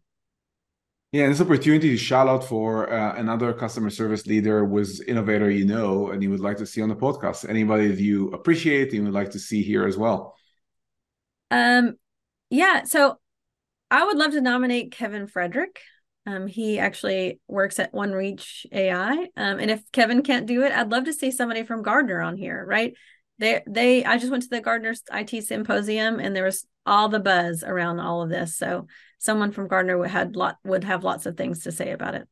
Yeah, 1.16 1.30
this 1.30 1.40
opportunity 1.40 1.92
to 1.92 1.98
shout 1.98 2.28
out 2.28 2.44
for 2.44 2.92
uh, 2.92 3.16
another 3.16 3.54
customer 3.54 3.90
service 3.90 4.28
leader 4.28 4.66
was 4.66 5.00
innovator 5.00 5.50
you 5.50 5.64
know 5.64 6.10
and 6.10 6.22
you 6.22 6.30
would 6.30 6.42
like 6.42 6.58
to 6.58 6.66
see 6.66 6.82
on 6.82 6.90
the 6.90 6.96
podcast. 6.98 7.48
Anybody 7.48 7.88
that 7.88 8.02
you 8.02 8.32
appreciate 8.32 8.92
and 8.92 9.06
would 9.06 9.14
like 9.14 9.32
to 9.32 9.40
see 9.40 9.64
here 9.64 9.88
as 9.88 9.96
well. 9.96 10.36
Um, 11.50 11.94
yeah. 12.50 12.84
So 12.84 13.18
I 13.90 14.04
would 14.04 14.18
love 14.18 14.32
to 14.32 14.42
nominate 14.42 14.92
Kevin 14.92 15.26
Frederick. 15.26 15.80
Um, 16.26 16.48
he 16.48 16.80
actually 16.80 17.40
works 17.48 17.80
at 17.80 17.94
OneReach 17.94 18.66
AI. 18.74 19.14
Um, 19.38 19.60
and 19.60 19.72
if 19.72 19.90
Kevin 19.94 20.22
can't 20.22 20.46
do 20.46 20.64
it, 20.64 20.74
I'd 20.74 20.92
love 20.92 21.06
to 21.06 21.14
see 21.14 21.32
somebody 21.32 21.64
from 21.64 21.82
Gartner 21.82 22.20
on 22.22 22.36
here, 22.36 22.66
right? 22.68 22.94
They 23.40 23.62
they 23.66 24.04
I 24.04 24.18
just 24.18 24.32
went 24.32 24.44
to 24.44 24.50
the 24.50 24.60
Gartner's 24.60 25.02
IT 25.14 25.46
symposium 25.46 26.20
and 26.20 26.36
there 26.36 26.44
was 26.44 26.66
all 26.86 27.08
the 27.08 27.22
buzz 27.22 27.64
around 27.64 28.02
all 28.02 28.22
of 28.22 28.30
this. 28.30 28.58
So 28.58 28.88
someone 29.26 29.52
from 29.52 29.68
Gartner 29.68 29.98
would 29.98 30.12
had 30.12 30.36
lot 30.36 30.58
would 30.64 30.84
have 30.84 31.04
lots 31.04 31.26
of 31.26 31.36
things 31.36 31.64
to 31.64 31.72
say 31.72 31.92
about 31.92 32.14
it. 32.16 32.28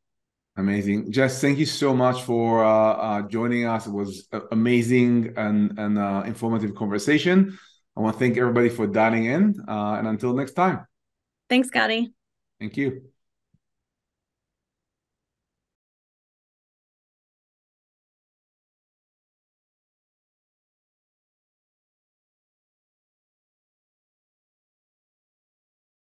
Amazing, 0.56 1.10
Jess. 1.10 1.40
Thank 1.40 1.58
you 1.58 1.66
so 1.66 1.92
much 1.94 2.22
for 2.22 2.64
uh, 2.64 2.92
uh, 3.08 3.22
joining 3.22 3.66
us. 3.66 3.88
It 3.88 3.92
was 3.92 4.28
amazing 4.52 5.34
and 5.36 5.76
and 5.78 5.98
uh, 5.98 6.22
informative 6.24 6.74
conversation. 6.74 7.58
I 7.96 8.00
want 8.00 8.14
to 8.14 8.18
thank 8.18 8.36
everybody 8.38 8.68
for 8.68 8.86
dialing 8.86 9.24
in, 9.26 9.54
uh, 9.68 9.98
and 9.98 10.06
until 10.06 10.32
next 10.32 10.52
time. 10.52 10.86
Thanks, 11.48 11.68
Scotty. 11.68 12.14
Thank 12.60 12.76
you. 12.76 13.13